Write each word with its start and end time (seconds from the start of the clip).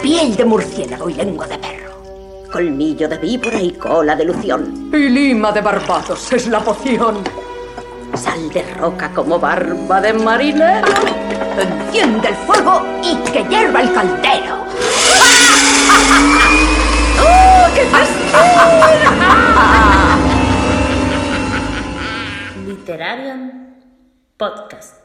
Piel 0.00 0.36
de 0.36 0.44
murciélago 0.44 1.08
y 1.10 1.14
lengua 1.14 1.46
de 1.46 1.58
perro. 1.58 1.92
Colmillo 2.50 3.08
de 3.08 3.18
víbora 3.18 3.60
y 3.60 3.72
cola 3.72 4.16
de 4.16 4.24
lución. 4.24 4.90
Y 4.92 5.08
lima 5.08 5.52
de 5.52 5.60
barbados 5.60 6.32
es 6.32 6.46
la 6.46 6.60
poción. 6.60 7.22
Sal 8.14 8.48
de 8.50 8.62
roca 8.74 9.10
como 9.12 9.38
barba 9.38 10.00
de 10.00 10.12
marinero. 10.12 10.86
Enciende 11.58 12.28
el 12.28 12.34
fuego 12.34 12.82
y 13.02 13.16
que 13.30 13.44
hierva 13.44 13.82
el 13.82 13.92
caldero. 13.92 14.56
¡Oh, 17.20 17.66
qué 17.74 17.84
Podcast. 24.38 25.02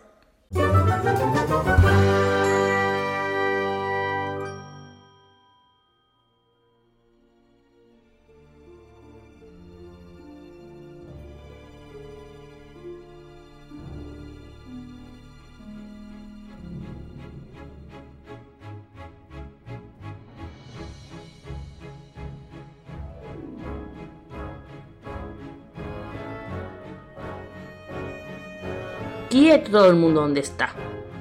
Todo 29.65 29.89
el 29.89 29.95
mundo 29.95 30.21
donde 30.21 30.39
está, 30.39 30.69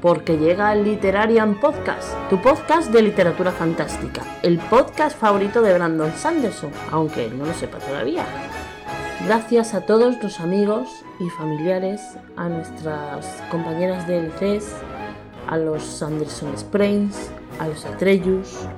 porque 0.00 0.36
llega 0.36 0.72
el 0.72 0.84
Literarian 0.84 1.58
Podcast, 1.58 2.14
tu 2.28 2.40
podcast 2.40 2.92
de 2.92 3.02
literatura 3.02 3.50
fantástica, 3.50 4.22
el 4.42 4.59
podcast 4.59 5.18
favorito 5.18 5.62
de 5.62 5.74
Brandon 5.74 6.12
Sanderson, 6.12 6.70
aunque 6.92 7.26
él 7.26 7.38
no 7.38 7.46
lo 7.46 7.54
sepa 7.54 7.78
todavía. 7.78 8.24
Gracias 9.24 9.74
a 9.74 9.80
todos 9.80 10.23
los 10.23 10.38
amigos 10.38 10.88
y 11.18 11.28
familiares, 11.30 12.01
a 12.37 12.48
nuestras 12.48 13.43
compañeras 13.51 14.06
del 14.06 14.30
CES, 14.32 14.76
a 15.48 15.56
los 15.56 15.82
Sanderson 15.82 16.56
Sprains, 16.56 17.30
a 17.59 17.66
los 17.68 17.84
Atreyus, 17.84 18.68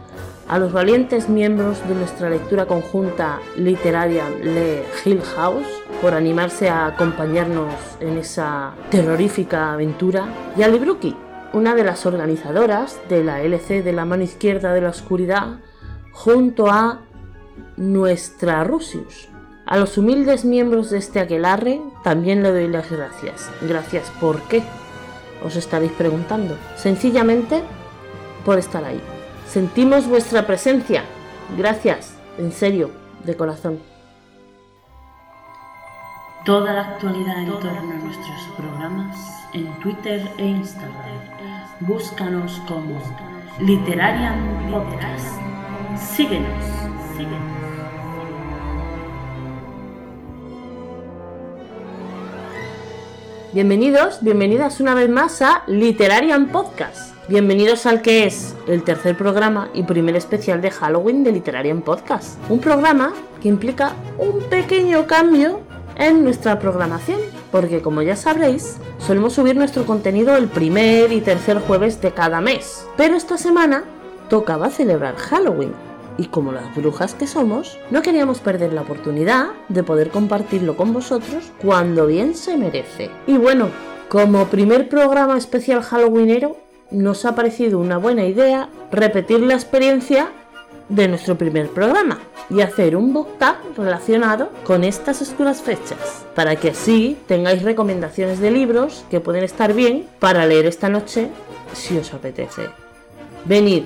a 0.48 0.58
los 0.58 0.72
valientes 0.72 1.28
miembros 1.28 1.86
de 1.86 1.94
nuestra 1.94 2.30
lectura 2.30 2.66
conjunta 2.66 3.40
literaria 3.56 4.30
Le 4.30 4.82
Hill 5.04 5.20
House 5.36 5.66
por 6.00 6.14
animarse 6.14 6.70
a 6.70 6.86
acompañarnos 6.86 7.74
en 8.00 8.16
esa 8.16 8.72
terrorífica 8.90 9.74
aventura 9.74 10.28
y 10.56 10.62
a 10.62 10.68
Libruki, 10.68 11.14
una 11.52 11.74
de 11.74 11.84
las 11.84 12.06
organizadoras 12.06 12.98
de 13.08 13.24
la 13.24 13.42
LC 13.42 13.82
de 13.82 13.92
la 13.92 14.06
mano 14.06 14.22
izquierda 14.22 14.72
de 14.72 14.80
la 14.80 14.90
oscuridad, 14.90 15.58
junto 16.12 16.70
a 16.70 17.02
nuestra 17.76 18.64
Rusius. 18.64 19.28
A 19.66 19.76
los 19.76 19.98
humildes 19.98 20.46
miembros 20.46 20.88
de 20.88 20.96
este 20.96 21.20
aquelarre 21.20 21.80
también 22.02 22.42
le 22.42 22.52
doy 22.52 22.68
las 22.68 22.90
gracias. 22.90 23.50
Gracias 23.60 24.10
por 24.18 24.40
qué, 24.42 24.62
os 25.44 25.56
estaréis 25.56 25.92
preguntando. 25.92 26.56
Sencillamente 26.76 27.62
por 28.46 28.58
estar 28.58 28.82
ahí. 28.82 29.00
Sentimos 29.48 30.06
vuestra 30.06 30.46
presencia. 30.46 31.04
Gracias, 31.56 32.14
en 32.36 32.52
serio, 32.52 32.90
de 33.24 33.34
corazón. 33.34 33.80
Toda 36.44 36.74
la 36.74 36.82
actualidad 36.82 37.42
en 37.42 37.48
torno 37.58 37.78
a 37.78 37.94
nuestros 37.94 38.42
programas 38.58 39.16
en 39.54 39.66
Twitter 39.80 40.20
e 40.36 40.44
Instagram. 40.44 40.94
Búscanos 41.80 42.60
como 42.68 43.00
Literarian 43.58 44.70
Podcast. 44.70 45.40
Síguenos, 45.96 46.64
síguenos. 47.16 47.58
Bienvenidos, 53.54 54.18
bienvenidas 54.20 54.78
una 54.80 54.92
vez 54.92 55.08
más 55.08 55.40
a 55.40 55.62
Literarian 55.66 56.48
Podcast. 56.48 57.17
Bienvenidos 57.28 57.84
al 57.84 58.00
que 58.00 58.24
es 58.24 58.54
el 58.68 58.82
tercer 58.84 59.14
programa 59.14 59.68
y 59.74 59.82
primer 59.82 60.16
especial 60.16 60.62
de 60.62 60.70
Halloween 60.70 61.24
de 61.24 61.32
Literarian 61.32 61.82
Podcast. 61.82 62.38
Un 62.48 62.58
programa 62.58 63.12
que 63.42 63.48
implica 63.48 63.92
un 64.16 64.40
pequeño 64.44 65.06
cambio 65.06 65.60
en 65.96 66.24
nuestra 66.24 66.58
programación, 66.58 67.20
porque 67.52 67.82
como 67.82 68.00
ya 68.00 68.16
sabréis, 68.16 68.78
solemos 68.96 69.34
subir 69.34 69.56
nuestro 69.56 69.84
contenido 69.84 70.38
el 70.38 70.48
primer 70.48 71.12
y 71.12 71.20
tercer 71.20 71.58
jueves 71.58 72.00
de 72.00 72.12
cada 72.12 72.40
mes. 72.40 72.86
Pero 72.96 73.14
esta 73.14 73.36
semana 73.36 73.84
tocaba 74.30 74.70
celebrar 74.70 75.16
Halloween. 75.16 75.74
Y 76.16 76.28
como 76.28 76.50
las 76.52 76.74
brujas 76.74 77.12
que 77.12 77.26
somos, 77.26 77.78
no 77.90 78.00
queríamos 78.00 78.40
perder 78.40 78.72
la 78.72 78.80
oportunidad 78.80 79.48
de 79.68 79.82
poder 79.82 80.08
compartirlo 80.08 80.78
con 80.78 80.94
vosotros 80.94 81.52
cuando 81.60 82.06
bien 82.06 82.34
se 82.34 82.56
merece. 82.56 83.10
Y 83.26 83.36
bueno, 83.36 83.68
como 84.08 84.46
primer 84.46 84.88
programa 84.88 85.36
especial 85.36 85.82
Halloweenero, 85.82 86.67
nos 86.90 87.24
ha 87.24 87.34
parecido 87.34 87.78
una 87.78 87.98
buena 87.98 88.24
idea 88.24 88.68
repetir 88.90 89.40
la 89.40 89.54
experiencia 89.54 90.30
de 90.88 91.08
nuestro 91.08 91.36
primer 91.36 91.68
programa 91.68 92.18
y 92.50 92.62
hacer 92.62 92.96
un 92.96 93.12
book 93.12 93.36
tag 93.38 93.58
relacionado 93.76 94.50
con 94.64 94.84
estas 94.84 95.20
oscuras 95.20 95.60
fechas, 95.60 96.24
para 96.34 96.56
que 96.56 96.70
así 96.70 97.18
tengáis 97.26 97.62
recomendaciones 97.62 98.40
de 98.40 98.50
libros 98.50 99.04
que 99.10 99.20
pueden 99.20 99.44
estar 99.44 99.74
bien 99.74 100.06
para 100.18 100.46
leer 100.46 100.64
esta 100.64 100.88
noche 100.88 101.28
si 101.74 101.98
os 101.98 102.14
apetece. 102.14 102.70
Venid, 103.44 103.84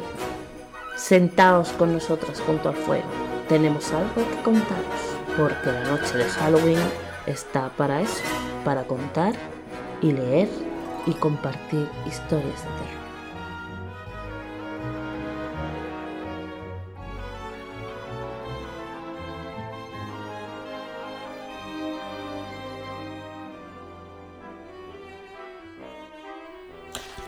sentaos 0.96 1.70
con 1.70 1.92
nosotros 1.92 2.40
junto 2.46 2.68
al 2.68 2.76
fuego. 2.76 3.08
Tenemos 3.48 3.92
algo 3.92 4.14
que 4.14 4.42
contaros, 4.44 4.84
porque 5.36 5.72
la 5.72 5.84
noche 5.90 6.18
de 6.18 6.24
Halloween 6.24 6.78
está 7.26 7.68
para 7.76 8.00
eso, 8.00 8.22
para 8.64 8.84
contar 8.84 9.34
y 10.00 10.12
leer 10.12 10.48
y 11.06 11.12
compartir 11.14 11.88
historias 12.06 12.62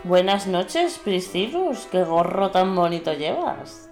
Buenas 0.05 0.45
noches, 0.45 0.99
Priscilus. 1.03 1.87
Qué 1.91 2.03
gorro 2.03 2.51
tan 2.51 2.75
bonito 2.75 3.11
llevas. 3.13 3.89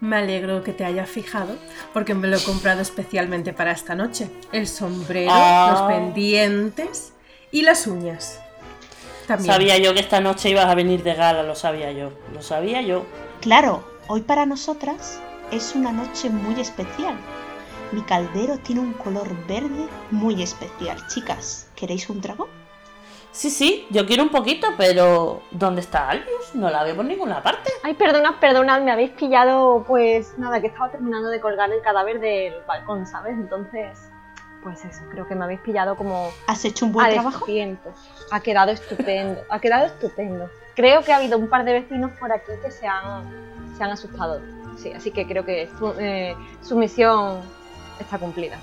Me 0.00 0.16
alegro 0.16 0.62
que 0.62 0.72
te 0.72 0.86
hayas 0.86 1.10
fijado 1.10 1.54
porque 1.92 2.14
me 2.14 2.28
lo 2.28 2.38
he 2.38 2.42
comprado 2.42 2.80
especialmente 2.80 3.52
para 3.52 3.72
esta 3.72 3.94
noche. 3.94 4.30
El 4.52 4.66
sombrero, 4.66 5.30
Ah. 5.30 5.68
los 5.72 5.82
pendientes 5.92 7.12
y 7.52 7.60
las 7.60 7.86
uñas. 7.86 8.40
También. 9.26 9.52
Sabía 9.52 9.76
yo 9.76 9.92
que 9.92 10.00
esta 10.00 10.20
noche 10.22 10.48
ibas 10.48 10.64
a 10.64 10.74
venir 10.74 11.02
de 11.02 11.14
gala, 11.14 11.42
lo 11.42 11.54
sabía 11.54 11.92
yo. 11.92 12.10
Lo 12.32 12.40
sabía 12.40 12.80
yo. 12.80 13.04
Claro, 13.42 13.84
hoy 14.08 14.22
para 14.22 14.46
nosotras 14.46 15.20
es 15.50 15.74
una 15.74 15.92
noche 15.92 16.30
muy 16.30 16.58
especial. 16.58 17.16
Mi 17.92 18.00
caldero 18.00 18.56
tiene 18.56 18.80
un 18.80 18.94
color 18.94 19.28
verde 19.46 19.86
muy 20.10 20.42
especial. 20.42 21.06
Chicas, 21.08 21.66
¿queréis 21.76 22.08
un 22.08 22.22
trago? 22.22 22.48
Sí, 23.32 23.48
sí, 23.48 23.86
yo 23.90 24.06
quiero 24.06 24.24
un 24.24 24.28
poquito, 24.30 24.66
pero 24.76 25.42
¿dónde 25.52 25.80
está 25.82 26.08
Albius? 26.10 26.54
No 26.54 26.68
la 26.68 26.82
veo 26.82 26.96
por 26.96 27.04
ninguna 27.04 27.42
parte. 27.42 27.70
Ay, 27.84 27.94
perdonad, 27.94 28.34
perdonad, 28.40 28.82
me 28.82 28.90
habéis 28.90 29.10
pillado, 29.12 29.84
pues 29.86 30.36
nada, 30.36 30.60
que 30.60 30.66
estaba 30.66 30.90
terminando 30.90 31.28
de 31.28 31.40
colgar 31.40 31.70
el 31.72 31.80
cadáver 31.80 32.18
del 32.18 32.54
balcón, 32.66 33.06
¿sabes? 33.06 33.34
Entonces, 33.34 33.96
pues 34.64 34.84
eso, 34.84 35.02
creo 35.12 35.28
que 35.28 35.36
me 35.36 35.44
habéis 35.44 35.60
pillado 35.60 35.96
como 35.96 36.30
¿Has 36.48 36.64
hecho 36.64 36.86
un 36.86 36.92
buen 36.92 37.06
a 37.06 37.10
trabajo? 37.10 37.46
destiempo. 37.46 37.90
Ha 38.32 38.40
quedado 38.40 38.72
estupendo, 38.72 39.40
ha 39.48 39.60
quedado 39.60 39.86
estupendo. 39.86 40.50
Creo 40.74 41.02
que 41.02 41.12
ha 41.12 41.16
habido 41.18 41.38
un 41.38 41.48
par 41.48 41.64
de 41.64 41.72
vecinos 41.74 42.10
por 42.18 42.32
aquí 42.32 42.50
que 42.62 42.70
se 42.72 42.86
han, 42.86 43.24
se 43.76 43.84
han 43.84 43.90
asustado. 43.90 44.40
Sí, 44.76 44.92
así 44.92 45.12
que 45.12 45.26
creo 45.26 45.44
que 45.44 45.68
su, 45.78 45.94
eh, 45.98 46.34
su 46.62 46.76
misión 46.76 47.40
está 48.00 48.18
cumplida. 48.18 48.58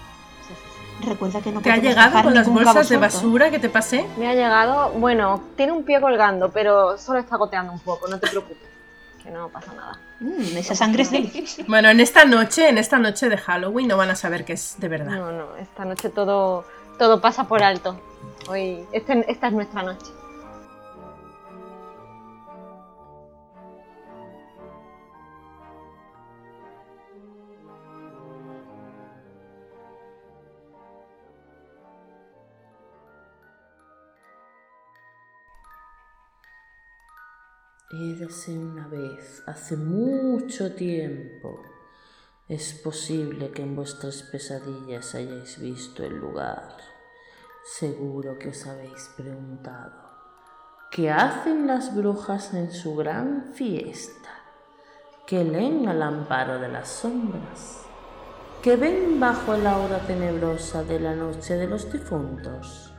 Recuerda 1.01 1.41
que 1.41 1.51
no 1.51 1.61
¿Te 1.61 1.71
ha 1.71 1.77
llegado 1.77 2.23
con 2.23 2.33
las 2.33 2.47
bolsas 2.49 2.89
de 2.89 2.97
basura 2.97 3.51
que 3.51 3.59
te 3.59 3.69
pasé? 3.69 4.05
Me 4.17 4.27
ha 4.27 4.33
llegado, 4.33 4.91
bueno, 4.91 5.41
tiene 5.55 5.71
un 5.71 5.83
pie 5.83 6.01
colgando, 6.01 6.49
pero 6.51 6.97
solo 6.97 7.19
está 7.19 7.37
goteando 7.37 7.71
un 7.71 7.79
poco, 7.79 8.07
no 8.07 8.19
te 8.19 8.27
preocupes, 8.27 8.67
que 9.23 9.29
no 9.29 9.49
pasa 9.49 9.73
nada. 9.73 9.99
Mm, 10.19 10.57
esa 10.57 10.73
sangre 10.75 11.03
es 11.03 11.11
deliciosa. 11.11 11.63
Bueno, 11.67 11.89
en 11.89 11.99
esta 11.99 12.25
noche, 12.25 12.67
en 12.69 12.77
esta 12.79 12.97
noche 12.97 13.29
de 13.29 13.37
Halloween 13.37 13.87
no 13.87 13.97
van 13.97 14.09
a 14.09 14.15
saber 14.15 14.43
que 14.45 14.53
es 14.53 14.75
de 14.79 14.87
verdad. 14.87 15.11
No, 15.15 15.31
no, 15.31 15.55
esta 15.57 15.85
noche 15.85 16.09
todo, 16.09 16.65
todo 16.97 17.21
pasa 17.21 17.43
por 17.47 17.61
alto. 17.61 17.99
Hoy, 18.49 18.83
este- 18.91 19.29
esta 19.31 19.47
es 19.47 19.53
nuestra 19.53 19.83
noche. 19.83 20.07
Érase 37.89 38.51
una 38.51 38.85
vez, 38.89 39.43
hace 39.45 39.77
mucho 39.77 40.73
tiempo. 40.73 41.63
Es 42.49 42.73
posible 42.73 43.51
que 43.51 43.61
en 43.61 43.77
vuestras 43.77 44.23
pesadillas 44.23 45.15
hayáis 45.15 45.57
visto 45.57 46.03
el 46.03 46.17
lugar. 46.17 46.75
Seguro 47.63 48.37
que 48.37 48.49
os 48.49 48.67
habéis 48.67 49.09
preguntado, 49.15 49.93
¿qué 50.91 51.09
hacen 51.09 51.65
las 51.65 51.95
brujas 51.95 52.53
en 52.53 52.73
su 52.73 52.93
gran 52.97 53.53
fiesta? 53.53 54.31
¿Qué 55.25 55.45
leen 55.45 55.87
al 55.87 56.03
amparo 56.03 56.59
de 56.59 56.67
las 56.67 56.89
sombras? 56.89 57.85
¿Qué 58.61 58.75
ven 58.75 59.17
bajo 59.17 59.53
el 59.53 59.65
aura 59.65 59.99
tenebrosa 60.05 60.83
de 60.83 60.99
la 60.99 61.15
noche 61.15 61.55
de 61.55 61.67
los 61.67 61.89
difuntos? 61.89 62.93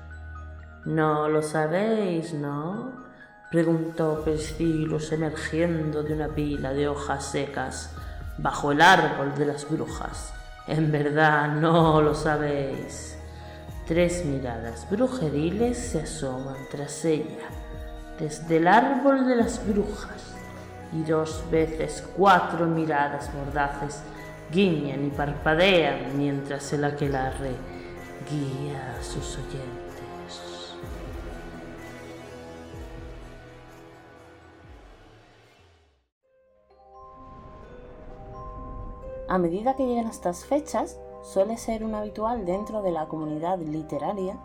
No 0.87 1.29
lo 1.29 1.43
sabéis, 1.43 2.33
¿no? 2.33 3.08
Preguntó 3.51 4.23
Pescilus 4.25 5.11
emergiendo 5.13 6.03
de 6.03 6.15
una 6.15 6.29
pila 6.29 6.73
de 6.73 6.89
hojas 6.89 7.25
secas 7.31 7.91
bajo 8.37 8.73
el 8.73 8.81
árbol 8.81 9.35
de 9.37 9.47
las 9.47 9.69
brujas. 9.69 10.33
En 10.67 10.93
verdad 10.93 11.49
no 11.49 12.03
lo 12.03 12.15
sabéis. 12.15 13.17
Tres 13.87 14.25
miradas 14.27 14.87
brujeriles 14.91 15.79
se 15.79 16.03
asoman 16.03 16.57
tras 16.71 17.07
ella, 17.07 17.49
desde 18.19 18.59
el 18.59 18.69
árbol 18.69 19.27
de 19.27 19.37
las 19.37 19.67
brujas, 19.67 20.35
y 20.93 21.03
dos 21.05 21.43
veces 21.51 22.07
cuatro 22.15 22.67
miradas 22.67 23.33
mordaces 23.33 24.03
guiñan 24.51 25.07
y 25.07 25.11
parpadean 25.11 26.19
mientras 26.19 26.71
el 26.75 26.85
aquelarre 26.85 27.53
guía 28.31 28.95
a 28.99 29.03
sus 29.03 29.39
oyentes. 29.39 29.78
A 39.29 39.37
medida 39.37 39.77
que 39.77 39.87
llegan 39.87 40.07
estas 40.07 40.47
fechas, 40.47 40.99
suele 41.23 41.59
ser 41.59 41.85
un 41.85 41.95
habitual 41.95 42.47
dentro 42.47 42.81
de 42.81 42.93
la 42.93 43.09
comunidad 43.09 43.59
literaria 43.59 44.39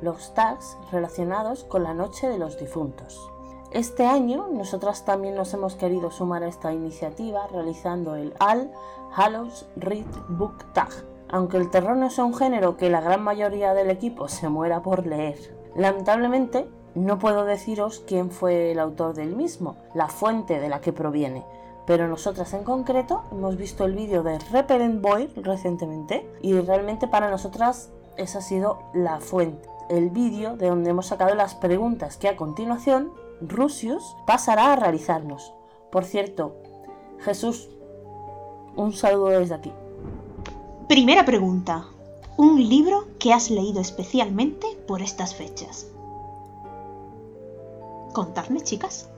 los 0.00 0.34
tags 0.34 0.76
relacionados 0.90 1.62
con 1.62 1.84
la 1.84 1.94
Noche 1.94 2.28
de 2.28 2.38
los 2.38 2.58
Difuntos. 2.58 3.30
Este 3.70 4.06
año 4.06 4.48
nosotras 4.48 5.04
también 5.04 5.36
nos 5.36 5.54
hemos 5.54 5.76
querido 5.76 6.10
sumar 6.10 6.42
a 6.42 6.48
esta 6.48 6.72
iniciativa 6.72 7.46
realizando 7.46 8.16
el 8.16 8.34
All 8.40 8.72
Hallows 9.14 9.66
Read 9.76 10.04
Book 10.28 10.64
Tag, 10.72 10.90
aunque 11.28 11.56
el 11.56 11.70
terror 11.70 11.96
no 11.96 12.06
es 12.06 12.18
un 12.18 12.34
género 12.34 12.76
que 12.76 12.90
la 12.90 13.00
gran 13.00 13.22
mayoría 13.22 13.72
del 13.72 13.88
equipo 13.88 14.26
se 14.26 14.48
muera 14.48 14.82
por 14.82 15.06
leer. 15.06 15.56
Lamentablemente, 15.76 16.68
no 16.96 17.20
puedo 17.20 17.44
deciros 17.44 18.02
quién 18.04 18.30
fue 18.30 18.72
el 18.72 18.80
autor 18.80 19.14
del 19.14 19.36
mismo, 19.36 19.76
la 19.94 20.08
fuente 20.08 20.58
de 20.58 20.68
la 20.68 20.80
que 20.80 20.92
proviene, 20.92 21.44
pero 21.86 22.08
nosotras 22.08 22.52
en 22.54 22.64
concreto 22.64 23.24
hemos 23.30 23.56
visto 23.56 23.84
el 23.84 23.94
vídeo 23.94 24.22
de 24.22 24.38
Repellent 24.50 25.02
Boy 25.02 25.26
recientemente 25.36 26.28
y 26.40 26.54
realmente 26.54 27.06
para 27.08 27.30
nosotras 27.30 27.90
esa 28.16 28.38
ha 28.38 28.42
sido 28.42 28.78
la 28.94 29.20
fuente, 29.20 29.68
el 29.90 30.10
vídeo 30.10 30.56
de 30.56 30.68
donde 30.68 30.90
hemos 30.90 31.06
sacado 31.06 31.34
las 31.34 31.54
preguntas 31.54 32.16
que 32.16 32.28
a 32.28 32.36
continuación 32.36 33.12
Rusius 33.40 34.16
pasará 34.26 34.72
a 34.72 34.76
realizarnos. 34.76 35.52
Por 35.90 36.04
cierto, 36.04 36.56
Jesús, 37.20 37.68
un 38.76 38.92
saludo 38.92 39.28
desde 39.28 39.54
aquí. 39.54 39.72
Primera 40.88 41.24
pregunta. 41.24 41.86
Un 42.36 42.68
libro 42.68 43.06
que 43.20 43.32
has 43.32 43.50
leído 43.50 43.80
especialmente 43.80 44.66
por 44.88 45.02
estas 45.02 45.34
fechas. 45.34 45.86
Contadme, 48.12 48.60
chicas. 48.60 49.08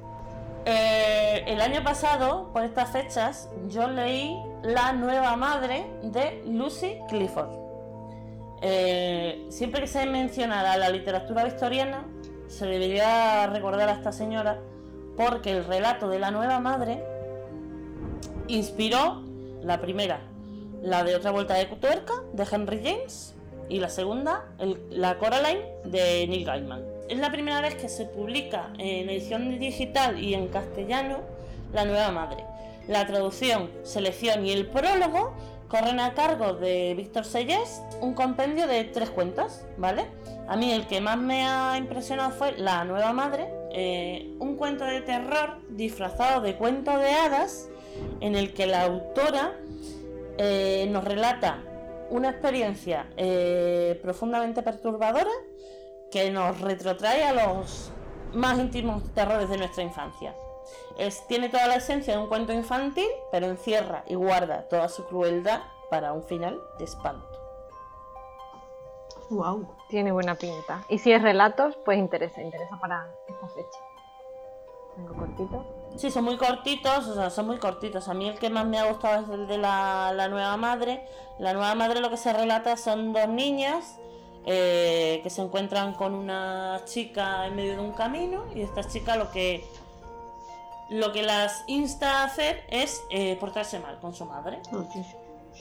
Eh, 0.68 1.44
el 1.46 1.60
año 1.60 1.84
pasado, 1.84 2.50
por 2.52 2.64
estas 2.64 2.90
fechas, 2.90 3.48
yo 3.68 3.86
leí 3.86 4.36
La 4.64 4.92
nueva 4.92 5.36
madre 5.36 5.86
de 6.02 6.42
Lucy 6.44 6.98
Clifford. 7.08 7.50
Eh, 8.62 9.46
siempre 9.48 9.82
que 9.82 9.86
se 9.86 10.04
mencionara 10.06 10.76
la 10.76 10.88
literatura 10.88 11.44
victoriana, 11.44 12.04
se 12.48 12.66
debería 12.66 13.46
recordar 13.46 13.88
a 13.88 13.92
esta 13.92 14.10
señora 14.10 14.58
porque 15.16 15.52
el 15.52 15.64
relato 15.64 16.08
de 16.08 16.18
la 16.18 16.32
nueva 16.32 16.58
madre 16.58 17.00
inspiró 18.48 19.22
la 19.62 19.80
primera, 19.80 20.18
la 20.82 21.04
de 21.04 21.14
otra 21.14 21.30
vuelta 21.30 21.54
de 21.54 21.66
tuerca 21.66 22.14
de 22.32 22.44
Henry 22.50 22.80
James 22.82 23.36
y 23.68 23.78
la 23.78 23.88
segunda, 23.88 24.46
la 24.90 25.16
Coraline 25.18 25.64
de 25.84 26.26
Neil 26.26 26.44
Gaiman 26.44 26.95
es 27.08 27.18
la 27.18 27.30
primera 27.30 27.60
vez 27.60 27.74
que 27.74 27.88
se 27.88 28.04
publica 28.04 28.72
en 28.78 29.08
edición 29.08 29.58
digital 29.58 30.22
y 30.22 30.34
en 30.34 30.48
castellano 30.48 31.20
La 31.72 31.84
Nueva 31.84 32.10
Madre. 32.10 32.44
La 32.88 33.06
traducción, 33.06 33.70
selección 33.82 34.46
y 34.46 34.52
el 34.52 34.66
prólogo 34.66 35.34
corren 35.68 35.98
a 35.98 36.14
cargo 36.14 36.54
de 36.54 36.94
Víctor 36.96 37.24
Sellés, 37.24 37.82
un 38.00 38.14
compendio 38.14 38.66
de 38.66 38.84
tres 38.84 39.10
cuentos, 39.10 39.62
¿vale? 39.76 40.06
A 40.48 40.56
mí 40.56 40.72
el 40.72 40.86
que 40.86 41.00
más 41.00 41.18
me 41.18 41.46
ha 41.46 41.76
impresionado 41.76 42.30
fue 42.30 42.52
La 42.56 42.84
Nueva 42.84 43.12
Madre, 43.12 43.48
eh, 43.72 44.34
un 44.38 44.56
cuento 44.56 44.84
de 44.84 45.00
terror 45.00 45.58
disfrazado 45.70 46.40
de 46.40 46.54
cuento 46.56 46.96
de 46.98 47.10
hadas 47.10 47.68
en 48.20 48.36
el 48.36 48.52
que 48.52 48.66
la 48.66 48.84
autora 48.84 49.54
eh, 50.38 50.86
nos 50.90 51.04
relata 51.04 51.62
una 52.10 52.30
experiencia 52.30 53.06
eh, 53.16 53.98
profundamente 54.02 54.62
perturbadora 54.62 55.30
que 56.10 56.30
nos 56.30 56.60
retrotrae 56.60 57.24
a 57.24 57.32
los 57.32 57.90
más 58.32 58.58
íntimos 58.58 59.02
terrores 59.14 59.48
de 59.48 59.58
nuestra 59.58 59.82
infancia. 59.82 60.34
Es, 60.98 61.26
tiene 61.26 61.48
toda 61.48 61.66
la 61.66 61.76
esencia 61.76 62.14
de 62.14 62.22
un 62.22 62.28
cuento 62.28 62.52
infantil, 62.52 63.08
pero 63.30 63.46
encierra 63.46 64.02
y 64.06 64.14
guarda 64.14 64.68
toda 64.68 64.88
su 64.88 65.04
crueldad 65.06 65.60
para 65.90 66.12
un 66.12 66.24
final 66.24 66.60
de 66.78 66.84
espanto. 66.84 67.26
Wow. 69.30 69.66
Tiene 69.88 70.12
buena 70.12 70.36
pinta. 70.36 70.84
Y 70.88 70.98
si 70.98 71.12
es 71.12 71.20
relatos, 71.20 71.76
pues 71.84 71.98
interesa, 71.98 72.40
interesa 72.40 72.78
para 72.80 73.08
esta 73.28 73.48
fecha. 73.48 73.78
Tengo 74.94 75.14
cortito. 75.14 75.64
Sí, 75.96 76.10
son 76.10 76.24
muy 76.24 76.36
cortitos, 76.36 77.06
o 77.08 77.14
sea, 77.14 77.30
son 77.30 77.46
muy 77.46 77.58
cortitos. 77.58 78.08
A 78.08 78.14
mí 78.14 78.28
el 78.28 78.38
que 78.38 78.50
más 78.50 78.66
me 78.66 78.78
ha 78.78 78.86
gustado 78.86 79.24
es 79.24 79.28
el 79.28 79.46
de 79.46 79.58
la, 79.58 80.12
la 80.14 80.28
nueva 80.28 80.56
madre. 80.56 81.06
La 81.38 81.52
nueva 81.52 81.74
madre 81.74 82.00
lo 82.00 82.08
que 82.10 82.16
se 82.16 82.32
relata 82.32 82.76
son 82.76 83.12
dos 83.12 83.28
niñas 83.28 83.98
eh, 84.48 85.18
que 85.24 85.30
se 85.30 85.42
encuentran 85.42 85.94
con 85.94 86.14
una 86.14 86.80
chica 86.84 87.48
en 87.48 87.56
medio 87.56 87.72
de 87.72 87.80
un 87.80 87.90
camino 87.90 88.44
y 88.54 88.60
esta 88.60 88.84
chica 88.84 89.16
lo 89.16 89.32
que 89.32 89.64
lo 90.88 91.10
que 91.10 91.24
las 91.24 91.64
insta 91.66 92.20
a 92.20 92.24
hacer 92.26 92.62
es 92.70 93.02
eh, 93.10 93.36
portarse 93.40 93.80
mal 93.80 93.98
con 93.98 94.14
su 94.14 94.24
madre. 94.24 94.60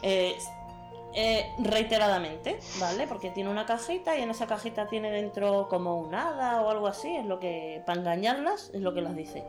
Eh, 0.04 1.50
reiteradamente, 1.58 2.60
¿vale? 2.80 3.08
Porque 3.08 3.32
tiene 3.32 3.50
una 3.50 3.66
cajita 3.66 4.18
y 4.20 4.22
en 4.22 4.30
esa 4.30 4.46
cajita 4.46 4.86
tiene 4.88 5.10
dentro 5.10 5.68
como 5.68 6.00
un 6.00 6.14
hada 6.14 6.62
o 6.62 6.70
algo 6.70 6.86
así, 6.86 7.16
es 7.16 7.26
lo 7.26 7.40
que, 7.40 7.82
para 7.88 8.02
engañarlas, 8.02 8.70
es 8.72 8.82
lo 8.82 8.94
que 8.94 9.02
las 9.02 9.16
dice. 9.16 9.46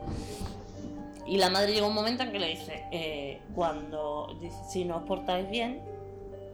Y 1.27 1.37
la 1.37 1.51
madre 1.51 1.73
llega 1.73 1.85
un 1.85 1.93
momento 1.93 2.23
en 2.23 2.31
que 2.31 2.39
le 2.39 2.47
dice, 2.47 3.41
cuando, 3.53 4.35
si 4.67 4.83
no 4.85 4.97
os 4.97 5.03
portáis 5.03 5.47
bien, 5.47 5.83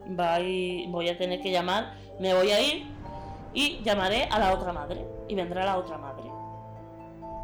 voy 0.08 1.10
a 1.10 1.18
tener 1.18 1.42
que 1.42 1.52
llamar 1.52 1.94
me 2.20 2.34
voy 2.34 2.52
a 2.52 2.62
ir 2.62 2.86
y 3.54 3.82
llamaré 3.84 4.26
a 4.26 4.40
la 4.40 4.54
otra 4.54 4.74
madre. 4.74 5.06
Y 5.28 5.36
vendrá 5.36 5.66
la 5.66 5.78
otra 5.78 5.98
madre. 5.98 6.24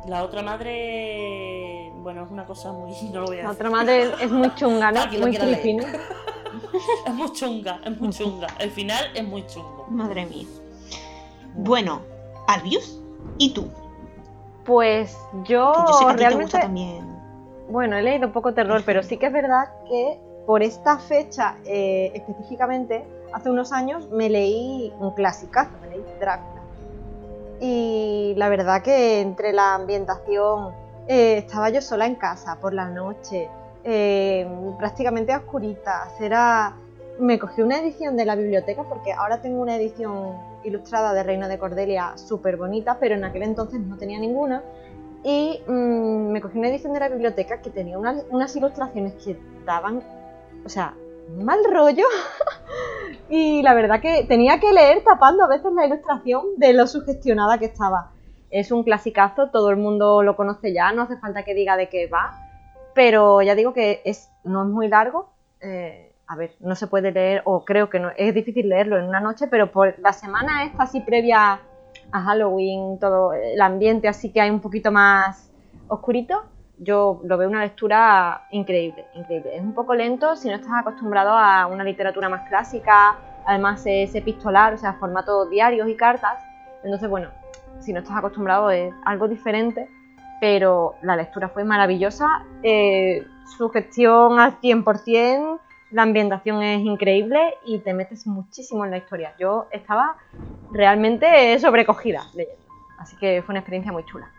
La 0.08 0.24
otra 0.24 0.42
madre, 0.42 1.92
bueno, 1.98 2.24
es 2.24 2.32
una 2.32 2.46
cosa 2.46 2.72
muy... 2.72 2.94
No 3.14 3.22
lo 3.22 3.28
voy 3.28 3.40
a 3.40 3.44
la 3.44 3.52
otra 3.52 3.70
madre 3.70 4.12
es 4.22 4.32
muy 4.32 4.54
chunga, 4.56 4.92
¿no? 4.92 5.06
muy 5.20 5.38
creepy, 5.38 5.78
es 7.06 7.14
muy 7.14 7.32
chunga, 7.34 7.80
es 7.86 8.00
muy 8.00 8.10
chunga. 8.10 8.48
El 8.60 8.72
final 8.72 9.06
es 9.14 9.24
muy 9.24 9.46
chungo. 9.48 9.86
Madre 9.90 10.26
mía. 10.26 10.48
Bueno, 11.56 12.02
Albius, 12.48 13.00
¿y 13.38 13.54
tú? 13.54 13.68
Pues 14.66 15.18
yo, 15.44 15.74
realmente... 16.16 16.60
también. 16.60 17.20
Bueno, 17.70 17.98
he 17.98 18.02
leído 18.02 18.32
poco 18.32 18.54
terror, 18.54 18.82
pero 18.86 19.04
sí 19.04 19.18
que 19.18 19.28
es 19.28 19.34
verdad 19.34 19.66
que 19.88 20.20
por 20.50 20.64
esta 20.64 20.98
fecha 20.98 21.58
eh, 21.64 22.12
específicamente 22.16 23.06
hace 23.34 23.52
unos 23.52 23.72
años 23.72 24.10
me 24.10 24.32
leí 24.32 24.92
un 25.00 25.12
clásicazo, 25.12 25.70
me 25.80 25.90
leí 25.90 26.04
Drácula. 26.20 26.64
Y 27.62 28.34
la 28.36 28.50
verdad 28.50 28.82
que 28.82 29.22
entre 29.22 29.54
la 29.54 29.76
ambientación, 29.76 30.74
eh, 31.08 31.38
estaba 31.38 31.70
yo 31.70 31.84
sola 31.84 32.08
en 32.08 32.16
casa 32.16 32.58
por 32.60 32.74
la 32.74 32.90
noche, 32.90 33.48
eh, 33.84 34.48
prácticamente 34.80 35.34
a 35.34 35.38
oscuritas, 35.38 36.20
era... 36.20 36.76
Me 37.20 37.38
cogí 37.38 37.62
una 37.62 37.78
edición 37.78 38.18
de 38.18 38.26
la 38.26 38.36
biblioteca 38.36 38.82
porque 38.90 39.14
ahora 39.14 39.44
tengo 39.44 39.62
una 39.62 39.76
edición 39.76 40.34
ilustrada 40.64 41.14
de 41.14 41.22
Reino 41.22 41.48
de 41.48 41.60
Cordelia 41.60 42.14
súper 42.16 42.58
bonita, 42.58 42.98
pero 43.00 43.14
en 43.14 43.24
aquel 43.24 43.44
entonces 43.44 43.82
no 43.82 43.98
tenía 43.98 44.18
ninguna. 44.18 44.64
Y 45.24 45.62
mm, 45.68 46.32
me 46.32 46.42
cogí 46.42 46.58
una 46.58 46.70
edición 46.70 46.94
de 46.94 47.02
la 47.02 47.10
biblioteca 47.10 47.62
que 47.62 47.70
tenía 47.70 48.00
unas 48.00 48.56
ilustraciones 48.56 49.14
que 49.24 49.38
daban, 49.64 50.02
o 50.66 50.70
sea, 50.70 50.94
mal 51.38 51.60
rollo. 51.72 52.06
y 53.30 53.62
la 53.62 53.74
verdad 53.74 54.02
que 54.02 54.24
tenía 54.24 54.60
que 54.60 54.72
leer 54.72 55.04
tapando 55.04 55.44
a 55.44 55.48
veces 55.48 55.72
la 55.74 55.86
ilustración 55.86 56.46
de 56.58 56.74
lo 56.74 56.88
sugestionada 56.88 57.58
que 57.58 57.66
estaba. 57.66 58.12
Es 58.52 58.72
un 58.72 58.84
clasicazo, 58.84 59.50
todo 59.50 59.70
el 59.70 59.78
mundo 59.78 60.24
lo 60.24 60.36
conoce 60.36 60.74
ya, 60.74 60.92
no 60.92 61.04
hace 61.04 61.18
falta 61.18 61.44
que 61.44 61.54
diga 61.54 61.78
de 61.78 61.90
qué 61.90 62.08
va, 62.08 62.32
pero 62.96 63.42
ya 63.42 63.54
digo 63.56 63.74
que 63.74 64.02
es, 64.06 64.30
no 64.44 64.64
es 64.64 64.70
muy 64.70 64.88
largo. 64.88 65.30
eh, 65.62 66.06
a 66.30 66.36
ver, 66.36 66.52
no 66.60 66.76
se 66.76 66.86
puede 66.86 67.12
leer, 67.12 67.42
o 67.46 67.66
creo 67.66 67.90
que 67.90 68.00
no, 68.00 68.12
es 68.16 68.36
difícil 68.36 68.70
leerlo 68.70 69.00
en 69.00 69.06
una 69.06 69.20
noche, 69.20 69.48
pero 69.48 69.72
por 69.72 69.98
la 69.98 70.14
semana 70.14 70.64
esta 70.64 70.84
así 70.84 71.02
previa 71.02 71.60
a 72.12 72.22
Halloween, 72.22 73.00
todo 73.00 73.34
el 73.34 73.60
ambiente 73.60 74.08
así 74.08 74.32
que 74.32 74.40
hay 74.40 74.52
un 74.52 74.60
poquito 74.60 74.92
más 74.92 75.52
oscurito, 75.88 76.44
yo 76.80 77.22
lo 77.24 77.38
veo 77.38 77.50
una 77.50 77.62
lectura 77.62 78.48
increíble, 78.52 79.06
increíble. 79.14 79.56
Es 79.56 79.62
un 79.62 79.74
poco 79.74 79.94
lento 79.94 80.36
si 80.36 80.48
no 80.48 80.56
estás 80.56 80.72
acostumbrado 80.74 81.32
a 81.32 81.68
una 81.68 81.84
literatura 81.84 82.30
más 82.30 82.48
clásica, 82.48 83.18
además 83.46 83.84
es 83.86 84.16
epistolar, 84.16 84.74
o 84.74 84.78
sea, 84.78 84.94
formato 84.94 85.46
diarios 85.46 85.90
y 85.90 85.96
cartas. 85.96 86.42
Entonces, 86.84 87.10
bueno, 87.10 87.30
si 87.80 87.92
no 87.94 88.00
estás 88.00 88.18
acostumbrado 88.18 88.70
es 88.72 88.94
algo 89.06 89.28
diferente, 89.28 89.90
pero 90.40 90.96
la 91.02 91.16
lectura 91.16 91.50
fue 91.50 91.64
maravillosa, 91.64 92.46
eh, 92.64 93.26
su 93.58 93.70
gestión 93.70 94.40
al 94.40 94.60
100%, 94.62 95.60
la 95.92 96.04
ambientación 96.04 96.62
es 96.64 96.82
increíble 96.82 97.56
y 97.66 97.80
te 97.80 97.94
metes 97.94 98.28
muchísimo 98.28 98.86
en 98.86 98.92
la 98.92 98.98
historia. 98.98 99.34
Yo 99.40 99.68
estaba 99.72 100.16
realmente 100.72 101.58
sobrecogida 101.60 102.24
leyendo, 102.36 102.64
así 103.00 103.18
que 103.18 103.42
fue 103.42 103.54
una 103.54 103.60
experiencia 103.60 103.92
muy 103.92 104.06
chula. 104.06 104.32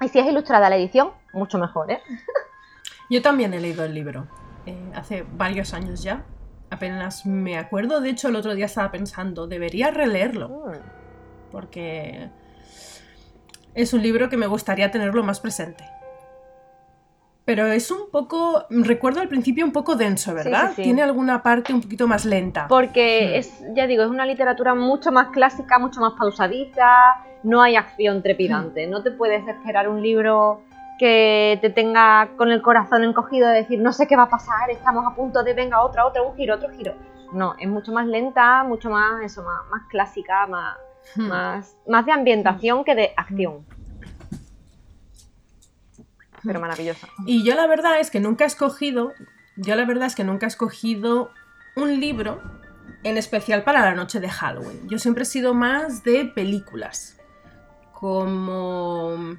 Y 0.00 0.08
si 0.08 0.18
es 0.18 0.26
ilustrada 0.26 0.68
la 0.68 0.76
edición, 0.76 1.10
mucho 1.36 1.58
mejor, 1.58 1.90
¿eh? 1.90 2.00
Yo 3.10 3.22
también 3.22 3.54
he 3.54 3.60
leído 3.60 3.84
el 3.84 3.94
libro, 3.94 4.26
eh, 4.66 4.90
hace 4.94 5.24
varios 5.36 5.72
años 5.74 6.02
ya. 6.02 6.24
Apenas 6.70 7.24
me 7.26 7.56
acuerdo, 7.56 8.00
de 8.00 8.10
hecho 8.10 8.28
el 8.28 8.36
otro 8.36 8.54
día 8.54 8.66
estaba 8.66 8.90
pensando, 8.90 9.46
debería 9.46 9.90
releerlo, 9.92 10.48
Mm. 10.48 11.50
porque 11.52 12.28
es 13.74 13.92
un 13.92 14.02
libro 14.02 14.28
que 14.28 14.36
me 14.36 14.46
gustaría 14.48 14.90
tenerlo 14.90 15.22
más 15.22 15.38
presente. 15.38 15.84
Pero 17.44 17.66
es 17.68 17.92
un 17.92 18.10
poco, 18.10 18.64
recuerdo 18.70 19.20
al 19.20 19.28
principio 19.28 19.64
un 19.64 19.70
poco 19.70 19.94
denso, 19.94 20.34
¿verdad? 20.34 20.70
sí, 20.70 20.74
sí. 20.76 20.82
Tiene 20.82 21.02
alguna 21.04 21.44
parte 21.44 21.72
un 21.72 21.80
poquito 21.80 22.08
más 22.08 22.24
lenta. 22.24 22.66
Porque 22.66 23.38
es, 23.38 23.62
ya 23.76 23.86
digo, 23.86 24.02
es 24.02 24.10
una 24.10 24.26
literatura 24.26 24.74
mucho 24.74 25.12
más 25.12 25.28
clásica, 25.28 25.78
mucho 25.78 26.00
más 26.00 26.14
pausadita, 26.18 26.88
no 27.44 27.62
hay 27.62 27.76
acción 27.76 28.20
trepidante, 28.24 28.88
no 28.88 29.04
te 29.04 29.12
puedes 29.12 29.46
esperar 29.46 29.88
un 29.88 30.02
libro 30.02 30.62
que 30.98 31.58
te 31.60 31.70
tenga 31.70 32.30
con 32.36 32.50
el 32.50 32.62
corazón 32.62 33.04
encogido 33.04 33.48
de 33.48 33.56
decir, 33.56 33.80
no 33.80 33.92
sé 33.92 34.06
qué 34.06 34.16
va 34.16 34.24
a 34.24 34.30
pasar, 34.30 34.70
estamos 34.70 35.04
a 35.06 35.14
punto 35.14 35.42
de, 35.42 35.54
venga, 35.54 35.82
otra, 35.82 36.06
otra, 36.06 36.22
un 36.22 36.36
giro, 36.36 36.54
otro 36.54 36.70
giro. 36.70 36.94
No, 37.32 37.54
es 37.58 37.68
mucho 37.68 37.92
más 37.92 38.06
lenta, 38.06 38.62
mucho 38.64 38.88
más, 38.90 39.22
eso, 39.22 39.42
más, 39.42 39.66
más 39.70 39.82
clásica, 39.90 40.46
más, 40.46 40.76
Hmm. 41.14 41.28
más, 41.28 41.76
más 41.86 42.04
de 42.04 42.12
ambientación 42.12 42.84
que 42.84 42.94
de 42.94 43.12
acción. 43.16 43.64
Pero 46.44 46.60
maravillosa. 46.60 47.08
Y 47.26 47.44
yo 47.44 47.54
la 47.54 47.66
verdad 47.66 48.00
es 48.00 48.10
que 48.10 48.20
nunca 48.20 48.44
he 48.44 48.46
escogido, 48.46 49.12
yo 49.56 49.74
la 49.74 49.84
verdad 49.84 50.06
es 50.06 50.14
que 50.14 50.24
nunca 50.24 50.46
he 50.46 50.48
escogido 50.48 51.30
un 51.76 52.00
libro 52.00 52.40
en 53.02 53.16
especial 53.18 53.62
para 53.64 53.80
la 53.80 53.94
noche 53.94 54.20
de 54.20 54.28
Halloween. 54.28 54.88
Yo 54.88 54.98
siempre 54.98 55.22
he 55.22 55.26
sido 55.26 55.54
más 55.54 56.02
de 56.04 56.24
películas. 56.24 57.20
Como 57.92 59.38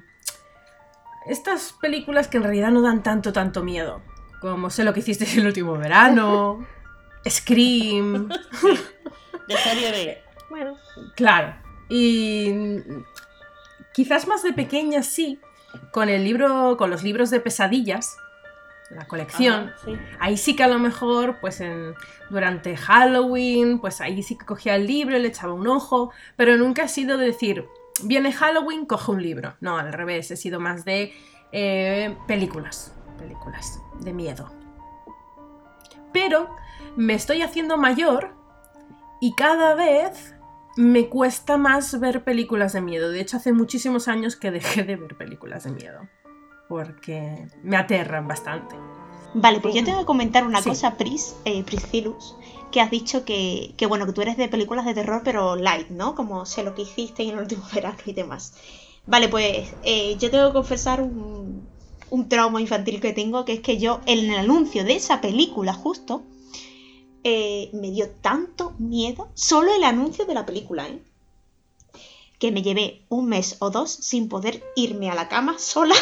estas 1.28 1.74
películas 1.80 2.28
que 2.28 2.38
en 2.38 2.42
realidad 2.42 2.70
no 2.70 2.82
dan 2.82 3.02
tanto, 3.02 3.32
tanto 3.32 3.62
miedo. 3.62 4.02
Como 4.40 4.70
sé 4.70 4.84
lo 4.84 4.94
que 4.94 5.00
hiciste 5.00 5.26
el 5.38 5.46
último 5.46 5.76
verano, 5.76 6.66
Scream, 7.28 8.28
De 8.28 9.56
serie 9.56 9.90
B. 9.90 10.22
Bueno, 10.50 10.76
Claro. 11.16 11.54
Y 11.88 12.52
quizás 13.92 14.26
más 14.28 14.42
de 14.42 14.52
pequeña 14.52 15.02
sí, 15.02 15.40
con 15.90 16.08
el 16.08 16.24
libro, 16.24 16.76
con 16.76 16.90
los 16.90 17.02
libros 17.02 17.30
de 17.30 17.40
pesadillas, 17.40 18.16
la 18.90 19.06
colección. 19.06 19.68
Ajá, 19.68 19.78
sí. 19.84 19.98
Ahí 20.18 20.36
sí 20.36 20.56
que 20.56 20.62
a 20.62 20.68
lo 20.68 20.78
mejor, 20.78 21.38
pues 21.40 21.60
en, 21.60 21.94
durante 22.30 22.76
Halloween, 22.76 23.80
pues 23.80 24.00
ahí 24.00 24.22
sí 24.22 24.36
que 24.36 24.46
cogía 24.46 24.76
el 24.76 24.86
libro 24.86 25.16
y 25.16 25.20
le 25.20 25.28
echaba 25.28 25.52
un 25.52 25.66
ojo, 25.66 26.12
pero 26.36 26.56
nunca 26.56 26.84
ha 26.84 26.88
sido 26.88 27.18
de 27.18 27.26
decir, 27.26 27.66
viene 28.06 28.32
Halloween, 28.32 28.86
coge 28.86 29.10
un 29.12 29.22
libro. 29.22 29.54
No, 29.60 29.76
al 29.78 29.92
revés, 29.92 30.30
he 30.30 30.36
sido 30.36 30.60
más 30.60 30.84
de 30.84 31.12
eh, 31.52 32.16
películas, 32.26 32.92
películas 33.18 33.80
de 34.00 34.12
miedo. 34.12 34.50
Pero 36.12 36.48
me 36.96 37.14
estoy 37.14 37.42
haciendo 37.42 37.76
mayor 37.76 38.34
y 39.20 39.34
cada 39.34 39.74
vez 39.74 40.34
me 40.76 41.08
cuesta 41.08 41.56
más 41.56 41.98
ver 42.00 42.24
películas 42.24 42.72
de 42.72 42.80
miedo. 42.80 43.10
De 43.10 43.20
hecho, 43.20 43.36
hace 43.36 43.52
muchísimos 43.52 44.08
años 44.08 44.36
que 44.36 44.50
dejé 44.50 44.84
de 44.84 44.96
ver 44.96 45.16
películas 45.16 45.64
de 45.64 45.72
miedo. 45.72 46.00
Porque 46.68 47.46
me 47.62 47.76
aterran 47.76 48.28
bastante. 48.28 48.76
Vale, 49.34 49.60
pues 49.60 49.74
yo 49.74 49.84
tengo 49.84 50.00
que 50.00 50.04
comentar 50.06 50.46
una 50.46 50.62
Sí. 50.62 50.70
cosa, 50.70 50.96
Pris, 50.96 51.36
eh, 51.44 51.62
Priscilus, 51.64 52.36
que 52.70 52.80
has 52.80 52.90
dicho 52.90 53.24
que, 53.24 53.74
que, 53.76 53.86
bueno, 53.86 54.06
que 54.06 54.12
tú 54.12 54.22
eres 54.22 54.36
de 54.36 54.48
películas 54.48 54.84
de 54.84 54.94
terror, 54.94 55.22
pero 55.24 55.56
light, 55.56 55.88
¿no? 55.88 56.14
Como 56.14 56.46
sé 56.46 56.62
lo 56.62 56.74
que 56.74 56.82
hiciste 56.82 57.22
en 57.22 57.30
el 57.30 57.38
último 57.38 57.64
verano 57.74 57.98
y 58.04 58.12
demás. 58.12 58.54
Vale, 59.06 59.28
pues 59.28 59.74
eh, 59.84 60.16
yo 60.18 60.30
tengo 60.30 60.48
que 60.48 60.52
confesar 60.52 61.00
un, 61.00 61.66
un 62.10 62.28
trauma 62.28 62.60
infantil 62.60 63.00
que 63.00 63.12
tengo, 63.12 63.44
que 63.44 63.54
es 63.54 63.60
que 63.60 63.78
yo, 63.78 64.00
en 64.06 64.30
el 64.30 64.38
anuncio 64.38 64.84
de 64.84 64.96
esa 64.96 65.20
película 65.20 65.72
justo, 65.72 66.22
eh, 67.24 67.70
me 67.72 67.90
dio 67.90 68.10
tanto 68.10 68.74
miedo, 68.78 69.28
solo 69.34 69.74
el 69.74 69.84
anuncio 69.84 70.24
de 70.24 70.34
la 70.34 70.46
película, 70.46 70.88
¿eh? 70.88 71.02
Que 72.38 72.52
me 72.52 72.62
llevé 72.62 73.02
un 73.08 73.26
mes 73.26 73.56
o 73.58 73.70
dos 73.70 73.90
sin 73.90 74.28
poder 74.28 74.62
irme 74.76 75.10
a 75.10 75.14
la 75.14 75.28
cama 75.28 75.58
sola 75.58 75.96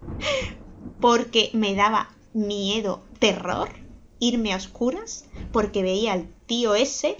porque 1.00 1.50
me 1.52 1.74
daba 1.74 2.14
miedo, 2.32 3.02
terror, 3.18 3.81
irme 4.22 4.52
a 4.52 4.56
oscuras, 4.56 5.24
porque 5.50 5.82
veía 5.82 6.12
al 6.12 6.28
tío 6.46 6.76
ese 6.76 7.16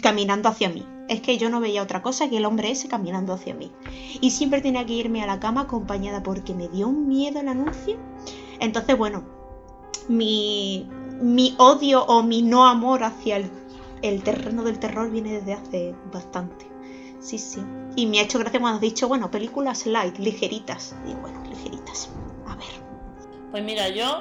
caminando 0.00 0.48
hacia 0.48 0.68
mí. 0.68 0.86
Es 1.08 1.20
que 1.20 1.38
yo 1.38 1.50
no 1.50 1.58
veía 1.58 1.82
otra 1.82 2.02
cosa 2.02 2.30
que 2.30 2.36
el 2.36 2.44
hombre 2.44 2.70
ese 2.70 2.86
caminando 2.86 3.32
hacia 3.32 3.52
mí. 3.52 3.72
Y 4.20 4.30
siempre 4.30 4.60
tenía 4.60 4.86
que 4.86 4.92
irme 4.92 5.22
a 5.24 5.26
la 5.26 5.40
cama 5.40 5.62
acompañada 5.62 6.22
porque 6.22 6.54
me 6.54 6.68
dio 6.68 6.86
un 6.86 7.08
miedo 7.08 7.40
el 7.40 7.48
anuncio. 7.48 7.96
Entonces, 8.60 8.96
bueno, 8.96 9.24
mi, 10.08 10.88
mi 11.20 11.56
odio 11.58 12.04
o 12.04 12.22
mi 12.22 12.42
no 12.42 12.64
amor 12.64 13.02
hacia 13.02 13.38
el, 13.38 13.50
el 14.02 14.22
terreno 14.22 14.62
del 14.62 14.78
terror 14.78 15.10
viene 15.10 15.32
desde 15.32 15.54
hace 15.54 15.94
bastante. 16.12 16.64
Sí, 17.18 17.38
sí. 17.38 17.60
Y 17.96 18.06
me 18.06 18.20
ha 18.20 18.22
hecho 18.22 18.38
gracia 18.38 18.60
cuando 18.60 18.76
has 18.76 18.80
dicho, 18.80 19.08
bueno, 19.08 19.32
películas 19.32 19.84
light, 19.84 20.16
ligeritas. 20.18 20.94
Y 21.08 21.14
bueno, 21.14 21.42
ligeritas. 21.42 22.08
A 22.46 22.54
ver. 22.54 22.68
Pues 23.50 23.64
mira, 23.64 23.88
yo. 23.88 24.20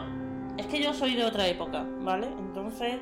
Es 0.57 0.67
que 0.67 0.81
yo 0.81 0.93
soy 0.93 1.15
de 1.15 1.25
otra 1.25 1.47
época, 1.47 1.85
¿vale? 2.01 2.27
Entonces, 2.39 2.97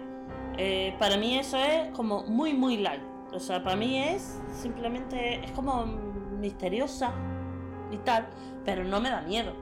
eh, 0.58 0.96
para 1.00 1.18
mí 1.18 1.38
eso 1.38 1.58
es 1.58 1.90
como 1.92 2.24
muy, 2.24 2.54
muy 2.54 2.78
light. 2.78 3.02
O 3.34 3.40
sea, 3.40 3.64
para 3.64 3.76
mí 3.76 4.00
es 4.00 4.40
simplemente. 4.52 5.44
Es 5.44 5.52
como 5.52 5.86
misteriosa 6.40 7.12
y 7.92 7.98
tal, 7.98 8.28
pero 8.66 8.84
no 8.84 9.00
me 9.00 9.10
da 9.10 9.22
miedo. 9.22 9.54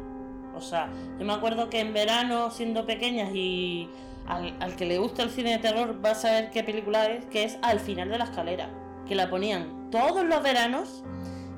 O 0.56 0.62
sea, 0.62 0.89
yo 1.20 1.25
me 1.25 1.34
acuerdo 1.34 1.70
que 1.70 1.80
en 1.80 1.94
verano, 1.94 2.50
siendo 2.51 2.86
pequeñas 2.86 3.34
y 3.34 3.89
al, 4.27 4.75
que 4.75 4.86
le 4.86 4.98
gusta 4.98 5.24
el 5.24 5.30
cine 5.30 5.51
de 5.51 5.58
terror 5.60 6.04
va 6.04 6.12
a 6.12 6.15
saber 6.15 6.50
qué 6.50 6.63
película 6.63 7.06
es, 7.08 7.25
que 7.25 7.44
es 7.44 7.60
Al 7.62 7.80
final 7.80 8.10
de 8.10 8.18
la 8.18 8.24
escalera, 8.25 8.70
que 9.08 9.15
la 9.15 9.30
ponían 9.30 9.89
todos 9.92 10.25
los 10.25 10.42
veranos 10.42 11.04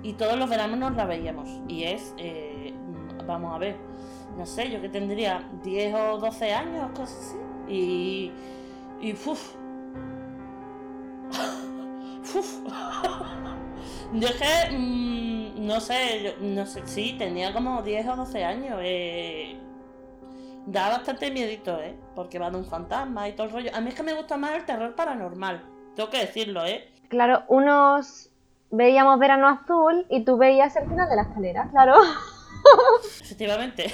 y 0.03 0.13
todos 0.13 0.37
los 0.37 0.49
veranos 0.49 0.77
nos 0.79 0.95
la 0.95 1.05
veíamos. 1.05 1.49
Y 1.67 1.83
es, 1.83 2.13
eh, 2.17 2.73
vamos 3.25 3.55
a 3.55 3.59
ver, 3.59 3.77
no 4.37 4.45
sé, 4.45 4.69
yo 4.69 4.81
que 4.81 4.89
tendría 4.89 5.43
10 5.63 5.95
o 5.95 6.17
12 6.19 6.53
años, 6.53 6.91
cosas 6.91 7.17
así. 7.17 7.37
Y. 7.73 8.31
Y. 9.01 9.13
Uf. 9.13 9.55
Uf. 12.35 12.59
Yo 14.13 14.27
es 14.27 14.35
que. 14.35 14.77
mm, 14.77 15.65
no 15.67 15.81
sé, 15.81 16.23
yo, 16.23 16.31
no 16.39 16.65
sé, 16.65 16.81
sí, 16.85 17.15
tenía 17.17 17.51
como 17.51 17.81
10 17.81 18.07
o 18.07 18.15
12 18.15 18.45
años. 18.45 18.79
Eh, 18.81 19.59
da 20.65 20.89
bastante 20.89 21.29
miedito, 21.29 21.77
¿eh? 21.81 21.97
Porque 22.15 22.39
va 22.39 22.49
de 22.49 22.57
un 22.57 22.65
fantasma 22.65 23.27
y 23.27 23.33
todo 23.33 23.47
el 23.47 23.53
rollo. 23.53 23.71
A 23.73 23.81
mí 23.81 23.89
es 23.89 23.95
que 23.95 24.03
me 24.03 24.13
gusta 24.13 24.37
más 24.37 24.51
el 24.51 24.65
terror 24.65 24.95
paranormal. 24.95 25.61
Tengo 25.95 26.09
que 26.09 26.19
decirlo, 26.19 26.65
¿eh? 26.65 26.89
claro, 27.09 27.43
unos 27.47 28.29
veíamos 28.69 29.19
verano 29.19 29.47
azul 29.47 30.05
y 30.09 30.23
tú 30.23 30.37
veías 30.37 30.75
el 30.75 30.87
final 30.87 31.09
de 31.09 31.15
la 31.15 31.21
escalera, 31.23 31.67
claro. 31.71 31.95
Efectivamente. 33.21 33.91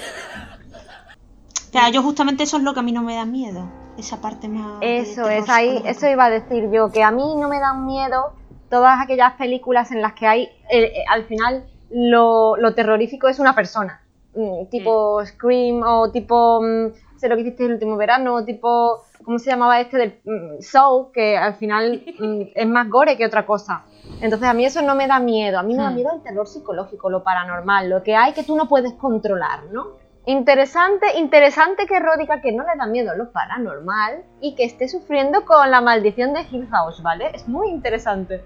Claro, 1.70 1.92
yo 1.92 2.02
justamente 2.02 2.44
eso 2.44 2.56
es 2.56 2.62
lo 2.62 2.72
que 2.74 2.80
a 2.80 2.82
mí 2.82 2.92
no 2.92 3.02
me 3.02 3.16
da 3.16 3.24
miedo. 3.24 3.68
Esa 3.98 4.20
parte 4.20 4.48
más. 4.48 4.78
Eso 4.80 5.28
es, 5.28 5.48
ahí, 5.48 5.82
eso 5.84 6.08
iba 6.08 6.24
a 6.24 6.30
decir 6.30 6.70
yo, 6.72 6.90
que 6.90 7.02
a 7.02 7.10
mí 7.10 7.34
no 7.36 7.48
me 7.48 7.60
dan 7.60 7.86
miedo 7.86 8.34
todas 8.70 9.00
aquellas 9.00 9.34
películas 9.34 9.92
en 9.92 10.02
las 10.02 10.14
que 10.14 10.26
hay, 10.26 10.42
eh, 10.70 10.82
eh, 10.84 11.04
al 11.08 11.24
final, 11.26 11.66
lo, 11.90 12.56
lo 12.56 12.74
terrorífico 12.74 13.28
es 13.28 13.38
una 13.38 13.54
persona. 13.54 14.02
mm, 14.34 14.66
tipo 14.70 15.24
Scream 15.24 15.82
o 15.84 16.10
tipo 16.10 16.60
mm, 16.60 16.92
sé 17.24 17.28
lo 17.28 17.36
que 17.36 17.42
hiciste 17.42 17.64
el 17.64 17.72
último 17.72 17.96
verano, 17.96 18.44
tipo 18.44 19.02
¿cómo 19.24 19.38
se 19.38 19.50
llamaba 19.50 19.80
este 19.80 19.96
del 19.96 20.20
mm, 20.24 20.60
Soul? 20.60 21.10
Que 21.12 21.36
al 21.36 21.54
final 21.54 22.04
mm, 22.18 22.42
es 22.54 22.66
más 22.66 22.88
gore 22.88 23.16
que 23.16 23.24
otra 23.24 23.46
cosa. 23.46 23.84
Entonces 24.20 24.46
a 24.48 24.52
mí 24.54 24.64
eso 24.66 24.82
no 24.82 24.94
me 24.94 25.06
da 25.06 25.18
miedo, 25.18 25.58
a 25.58 25.62
mí 25.62 25.74
me 25.74 25.82
da 25.82 25.90
Hmm. 25.90 25.94
miedo 25.94 26.10
el 26.14 26.22
terror 26.22 26.46
psicológico, 26.46 27.08
lo 27.08 27.24
paranormal, 27.24 27.88
lo 27.88 28.02
que 28.02 28.14
hay 28.14 28.32
que 28.32 28.44
tú 28.44 28.54
no 28.56 28.68
puedes 28.68 28.92
controlar, 28.94 29.64
¿no? 29.72 29.96
Interesante, 30.26 31.18
interesante 31.18 31.86
que 31.86 32.00
Rodica 32.00 32.40
que 32.40 32.52
no 32.52 32.64
le 32.64 32.76
da 32.78 32.86
miedo 32.86 33.14
lo 33.14 33.30
paranormal 33.32 34.24
y 34.40 34.54
que 34.54 34.64
esté 34.64 34.88
sufriendo 34.88 35.44
con 35.44 35.70
la 35.70 35.80
maldición 35.80 36.32
de 36.32 36.42
Hill 36.50 36.68
House, 36.70 37.02
¿vale? 37.02 37.30
Es 37.34 37.46
muy 37.48 37.68
interesante. 37.70 38.42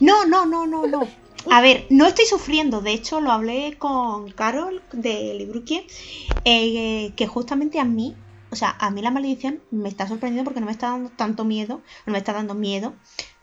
No, 0.00 0.24
no, 0.26 0.46
no, 0.46 0.66
no, 0.66 0.86
no. 0.86 1.00
A 1.50 1.60
ver, 1.60 1.86
no 1.90 2.06
estoy 2.06 2.24
sufriendo. 2.26 2.80
De 2.80 2.92
hecho, 2.92 3.20
lo 3.20 3.30
hablé 3.32 3.76
con 3.78 4.30
Carol 4.32 4.82
de 4.92 5.34
Libruquie, 5.34 5.86
eh, 6.44 7.12
que 7.16 7.26
justamente 7.26 7.78
a 7.80 7.84
mí, 7.84 8.16
o 8.50 8.56
sea, 8.56 8.76
a 8.78 8.90
mí 8.90 9.02
la 9.02 9.10
maldición 9.10 9.60
me 9.70 9.88
está 9.88 10.06
sorprendiendo 10.08 10.44
porque 10.44 10.60
no 10.60 10.66
me 10.66 10.72
está 10.72 10.90
dando 10.90 11.10
tanto 11.10 11.44
miedo, 11.44 11.82
no 12.06 12.12
me 12.12 12.18
está 12.18 12.32
dando 12.32 12.54
miedo 12.54 12.94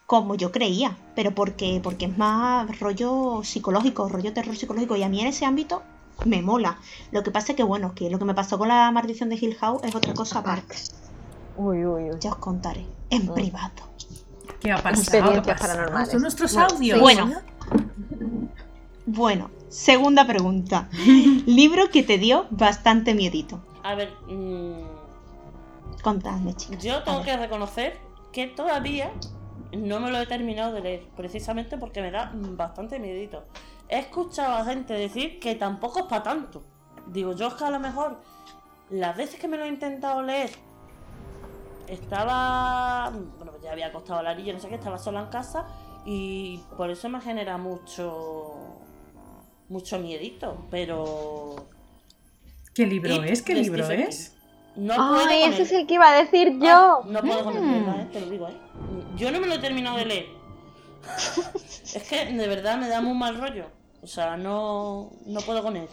como 0.06 0.36
yo 0.36 0.52
creía, 0.52 0.98
pero 1.16 1.34
porque, 1.34 1.80
porque 1.82 2.06
es 2.06 2.18
más 2.18 2.80
rollo 2.80 3.42
psicológico, 3.44 4.10
rollo 4.10 4.34
terror 4.34 4.58
psicológico, 4.58 4.98
y 4.98 5.04
a 5.04 5.10
mí 5.10 5.22
en 5.22 5.28
ese 5.28 5.46
ámbito 5.46 5.84
me 6.26 6.42
mola. 6.42 6.80
Lo 7.12 7.24
que 7.24 7.32
pasa 7.32 7.54
es 7.54 7.56
que, 7.56 7.64
bueno, 7.64 7.94
que 7.96 8.10
lo 8.10 8.20
que 8.20 8.26
me 8.26 8.34
pasó 8.34 8.58
con 8.58 8.68
la 8.68 8.92
maldición 8.92 9.30
de 9.30 9.36
Hill 9.36 9.56
House 9.56 9.82
es 9.84 9.96
otra 9.96 10.14
cosa 10.14 10.40
aparte. 10.40 10.76
Uy, 11.56 11.86
uy, 11.86 12.12
uy. 12.12 12.18
Ya 12.20 12.32
os 12.32 12.38
contaré, 12.38 12.86
en 13.10 13.28
Mm. 13.28 13.34
privado. 13.34 13.72
¿Qué 14.60 14.72
ha 14.72 14.78
pasado? 14.78 15.02
Experiencias 15.02 15.60
paranormales. 15.60 16.12
Son 16.12 16.22
nuestros 16.22 16.58
audios. 16.58 17.00
Bueno. 17.00 17.32
Bueno, 19.06 19.50
segunda 19.70 20.26
pregunta. 20.26 20.90
Libro 21.46 21.90
que 21.90 22.04
te 22.04 22.18
dio 22.18 22.46
bastante 22.52 23.14
miedito. 23.14 23.60
A 23.84 23.96
ver, 23.96 24.12
mm, 24.28 25.02
Contadme, 26.02 26.54
chicas. 26.56 26.84
yo 26.84 27.04
tengo 27.04 27.22
que 27.24 27.36
reconocer 27.38 27.98
que 28.32 28.48
todavía 28.48 29.12
no 29.72 30.00
me 30.00 30.12
lo 30.12 30.20
he 30.20 30.26
terminado 30.26 30.74
de 30.74 30.82
leer, 30.82 31.08
precisamente 31.16 31.78
porque 31.78 32.02
me 32.02 32.12
da 32.12 32.32
bastante 32.34 33.00
miedito. 33.00 33.44
He 33.90 34.00
escuchado 34.00 34.56
a 34.56 34.66
gente 34.66 34.94
decir 34.94 35.40
que 35.40 35.56
tampoco 35.56 36.00
es 36.00 36.06
para 36.06 36.24
tanto. 36.24 36.64
Digo, 37.08 37.34
yo 37.34 37.48
es 37.48 37.54
que 37.56 37.66
a 37.66 37.70
lo 37.70 37.80
mejor 37.80 38.22
las 38.90 39.16
veces 39.16 39.40
que 39.40 39.48
me 39.48 39.58
lo 39.58 39.66
he 39.66 39.68
intentado 39.68 40.22
leer 40.22 40.52
estaba, 41.88 43.12
bueno, 43.38 43.54
ya 43.62 43.72
había 43.72 43.92
costado 43.92 44.22
la 44.22 44.32
orilla, 44.32 44.54
no 44.54 44.60
sé 44.60 44.70
qué, 44.70 44.76
estaba 44.76 44.98
sola 44.98 45.22
en 45.22 45.28
casa 45.28 45.66
y 46.06 46.60
por 46.78 46.90
eso 46.90 47.10
me 47.10 47.22
genera 47.22 47.58
mucho 47.58 48.56
mucho 49.70 50.00
miedito, 50.00 50.66
pero 50.70 51.56
¿Qué 52.74 52.86
libro 52.86 53.16
It 53.16 53.32
es? 53.32 53.42
¿Qué 53.42 53.56
libro 53.56 53.84
Stephen 53.86 54.08
es? 54.08 54.30
King. 54.30 54.38
No 54.84 54.96
puedo 54.96 55.16
Ay, 55.28 55.42
con 55.42 55.50
ese 55.54 55.62
él. 55.62 55.68
es 55.68 55.72
el 55.74 55.88
que 55.88 55.94
iba 55.96 56.10
a 56.10 56.14
decir 56.24 56.58
yo. 56.60 56.70
Ah, 56.70 57.02
no 57.06 57.22
puedo 57.22 57.44
con 57.44 57.58
el 57.58 57.64
Mm. 57.64 57.74
tema, 57.74 58.02
eh, 58.02 58.08
te 58.14 58.22
lo 58.22 58.30
digo, 58.30 58.48
¿eh? 58.48 58.58
Yo 59.18 59.32
no 59.32 59.40
me 59.42 59.48
lo 59.48 59.56
he 59.56 59.60
terminado 59.60 59.98
de 59.98 60.06
leer. 60.06 60.26
es 61.96 62.04
que 62.08 62.26
de 62.26 62.48
verdad 62.48 62.78
me 62.78 62.88
da 62.88 63.02
muy 63.02 63.14
mal 63.18 63.40
rollo. 63.40 63.66
O 64.02 64.08
sea, 64.08 64.38
no, 64.38 65.12
no 65.26 65.42
puedo 65.42 65.62
con 65.62 65.76
él. 65.76 65.88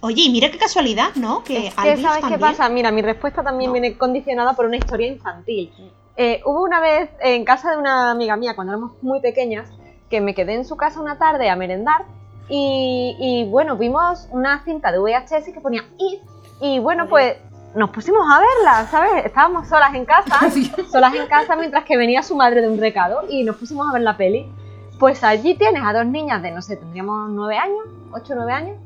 Oye, 0.00 0.22
y 0.22 0.30
mira 0.30 0.50
qué 0.50 0.56
casualidad, 0.58 1.14
¿no? 1.16 1.44
Que 1.44 1.66
Es 1.66 1.74
que, 1.74 1.80
Alvis 1.90 2.02
¿sabes 2.06 2.24
qué 2.26 2.38
pasa? 2.38 2.68
Mira, 2.70 2.90
mi 2.90 3.02
respuesta 3.02 3.42
también 3.42 3.68
No. 3.70 3.72
viene 3.74 3.98
condicionada 3.98 4.54
por 4.54 4.64
una 4.66 4.76
historia 4.76 5.08
infantil. 5.08 5.70
Eh, 6.16 6.42
hubo 6.44 6.62
una 6.62 6.80
vez 6.80 7.10
en 7.20 7.44
casa 7.44 7.70
de 7.70 7.78
una 7.78 8.10
amiga 8.10 8.36
mía, 8.36 8.54
cuando 8.54 8.72
éramos 8.72 8.92
muy 9.02 9.20
pequeñas, 9.20 9.70
que 10.08 10.20
me 10.20 10.34
quedé 10.34 10.54
en 10.54 10.64
su 10.64 10.76
casa 10.76 11.00
una 11.00 11.18
tarde 11.18 11.48
a 11.48 11.56
merendar 11.56 12.04
y, 12.48 13.16
y, 13.18 13.48
bueno, 13.48 13.76
vimos 13.76 14.28
una 14.32 14.62
cinta 14.64 14.90
de 14.90 14.98
VHS 14.98 15.52
que 15.52 15.60
ponía 15.60 15.84
It 15.98 16.20
y 16.60 16.78
bueno, 16.80 17.08
pues 17.08 17.36
nos 17.74 17.90
pusimos 17.90 18.22
a 18.28 18.40
verla, 18.40 18.86
¿sabes? 18.90 19.24
Estábamos 19.24 19.68
solas 19.68 19.94
en 19.94 20.04
casa, 20.04 20.40
solas 20.90 21.14
en 21.14 21.26
casa 21.26 21.56
mientras 21.56 21.84
que 21.84 21.96
venía 21.96 22.22
su 22.22 22.36
madre 22.36 22.60
de 22.60 22.68
un 22.68 22.78
recado 22.78 23.22
y 23.28 23.44
nos 23.44 23.56
pusimos 23.56 23.88
a 23.88 23.92
ver 23.92 24.02
la 24.02 24.16
peli. 24.16 24.50
Pues 24.98 25.24
allí 25.24 25.54
tienes 25.54 25.82
a 25.84 25.92
dos 25.92 26.06
niñas 26.06 26.42
de, 26.42 26.50
no 26.50 26.60
sé, 26.60 26.76
tendríamos 26.76 27.30
nueve 27.30 27.56
años, 27.56 27.86
ocho 28.12 28.34
o 28.34 28.36
nueve 28.36 28.52
años, 28.52 28.76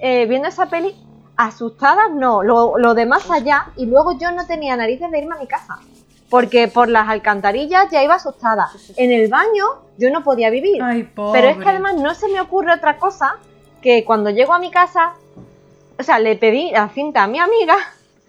eh, 0.00 0.26
viendo 0.26 0.48
esa 0.48 0.66
peli, 0.66 0.96
asustadas 1.36 2.10
no, 2.12 2.42
lo, 2.42 2.78
lo 2.78 2.94
de 2.94 3.06
más 3.06 3.30
allá, 3.30 3.66
y 3.76 3.86
luego 3.86 4.12
yo 4.18 4.32
no 4.32 4.44
tenía 4.46 4.76
narices 4.76 5.10
de 5.12 5.20
irme 5.20 5.36
a 5.36 5.38
mi 5.38 5.46
casa, 5.46 5.78
porque 6.32 6.66
por 6.66 6.88
las 6.88 7.08
alcantarillas 7.10 7.90
ya 7.90 8.02
iba 8.02 8.14
asustada. 8.14 8.68
En 8.96 9.12
el 9.12 9.28
baño 9.28 9.64
yo 9.98 10.10
no 10.10 10.24
podía 10.24 10.48
vivir, 10.48 10.82
Ay, 10.82 11.08
pero 11.14 11.48
es 11.48 11.58
que 11.58 11.68
además 11.68 11.94
no 11.96 12.14
se 12.14 12.26
me 12.28 12.40
ocurre 12.40 12.72
otra 12.72 12.96
cosa 12.96 13.36
que 13.82 14.02
cuando 14.04 14.30
llego 14.30 14.54
a 14.54 14.58
mi 14.58 14.70
casa, 14.70 15.12
o 15.98 16.02
sea, 16.02 16.18
le 16.18 16.36
pedí 16.36 16.70
la 16.70 16.88
cinta 16.88 17.24
a 17.24 17.26
mi 17.26 17.38
amiga, 17.38 17.76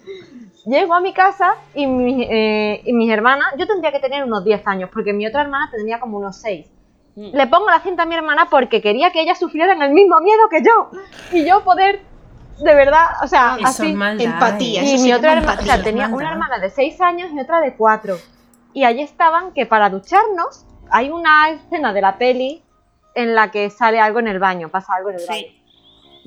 llego 0.66 0.94
a 0.94 1.00
mi 1.00 1.14
casa 1.14 1.56
y, 1.74 1.88
mi- 1.88 2.28
eh, 2.30 2.82
y 2.86 2.92
mis 2.94 3.10
hermanas, 3.10 3.54
yo 3.58 3.66
tendría 3.68 3.92
que 3.94 4.00
tener 4.00 4.24
unos 4.24 4.44
10 4.44 4.68
años, 4.68 4.90
porque 4.94 5.14
mi 5.14 5.26
otra 5.26 5.42
hermana 5.44 5.70
tendría 5.72 6.00
como 6.00 6.18
unos 6.18 6.36
6. 6.42 6.68
Mm. 7.16 7.36
Le 7.36 7.48
pongo 7.48 7.68
la 7.70 7.80
cinta 7.80 8.04
a 8.04 8.06
mi 8.06 8.16
hermana 8.16 8.48
porque 8.50 8.82
quería 8.82 9.12
que 9.12 9.22
ella 9.22 9.36
sufriera 9.36 9.74
el 9.74 9.94
mismo 9.94 10.20
miedo 10.20 10.42
que 10.50 10.62
yo. 10.62 10.90
Y 11.32 11.46
yo 11.48 11.64
poder, 11.64 12.02
de 12.64 12.74
verdad, 12.76 13.06
o 13.24 13.28
sea, 13.28 13.56
Eso 13.60 13.68
así. 13.68 13.94
maldad, 13.94 14.26
empatía, 14.26 14.82
eso 14.84 14.96
Y 14.96 15.00
mi 15.00 15.14
otra 15.14 15.34
hermana, 15.34 15.62
o 15.62 15.66
sea, 15.66 15.82
tenía 15.84 16.08
Maldad. 16.08 16.18
una 16.18 16.32
hermana 16.32 16.60
de 16.60 16.70
6 16.70 17.02
años 17.02 17.32
y 17.34 17.40
otra 17.40 17.60
de 17.62 17.76
4. 17.76 18.18
Y 18.74 18.86
allí 18.86 19.02
estaban 19.02 19.52
que 19.54 19.66
para 19.66 19.90
ducharnos 19.90 20.66
hay 20.90 21.10
una 21.10 21.50
escena 21.50 21.94
de 21.94 22.02
la 22.02 22.18
peli 22.18 22.64
en 23.16 23.36
la 23.36 23.52
que 23.52 23.70
sale 23.70 24.00
algo 24.00 24.20
en 24.20 24.28
el 24.28 24.40
baño, 24.40 24.70
pasa 24.70 24.94
algo 24.96 25.10
en 25.10 25.20
el 25.20 25.28
baño. 25.28 25.42
Sí. 25.42 25.60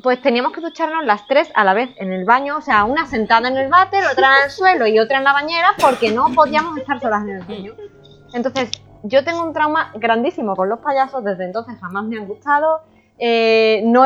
Pues 0.02 0.20
teníamos 0.20 0.52
que 0.52 0.60
ducharnos 0.60 1.04
las 1.04 1.26
tres 1.26 1.50
a 1.54 1.64
la 1.64 1.72
vez 1.72 1.90
en 1.96 2.12
el 2.12 2.24
baño, 2.24 2.58
o 2.58 2.60
sea, 2.60 2.84
una 2.84 3.06
sentada 3.06 3.48
en 3.48 3.56
el 3.56 3.68
váter, 3.68 4.04
otra 4.12 4.38
en 4.38 4.44
el 4.44 4.50
suelo 4.60 4.86
y 4.86 4.98
otra 4.98 5.18
en 5.18 5.24
la 5.24 5.32
bañera, 5.32 5.68
porque 5.80 6.12
no 6.12 6.26
podíamos 6.34 6.76
estar 6.78 7.00
solas 7.00 7.22
en 7.22 7.30
el 7.30 7.42
baño. 7.44 7.72
Entonces, 8.34 8.70
yo 9.02 9.24
tengo 9.24 9.42
un 9.42 9.52
trauma 9.52 9.92
grandísimo 9.94 10.54
con 10.54 10.68
los 10.68 10.80
payasos, 10.80 11.24
desde 11.24 11.44
entonces 11.44 11.76
jamás 11.80 12.04
me 12.04 12.18
han 12.18 12.26
gustado. 12.26 12.82
Eh, 13.18 13.82
no 13.86 14.04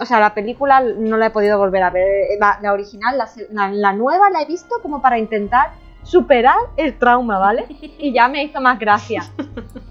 o 0.00 0.04
sea, 0.06 0.20
la 0.20 0.34
película 0.34 0.80
no 0.80 1.16
la 1.16 1.26
he 1.26 1.30
podido 1.30 1.58
volver 1.58 1.82
a 1.82 1.90
ver. 1.90 2.06
La, 2.38 2.58
la 2.62 2.72
original, 2.72 3.18
la, 3.18 3.70
la- 3.70 3.92
nueva 3.92 4.30
la 4.30 4.42
he 4.42 4.46
visto 4.46 4.76
como 4.82 5.02
para 5.02 5.18
intentar 5.18 5.70
superar 6.04 6.56
el 6.76 6.98
trauma, 6.98 7.38
¿vale? 7.38 7.64
Y 7.98 8.12
ya 8.12 8.28
me 8.28 8.42
hizo 8.44 8.60
más 8.60 8.78
gracia. 8.78 9.22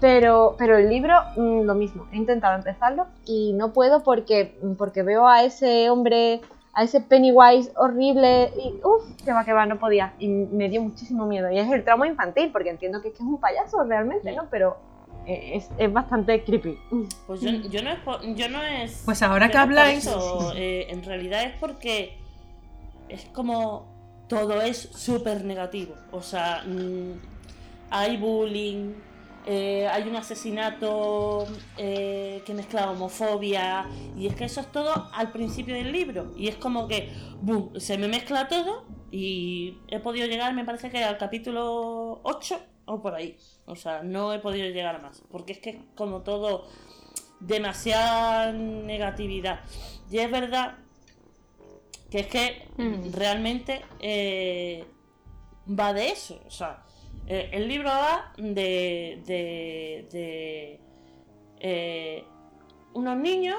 Pero, 0.00 0.56
pero 0.58 0.76
el 0.76 0.88
libro, 0.88 1.14
mm, 1.36 1.62
lo 1.62 1.74
mismo. 1.74 2.06
He 2.12 2.16
intentado 2.16 2.54
empezarlo 2.56 3.06
y 3.24 3.52
no 3.54 3.72
puedo 3.72 4.02
porque, 4.02 4.58
porque 4.78 5.02
veo 5.02 5.26
a 5.28 5.42
ese 5.44 5.88
hombre, 5.90 6.40
a 6.74 6.82
ese 6.82 7.00
Pennywise 7.00 7.72
horrible 7.76 8.50
y 8.56 8.80
uff, 8.84 9.22
que 9.24 9.32
va, 9.32 9.44
que 9.44 9.52
va, 9.52 9.64
no 9.66 9.78
podía. 9.78 10.14
Y 10.18 10.28
me 10.28 10.68
dio 10.68 10.82
muchísimo 10.82 11.26
miedo. 11.26 11.50
Y 11.50 11.58
es 11.58 11.70
el 11.70 11.84
trauma 11.84 12.06
infantil, 12.06 12.50
porque 12.52 12.70
entiendo 12.70 13.00
que 13.00 13.08
es, 13.08 13.14
que 13.14 13.22
es 13.22 13.28
un 13.28 13.38
payaso 13.40 13.82
realmente, 13.84 14.32
¿no? 14.34 14.44
Pero 14.50 14.76
eh, 14.76 14.91
es, 15.26 15.68
es 15.78 15.92
bastante 15.92 16.42
creepy. 16.44 16.78
Pues 17.26 17.40
yo, 17.40 17.50
yo 17.50 17.82
no 17.82 17.90
es 17.90 17.98
por- 18.00 18.34
yo 18.34 18.48
no 18.48 18.62
es. 18.62 19.02
Pues 19.04 19.22
ahora 19.22 19.50
que 19.50 19.58
habláis- 19.58 19.98
eso, 20.06 20.52
eh, 20.56 20.86
en 20.90 21.02
realidad 21.04 21.42
es 21.44 21.54
porque 21.58 22.18
es 23.08 23.24
como 23.26 24.24
todo 24.28 24.60
es 24.62 24.88
súper 24.94 25.44
negativo. 25.44 25.94
O 26.10 26.22
sea, 26.22 26.62
mm, 26.66 27.12
hay 27.90 28.16
bullying, 28.16 28.94
eh, 29.44 29.86
hay 29.88 30.04
un 30.08 30.16
asesinato 30.16 31.46
eh, 31.76 32.42
que 32.46 32.54
mezcla 32.54 32.90
homofobia. 32.90 33.86
Y 34.16 34.26
es 34.26 34.34
que 34.34 34.44
eso 34.44 34.60
es 34.60 34.70
todo 34.72 35.08
al 35.12 35.30
principio 35.32 35.74
del 35.74 35.92
libro. 35.92 36.32
Y 36.36 36.48
es 36.48 36.56
como 36.56 36.88
que, 36.88 37.10
boom, 37.40 37.72
se 37.78 37.98
me 37.98 38.08
mezcla 38.08 38.48
todo. 38.48 38.84
Y 39.10 39.76
he 39.88 39.98
podido 40.00 40.26
llegar, 40.26 40.54
me 40.54 40.64
parece 40.64 40.88
que 40.90 41.04
al 41.04 41.18
capítulo 41.18 42.20
8 42.22 42.58
o 42.86 43.02
por 43.02 43.14
ahí. 43.14 43.36
O 43.66 43.76
sea, 43.76 44.02
no 44.02 44.32
he 44.34 44.38
podido 44.38 44.68
llegar 44.68 44.96
a 44.96 44.98
más. 44.98 45.22
Porque 45.30 45.52
es 45.52 45.58
que 45.58 45.70
es 45.70 45.76
como 45.94 46.22
todo 46.22 46.66
demasiada 47.40 48.52
negatividad. 48.52 49.60
Y 50.10 50.18
es 50.18 50.30
verdad 50.30 50.76
que 52.10 52.20
es 52.20 52.26
que 52.26 52.68
Mm. 52.76 53.12
realmente 53.12 53.82
eh, 54.00 54.84
va 55.68 55.92
de 55.92 56.10
eso. 56.10 56.40
O 56.46 56.50
sea, 56.50 56.82
eh, 57.26 57.50
el 57.52 57.68
libro 57.68 57.88
va 57.88 58.32
de, 58.36 59.22
de, 59.26 60.08
de, 60.10 60.80
eh, 61.60 62.24
unos 62.94 63.16
niños 63.16 63.58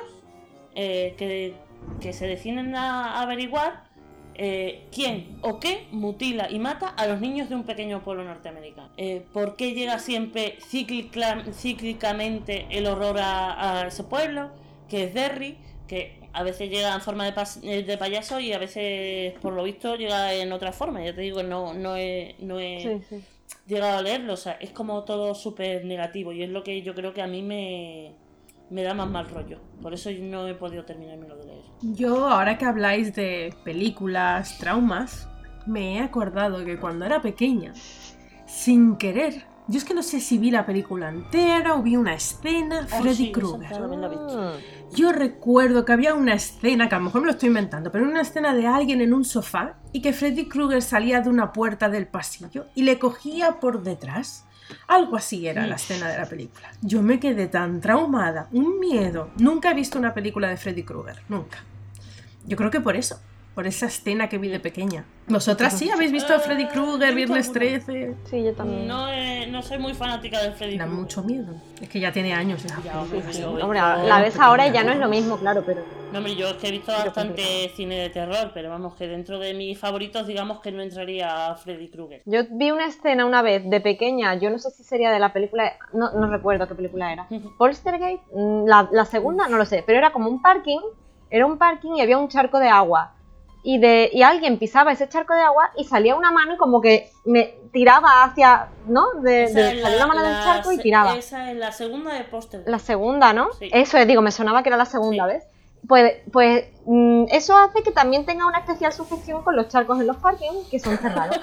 que, 0.75 1.55
que 2.01 2.13
se 2.13 2.27
deciden 2.27 2.75
a 2.75 3.21
averiguar 3.21 3.82
eh, 4.35 4.85
quién 4.91 5.37
o 5.41 5.59
qué 5.59 5.85
mutila 5.91 6.49
y 6.49 6.59
mata 6.59 6.89
a 6.89 7.07
los 7.07 7.19
niños 7.21 7.49
de 7.49 7.55
un 7.55 7.63
pequeño 7.63 8.03
pueblo 8.03 8.23
norteamericano. 8.23 8.89
Eh, 8.97 9.23
¿Por 9.33 9.55
qué 9.55 9.73
llega 9.73 9.99
siempre 9.99 10.57
cíclica- 10.61 11.43
cíclicamente 11.53 12.65
el 12.69 12.87
horror 12.87 13.19
a, 13.19 13.81
a 13.83 13.87
ese 13.87 14.03
pueblo? 14.03 14.49
Que 14.89 15.03
es 15.05 15.13
Derry, 15.13 15.57
que 15.87 16.19
a 16.33 16.43
veces 16.43 16.69
llega 16.69 16.93
en 16.93 17.01
forma 17.01 17.25
de, 17.25 17.33
pas- 17.33 17.59
eh, 17.63 17.83
de 17.83 17.97
payaso 17.97 18.39
y 18.39 18.53
a 18.53 18.57
veces, 18.57 19.33
por 19.41 19.53
lo 19.53 19.63
visto, 19.63 19.95
llega 19.95 20.33
en 20.33 20.51
otra 20.51 20.71
forma. 20.71 21.03
Ya 21.03 21.13
te 21.13 21.21
digo, 21.21 21.43
no, 21.43 21.73
no 21.73 21.95
he, 21.95 22.35
no 22.39 22.59
he 22.59 22.79
Sí, 23.09 23.15
sí. 23.17 23.23
llegado 23.67 23.97
a 23.97 24.01
leerlo. 24.01 24.33
O 24.33 24.37
sea, 24.37 24.53
es 24.59 24.71
como 24.71 25.03
todo 25.03 25.35
súper 25.35 25.85
negativo 25.85 26.31
y 26.33 26.43
es 26.43 26.49
lo 26.49 26.63
que 26.63 26.81
yo 26.81 26.95
creo 26.95 27.13
que 27.13 27.21
a 27.21 27.27
mí 27.27 27.41
me, 27.43 28.13
me 28.73 28.83
da 28.83 28.93
más 28.93 29.09
mal 29.09 29.29
rollo. 29.29 29.59
Por 29.81 29.93
eso 29.93 30.09
no 30.19 30.47
he 30.47 30.55
podido 30.55 30.83
terminármelo 30.83 31.37
de 31.37 31.45
leer. 31.45 31.63
Yo, 31.81 32.27
ahora 32.27 32.57
que 32.57 32.65
habláis 32.65 33.13
de 33.13 33.53
películas, 33.63 34.57
traumas, 34.57 35.29
me 35.67 35.97
he 35.97 35.99
acordado 36.01 36.65
que 36.65 36.79
cuando 36.79 37.05
era 37.05 37.21
pequeña, 37.21 37.73
sin 38.47 38.97
querer, 38.97 39.45
yo 39.67 39.77
es 39.77 39.85
que 39.85 39.93
no 39.93 40.01
sé 40.01 40.19
si 40.19 40.39
vi 40.39 40.49
la 40.49 40.65
película 40.65 41.09
entera 41.09 41.75
o 41.75 41.83
vi 41.83 41.95
una 41.95 42.15
escena, 42.15 42.87
Oh, 42.91 43.01
Freddy 43.01 43.15
sí, 43.15 43.31
Krueger. 43.31 43.79
Mm. 43.79 44.95
Yo 44.95 45.11
recuerdo 45.11 45.85
que 45.85 45.93
había 45.93 46.15
una 46.15 46.33
escena, 46.33 46.89
que 46.89 46.95
a 46.95 46.97
lo 46.97 47.05
mejor 47.05 47.21
me 47.21 47.27
lo 47.27 47.33
estoy 47.33 47.47
inventando, 47.47 47.91
pero 47.91 48.05
una 48.05 48.21
escena 48.21 48.55
de 48.55 48.65
alguien 48.65 49.01
en 49.01 49.13
un 49.13 49.23
sofá 49.23 49.75
y 49.91 50.01
que 50.01 50.13
Freddy 50.13 50.47
Krueger 50.49 50.81
salía 50.81 51.21
de 51.21 51.29
una 51.29 51.53
puerta 51.53 51.89
del 51.89 52.07
pasillo 52.07 52.65
y 52.73 52.83
le 52.83 52.97
cogía 52.97 53.59
por 53.59 53.83
detrás. 53.83 54.45
Algo 54.87 55.15
así 55.15 55.47
era 55.47 55.65
la 55.67 55.75
escena 55.75 56.09
de 56.09 56.17
la 56.17 56.25
película. 56.25 56.71
Yo 56.81 57.01
me 57.01 57.19
quedé 57.19 57.47
tan 57.47 57.81
traumada, 57.81 58.47
un 58.51 58.79
miedo. 58.79 59.29
Nunca 59.37 59.71
he 59.71 59.73
visto 59.73 59.97
una 59.97 60.13
película 60.13 60.47
de 60.47 60.57
Freddy 60.57 60.83
Krueger, 60.83 61.21
nunca. 61.29 61.59
Yo 62.45 62.57
creo 62.57 62.71
que 62.71 62.81
por 62.81 62.95
eso, 62.95 63.19
por 63.53 63.67
esa 63.67 63.85
escena 63.85 64.29
que 64.29 64.37
vi 64.37 64.49
de 64.49 64.59
pequeña. 64.59 65.05
¿Vosotras 65.27 65.77
sí 65.77 65.89
habéis 65.89 66.11
visto 66.11 66.33
a 66.33 66.39
Freddy 66.39 66.67
Krueger, 66.67 67.11
Eh, 67.11 67.15
Viernes 67.15 67.47
alguna. 67.47 67.59
13? 67.59 68.15
Sí, 68.29 68.43
yo 68.43 68.53
también. 68.53 68.87
No, 68.87 69.07
eh, 69.09 69.47
no 69.49 69.61
soy 69.61 69.77
muy 69.77 69.93
fanática 69.93 70.41
de 70.41 70.51
Freddy 70.51 70.77
Da 70.77 70.85
Krueger. 70.85 71.01
mucho 71.01 71.23
miedo. 71.23 71.53
Es 71.79 71.87
que 71.87 71.99
ya 71.99 72.11
tiene 72.11 72.33
años 72.33 72.63
ya. 72.63 72.75
Ya, 72.83 72.99
hombre, 72.99 73.21
Sí, 73.29 73.33
sí. 73.33 73.43
Hombre, 73.43 73.79
la 73.79 74.21
ves 74.21 74.37
ahora 74.39 74.67
y 74.67 74.71
ya 74.71 74.83
no 74.83 74.91
es 74.91 74.97
lo 74.99 75.07
mismo, 75.07 75.37
claro, 75.37 75.63
pero. 75.65 75.81
No, 76.11 76.17
hombre, 76.19 76.35
yo 76.35 76.47
es 76.49 76.53
que 76.57 76.67
he 76.67 76.71
visto 76.71 76.91
bastante 76.91 77.71
cine 77.75 77.95
de 77.95 78.09
terror, 78.09 78.51
pero 78.53 78.69
vamos, 78.69 78.95
que 78.95 79.07
dentro 79.07 79.39
de 79.39 79.53
mis 79.53 79.79
favoritos, 79.79 80.27
digamos 80.27 80.59
que 80.59 80.71
no 80.71 80.81
entraría 80.83 81.51
a 81.51 81.55
Freddy 81.55 81.89
Krueger. 81.89 82.21
Yo 82.25 82.41
vi 82.51 82.71
una 82.71 82.85
escena 82.87 83.25
una 83.25 83.41
vez 83.41 83.67
de 83.69 83.81
pequeña, 83.81 84.35
yo 84.35 84.49
no 84.49 84.59
sé 84.59 84.71
si 84.71 84.83
sería 84.83 85.11
de 85.11 85.19
la 85.19 85.31
película, 85.33 85.73
no, 85.93 86.11
no 86.11 86.27
recuerdo 86.27 86.67
qué 86.67 86.75
película 86.75 87.11
era. 87.13 87.27
Poltergeist, 87.57 88.23
mm, 88.33 88.65
la, 88.65 88.89
la 88.91 89.05
segunda, 89.05 89.47
no 89.47 89.57
lo 89.57 89.65
sé, 89.65 89.83
pero 89.85 89.97
era 89.97 90.11
como 90.11 90.29
un 90.29 90.41
parking, 90.41 90.79
era 91.29 91.45
un 91.45 91.57
parking 91.57 91.93
y 91.95 92.01
había 92.01 92.17
un 92.17 92.27
charco 92.27 92.59
de 92.59 92.67
agua. 92.69 93.13
Y, 93.65 93.79
de, 93.79 94.09
y 94.11 94.23
alguien 94.23 94.59
pisaba 94.59 94.91
ese 94.91 95.07
charco 95.07 95.33
de 95.33 95.41
agua 95.41 95.71
y 95.77 95.85
salía 95.85 96.15
una 96.15 96.31
mano 96.31 96.55
y 96.55 96.57
como 96.57 96.81
que 96.81 97.09
me 97.23 97.55
tiraba 97.71 98.23
hacia, 98.23 98.67
¿no? 98.87 99.13
De, 99.21 99.47
salía 99.47 99.95
una 99.95 100.07
mano 100.07 100.21
del 100.21 100.33
la 100.33 100.43
charco 100.43 100.71
y 100.73 100.77
tiraba. 100.79 101.15
Esa 101.15 101.49
es 101.49 101.57
la 101.57 101.71
segunda 101.71 102.13
de 102.13 102.25
póster. 102.25 102.63
La 102.65 102.77
segunda, 102.79 103.31
¿no? 103.31 103.51
Sí. 103.53 103.69
Eso 103.71 103.97
es, 103.97 104.05
digo, 104.05 104.21
me 104.21 104.31
sonaba 104.31 104.63
que 104.63 104.69
era 104.69 104.77
la 104.77 104.85
segunda, 104.85 105.25
Sí. 105.27 105.33
¿ves? 105.33 105.45
Pues, 105.87 106.13
pues 106.31 106.65
mm, 106.85 107.25
eso 107.29 107.57
hace 107.57 107.83
que 107.83 107.91
también 107.91 108.25
tenga 108.25 108.45
una 108.47 108.59
especial 108.59 108.93
sujeción 108.93 109.43
con 109.43 109.55
los 109.57 109.67
charcos 109.67 109.99
en 109.99 110.07
los 110.07 110.15
parkings, 110.15 110.67
que 110.71 110.79
son 110.79 110.97
cerrados. 110.97 111.37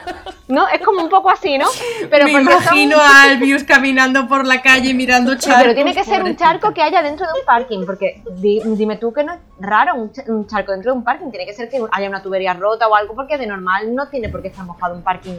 ¿No? 0.49 0.67
Es 0.69 0.81
como 0.81 1.03
un 1.03 1.11
poco 1.11 1.29
así, 1.31 1.59
¿no? 1.59 1.67
Pero 2.09 2.25
me 2.25 2.33
son- 2.33 2.43
imagino 2.43 2.97
a 2.99 3.23
Albius 3.25 3.65
caminando 3.65 4.27
por 4.29 4.47
la 4.47 4.63
calle 4.63 4.95
mirando 4.95 5.33
Sí, 5.33 5.41
charcos. 5.41 5.63
pero 5.63 5.75
tiene 5.75 5.95
que 5.95 6.05
ser 6.05 6.25
un 6.25 6.37
charco 6.37 6.73
que 6.73 6.81
haya 6.83 7.03
dentro 7.03 7.27
de 7.27 7.33
un 7.39 7.45
parking, 7.45 7.85
porque 7.85 8.23
di- 8.37 8.63
dime 8.65 8.97
tú 8.97 9.13
que 9.13 9.25
no 9.25 9.35
es 9.35 9.41
raro 9.61 9.95
un, 9.95 10.11
ch- 10.11 10.27
un 10.29 10.47
charco 10.47 10.73
dentro 10.73 10.93
de 10.93 10.99
un 10.99 11.05
parking, 11.05 11.31
tiene 11.31 11.45
que 11.45 11.53
ser 11.53 11.69
que 11.69 11.79
haya 11.93 12.09
una 12.09 12.23
tubería 12.23 12.55
rota 12.55 12.89
o 12.89 12.95
algo, 12.95 13.15
porque 13.15 13.37
de 13.37 13.47
normal 13.47 13.95
no 13.95 14.09
tiene 14.09 14.31
por 14.31 14.41
qué 14.41 14.49
estar 14.49 14.65
mojado 14.65 14.95
un 14.95 15.03
parking 15.03 15.35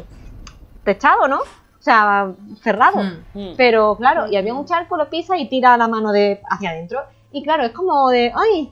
techado, 0.83 1.27
¿no? 1.27 1.39
O 1.39 1.83
sea, 1.83 2.31
cerrado. 2.63 2.97
Mm. 3.03 3.23
Mm. 3.39 3.53
Pero 3.57 3.95
claro, 3.97 4.27
y 4.29 4.35
había 4.37 4.53
un 4.53 4.65
charco, 4.65 4.95
lo 4.97 5.09
pisa 5.09 5.37
y 5.37 5.49
tira 5.49 5.75
la 5.77 5.87
mano 5.87 6.11
de 6.11 6.39
hacia 6.49 6.69
adentro. 6.69 6.99
Y 7.31 7.43
claro, 7.43 7.63
es 7.63 7.71
como 7.71 8.09
de, 8.09 8.31
ay, 8.35 8.71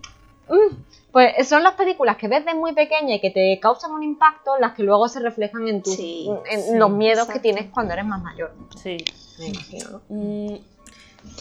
mm". 0.49 0.75
pues 1.11 1.47
son 1.47 1.63
las 1.63 1.73
películas 1.73 2.17
que 2.17 2.27
ves 2.27 2.45
de 2.45 2.53
muy 2.53 2.73
pequeña 2.73 3.15
y 3.15 3.19
que 3.21 3.29
te 3.31 3.59
causan 3.61 3.91
un 3.91 4.03
impacto, 4.03 4.57
las 4.59 4.73
que 4.73 4.83
luego 4.83 5.07
se 5.07 5.19
reflejan 5.19 5.67
en, 5.67 5.81
tus 5.81 5.95
Sí, 5.95 6.29
en 6.51 6.61
sí, 6.61 6.75
los 6.75 6.89
miedos 6.91 7.27
que 7.27 7.39
tienes 7.39 7.69
cuando 7.73 7.93
eres 7.93 8.05
más 8.05 8.21
mayor. 8.21 8.53
Sí. 8.81 8.97
Me 9.39 9.47
imagino, 9.47 9.89
¿no? 9.89 10.01
Mm, 10.09 10.57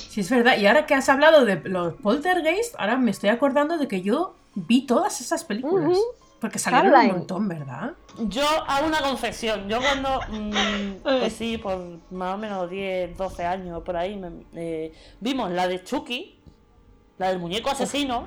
Sí, 0.09 0.21
es 0.23 0.31
verdad. 0.31 0.57
Y 0.59 0.67
ahora 0.67 0.87
que 0.87 0.95
has 0.95 1.09
hablado 1.09 1.45
de 1.45 1.57
los 1.69 1.95
poltergeist, 1.95 2.75
ahora 2.79 2.97
me 2.97 3.13
estoy 3.13 3.31
acordando 3.31 3.79
de 3.79 3.87
que 3.87 4.03
yo 4.03 4.35
vi 4.55 4.85
todas 4.87 5.21
esas 5.21 5.45
películas. 5.45 5.97
Porque 6.41 6.59
salieron 6.59 6.91
Caroline. 6.91 7.13
Un 7.13 7.19
montón, 7.19 7.49
¿verdad? 7.49 7.93
Yo 8.29 8.43
hago 8.67 8.87
una 8.87 9.01
confesión. 9.01 9.69
Yo 9.69 9.79
cuando, 9.81 10.21
mm, 10.31 11.03
pues 11.03 11.33
sí, 11.33 11.59
por 11.59 11.79
más 12.11 12.35
o 12.35 12.39
menos 12.39 12.69
10, 12.71 13.17
12 13.17 13.45
años 13.45 13.83
por 13.85 13.97
ahí, 13.97 14.17
me- 14.17 14.45
eh, 14.55 14.93
vimos 15.21 15.51
la 15.51 15.67
de 15.69 15.83
Chucky, 15.85 16.39
la 17.19 17.29
del 17.29 17.39
muñeco 17.39 17.71
asesino. 17.71 18.27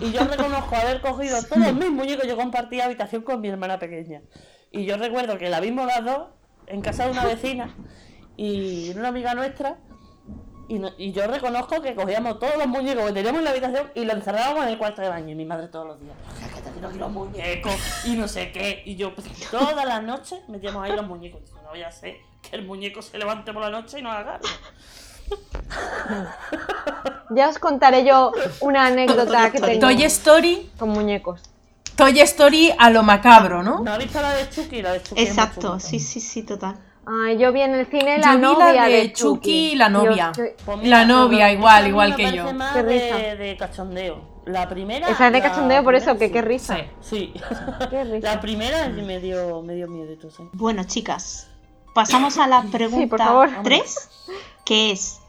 Y 0.00 0.10
yo 0.12 0.24
reconozco 0.24 0.74
haber 0.76 1.00
cogido 1.00 1.42
todos 1.44 1.72
mis 1.74 1.90
muñecos. 1.90 2.26
Yo 2.26 2.36
compartía 2.36 2.84
habitación 2.86 3.22
con 3.22 3.40
mi 3.40 3.48
hermana 3.48 3.78
pequeña. 3.78 4.22
Y 4.70 4.84
yo 4.84 4.96
recuerdo 4.96 5.38
que 5.38 5.48
la 5.50 5.60
vimos 5.60 5.86
las 5.86 6.04
dos 6.04 6.28
en 6.66 6.80
casa 6.80 7.04
de 7.04 7.12
una 7.12 7.24
vecina 7.24 7.74
y 8.36 8.90
una 8.96 9.08
amiga 9.08 9.34
nuestra. 9.34 9.76
Y, 10.66 10.78
no- 10.78 10.92
y 10.96 11.12
yo 11.12 11.26
reconozco 11.26 11.82
que 11.82 11.94
cogíamos 11.94 12.38
todos 12.38 12.56
los 12.56 12.66
muñecos 12.66 13.04
que 13.06 13.12
teníamos 13.12 13.40
en 13.40 13.44
la 13.44 13.50
habitación 13.50 13.90
y 13.94 14.04
los 14.06 14.16
encerrábamos 14.16 14.62
en 14.64 14.70
el 14.70 14.78
cuarto 14.78 15.02
de 15.02 15.10
baño. 15.10 15.28
Y 15.30 15.34
mi 15.34 15.44
madre 15.44 15.68
todos 15.68 15.86
los 15.86 16.00
días, 16.00 16.16
"Oye, 16.38 16.48
que 16.54 16.60
te 16.62 16.86
aquí 16.86 16.98
los 16.98 17.10
muñecos 17.10 17.74
y 18.06 18.16
no 18.16 18.26
sé 18.26 18.50
qué. 18.50 18.82
Y 18.86 18.96
yo 18.96 19.14
pues, 19.14 19.28
todas 19.50 19.84
las 19.84 20.02
noches 20.02 20.40
metíamos 20.48 20.82
ahí 20.82 20.92
los 20.96 21.06
muñecos. 21.06 21.44
Digo, 21.44 21.60
no 21.62 21.68
vaya 21.68 21.88
a 21.88 21.92
ser 21.92 22.16
que 22.42 22.56
el 22.56 22.64
muñeco 22.64 23.02
se 23.02 23.18
levante 23.18 23.52
por 23.52 23.60
la 23.62 23.68
noche 23.70 23.98
y 23.98 24.02
nos 24.02 24.14
haga 24.14 24.36
algo. 24.36 24.48
Ya 27.30 27.48
os 27.48 27.58
contaré 27.58 28.04
yo 28.04 28.32
una 28.60 28.86
anécdota 28.86 29.50
que 29.50 29.60
tengo 29.60 29.80
Toy 29.80 30.02
Story, 30.04 30.70
con 30.78 30.90
muñecos. 30.90 31.40
Toy 31.96 32.18
Story 32.20 32.72
a 32.78 32.90
lo 32.90 33.02
macabro, 33.02 33.62
¿no? 33.62 33.80
¿No 33.80 33.92
has 33.92 33.98
visto 33.98 34.20
la 34.20 34.32
de 34.34 34.48
Chucky? 34.50 34.82
La 34.82 34.92
de 34.92 35.02
Chucky 35.02 35.22
Exacto, 35.22 35.78
sí, 35.80 36.00
sí, 36.00 36.20
sí, 36.20 36.42
total. 36.42 36.76
Ay, 37.06 37.36
yo 37.38 37.52
vi 37.52 37.60
en 37.60 37.74
el 37.74 37.86
cine 37.86 38.16
Yo 38.16 38.22
la 38.22 38.34
vi 38.34 38.40
la 38.40 38.48
novia 38.48 38.84
de 38.84 38.92
de 38.96 39.12
Chucky 39.12 39.72
y 39.72 39.74
la 39.76 39.88
novia. 39.88 40.32
qué- 40.34 40.56
Pues 40.64 40.82
La 40.84 41.04
novia, 41.04 41.52
igual, 41.52 41.82
mí 41.84 41.88
igual 41.90 42.16
que 42.16 42.32
yo. 42.32 42.46
Qué 42.72 42.82
de, 42.82 42.82
risa. 42.82 43.16
de 43.36 43.56
cachondeo. 43.58 44.34
La 44.46 44.68
primera. 44.68 45.08
Esa 45.08 45.26
es 45.26 45.32
de 45.32 45.38
la 45.38 45.44
cachondeo, 45.48 45.84
por 45.84 45.94
eso, 45.94 46.16
que 46.18 46.26
sí. 46.26 46.32
qué 46.32 46.42
risa. 46.42 46.78
Sí. 47.00 47.32
Qué 47.90 48.04
risa. 48.04 48.34
La 48.34 48.40
primera 48.40 48.88
me 48.88 49.20
dio, 49.20 49.62
me 49.62 49.74
dio 49.74 49.86
miedo, 49.86 50.14
sí. 50.30 50.48
Bueno, 50.52 50.84
chicas, 50.84 51.48
pasamos 51.94 52.38
a 52.38 52.46
la 52.46 52.62
por 52.62 52.70
pregunta 52.70 53.18
favor. 53.18 53.50
3, 53.62 54.10
que 54.64 54.90
es 54.92 55.20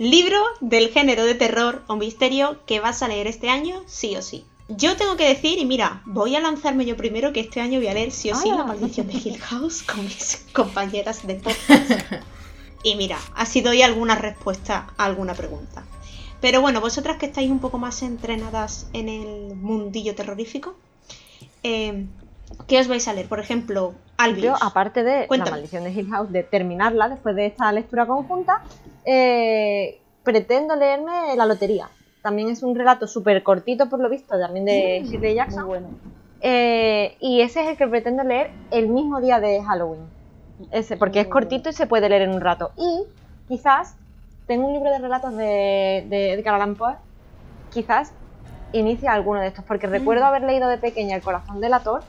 libro 0.00 0.42
del 0.60 0.88
género 0.88 1.24
de 1.26 1.34
terror 1.34 1.82
o 1.86 1.94
misterio 1.94 2.58
que 2.64 2.80
vas 2.80 3.02
a 3.02 3.08
leer 3.08 3.26
este 3.26 3.50
año, 3.50 3.82
sí 3.86 4.16
o 4.16 4.22
sí. 4.22 4.46
Yo 4.68 4.96
tengo 4.96 5.16
que 5.16 5.28
decir, 5.28 5.58
y 5.58 5.66
mira, 5.66 6.00
voy 6.06 6.36
a 6.36 6.40
lanzarme 6.40 6.86
yo 6.86 6.96
primero 6.96 7.34
que 7.34 7.40
este 7.40 7.60
año 7.60 7.80
voy 7.80 7.88
a 7.88 7.92
leer 7.94 8.10
sí 8.10 8.30
o 8.30 8.34
sí 8.34 8.48
Ah. 8.50 8.56
La 8.56 8.64
maldición 8.64 9.08
de 9.08 9.14
Hill 9.14 9.38
House 9.38 9.82
con 9.82 10.02
mis 10.02 10.46
compañeras 10.54 11.26
de 11.26 11.34
podcast. 11.34 11.90
Y 12.82 12.94
mira, 12.94 13.18
así 13.34 13.60
doy 13.60 13.82
alguna 13.82 14.14
respuesta 14.14 14.94
a 14.96 15.04
alguna 15.04 15.34
pregunta. 15.34 15.84
Pero 16.40 16.62
bueno, 16.62 16.80
vosotras 16.80 17.18
que 17.18 17.26
estáis 17.26 17.50
un 17.50 17.58
poco 17.58 17.76
más 17.76 18.00
entrenadas 18.00 18.86
en 18.94 19.10
el 19.10 19.54
mundillo 19.54 20.14
terrorífico, 20.14 20.74
eh, 21.62 22.06
¿qué 22.66 22.78
os 22.80 22.88
vais 22.88 23.06
a 23.08 23.12
leer? 23.12 23.28
Por 23.28 23.40
ejemplo, 23.40 23.94
Albius. 24.16 24.44
Yo, 24.44 24.54
aparte 24.60 25.02
de 25.02 25.26
Cuéntame. 25.26 25.50
La 25.50 25.56
maldición 25.56 25.84
de 25.84 25.92
Hill 25.92 26.08
House, 26.10 26.30
de 26.32 26.42
terminarla 26.42 27.08
después 27.08 27.34
de 27.36 27.46
esta 27.46 27.70
lectura 27.72 28.06
conjunta, 28.06 28.62
eh, 29.04 29.98
pretendo 30.22 30.76
leerme 30.76 31.34
La 31.36 31.46
Lotería. 31.46 31.88
También 32.22 32.50
es 32.50 32.62
un 32.62 32.74
relato 32.74 33.06
súper 33.06 33.42
cortito, 33.42 33.88
por 33.88 34.00
lo 34.00 34.08
visto, 34.10 34.38
también 34.38 34.66
de 34.66 35.02
Shirley 35.04 35.30
Muy 35.30 35.34
Jackson. 35.34 35.66
bueno. 35.66 35.88
Eh, 36.42 37.16
y 37.20 37.40
ese 37.40 37.62
es 37.62 37.68
el 37.68 37.76
que 37.76 37.86
pretendo 37.86 38.22
leer 38.24 38.50
el 38.70 38.88
mismo 38.88 39.20
día 39.20 39.40
de 39.40 39.62
Halloween. 39.62 40.02
Ese, 40.70 40.96
porque 40.98 41.20
es 41.20 41.26
cortito 41.28 41.70
y 41.70 41.72
se 41.72 41.86
puede 41.86 42.08
leer 42.08 42.22
en 42.22 42.30
un 42.30 42.40
rato. 42.42 42.72
Y 42.76 43.04
quizás 43.48 43.96
tengo 44.46 44.66
un 44.66 44.74
libro 44.74 44.90
de 44.90 44.98
relatos 44.98 45.34
de, 45.36 46.04
de 46.08 46.32
Edgar 46.32 46.54
Allan 46.56 46.74
Poe. 46.74 46.94
Quizás 47.72 48.12
inicie 48.72 49.08
alguno 49.08 49.40
de 49.40 49.46
estos, 49.48 49.64
porque 49.64 49.86
recuerdo 49.86 50.24
haber 50.24 50.42
leído 50.42 50.68
de 50.68 50.76
pequeña 50.76 51.16
El 51.16 51.22
corazón 51.22 51.60
delator, 51.60 52.02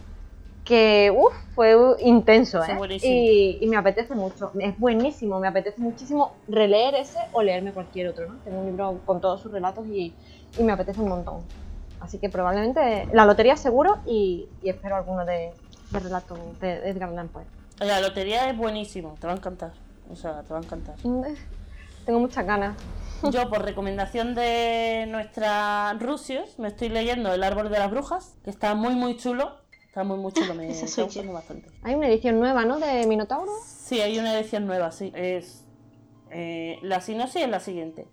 que 0.63 1.11
uf, 1.15 1.33
fue 1.55 1.75
intenso, 1.99 2.63
¿eh? 2.63 2.77
Y, 3.01 3.57
y 3.61 3.67
me 3.67 3.77
apetece 3.77 4.15
mucho. 4.15 4.51
Es 4.59 4.77
buenísimo, 4.77 5.39
me 5.39 5.47
apetece 5.47 5.81
muchísimo 5.81 6.33
releer 6.47 6.95
ese 6.95 7.19
o 7.33 7.41
leerme 7.41 7.71
cualquier 7.71 8.09
otro, 8.09 8.27
¿no? 8.27 8.35
Tengo 8.43 8.59
un 8.59 8.67
libro 8.67 8.99
con 9.05 9.21
todos 9.21 9.41
sus 9.41 9.51
relatos 9.51 9.85
y, 9.87 10.13
y 10.57 10.63
me 10.63 10.71
apetece 10.71 10.99
un 11.01 11.09
montón. 11.09 11.41
Así 11.99 12.17
que 12.17 12.29
probablemente 12.29 13.07
la 13.13 13.25
lotería 13.25 13.55
seguro 13.57 13.97
y, 14.05 14.47
y 14.63 14.69
espero 14.69 14.95
alguno 14.95 15.25
de, 15.25 15.51
de 15.91 15.99
relatos 15.99 16.39
de 16.59 16.89
Edgar 16.89 17.09
Allan 17.09 17.27
Poe. 17.27 17.43
La 17.79 17.99
lotería 17.99 18.49
es 18.49 18.57
buenísimo, 18.57 19.15
te 19.19 19.27
va 19.27 19.33
a 19.33 19.35
encantar. 19.37 19.71
O 20.11 20.15
sea, 20.15 20.41
te 20.43 20.53
va 20.53 20.59
a 20.59 20.63
encantar. 20.63 20.95
Tengo 22.05 22.19
muchas 22.19 22.45
ganas. 22.45 22.75
Yo, 23.31 23.49
por 23.49 23.63
recomendación 23.63 24.33
de 24.33 25.05
nuestra 25.07 25.93
Rusios, 25.93 26.57
me 26.57 26.69
estoy 26.69 26.89
leyendo 26.89 27.33
El 27.33 27.43
árbol 27.43 27.69
de 27.69 27.79
las 27.79 27.91
brujas, 27.91 28.35
que 28.43 28.49
está 28.49 28.73
muy, 28.75 28.95
muy 28.95 29.17
chulo. 29.17 29.60
Está 29.91 30.05
muy, 30.05 30.17
muy 30.17 30.31
chulo, 30.31 30.53
me 30.53 30.71
Esa 30.71 30.85
está 30.85 31.03
gustando 31.03 31.33
bastante. 31.33 31.67
Hay 31.83 31.95
una 31.95 32.07
edición 32.07 32.39
nueva, 32.39 32.63
¿no? 32.63 32.79
De 32.79 33.05
Minotauro. 33.07 33.51
Sí, 33.65 33.99
hay 33.99 34.17
una 34.19 34.39
edición 34.39 34.65
nueva, 34.65 34.89
sí. 34.93 35.11
Es 35.13 35.65
eh, 36.29 36.79
la 36.81 37.01
sinopsis 37.01 37.41
es 37.41 37.49
la 37.49 37.59
siguiente. 37.59 38.07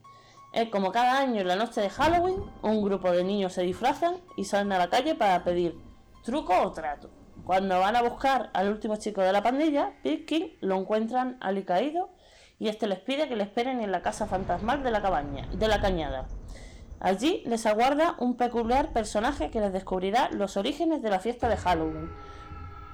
Es 0.53 0.71
como 0.71 0.91
cada 0.91 1.21
año 1.21 1.41
en 1.41 1.47
la 1.47 1.55
noche 1.55 1.81
de 1.81 1.89
Halloween, 1.89 2.43
un 2.63 2.83
grupo 2.83 3.13
de 3.13 3.23
niños 3.23 3.53
se 3.53 3.63
disfrazan 3.63 4.17
y 4.37 4.43
salen 4.43 4.73
a 4.73 4.79
la 4.79 4.91
calle 4.91 5.15
para 5.15 5.45
pedir 5.45 5.79
truco 6.25 6.53
o 6.61 6.73
trato. 6.73 7.11
Cuando 7.45 7.79
van 7.79 7.95
a 7.95 8.03
buscar 8.03 8.51
al 8.55 8.71
último 8.71 8.97
chico 8.97 9.21
de 9.21 9.33
la 9.33 9.45
pandilla, 9.45 9.93
Pitkin 10.03 10.57
lo 10.61 10.81
encuentran 10.81 11.37
alicaído 11.41 12.11
y 12.59 12.67
este 12.67 12.89
les 12.89 12.99
pide 12.99 13.29
que 13.29 13.37
le 13.37 13.45
esperen 13.45 13.81
en 13.81 13.93
la 13.93 14.03
casa 14.03 14.27
fantasmal 14.27 14.83
de 14.83 14.91
la 14.91 15.01
cabaña, 15.01 15.47
de 15.53 15.69
la 15.69 15.81
cañada. 15.81 16.27
Allí 17.01 17.43
les 17.47 17.65
aguarda 17.67 18.17
un 18.19 18.37
peculiar 18.37 18.93
personaje 18.93 19.51
que 19.51 19.61
les 19.61 19.73
descubrirá 19.73 20.31
los 20.33 20.57
orígenes 20.57 21.01
de 21.03 21.11
la 21.11 21.21
fiesta 21.21 21.49
de 21.49 21.57
Halloween. 21.57 22.11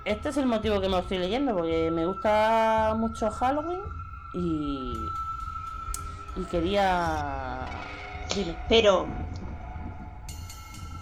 Este 0.05 0.29
es 0.29 0.37
el 0.37 0.45
motivo 0.47 0.81
que 0.81 0.89
me 0.89 0.97
lo 0.97 0.99
estoy 0.99 1.19
leyendo, 1.19 1.55
porque 1.55 1.91
me 1.91 2.05
gusta 2.05 2.95
mucho 2.99 3.31
Halloween 3.31 3.81
y. 4.35 4.95
y 6.37 6.45
quería. 6.51 7.67
Dime. 8.35 8.55
Pero. 8.69 9.07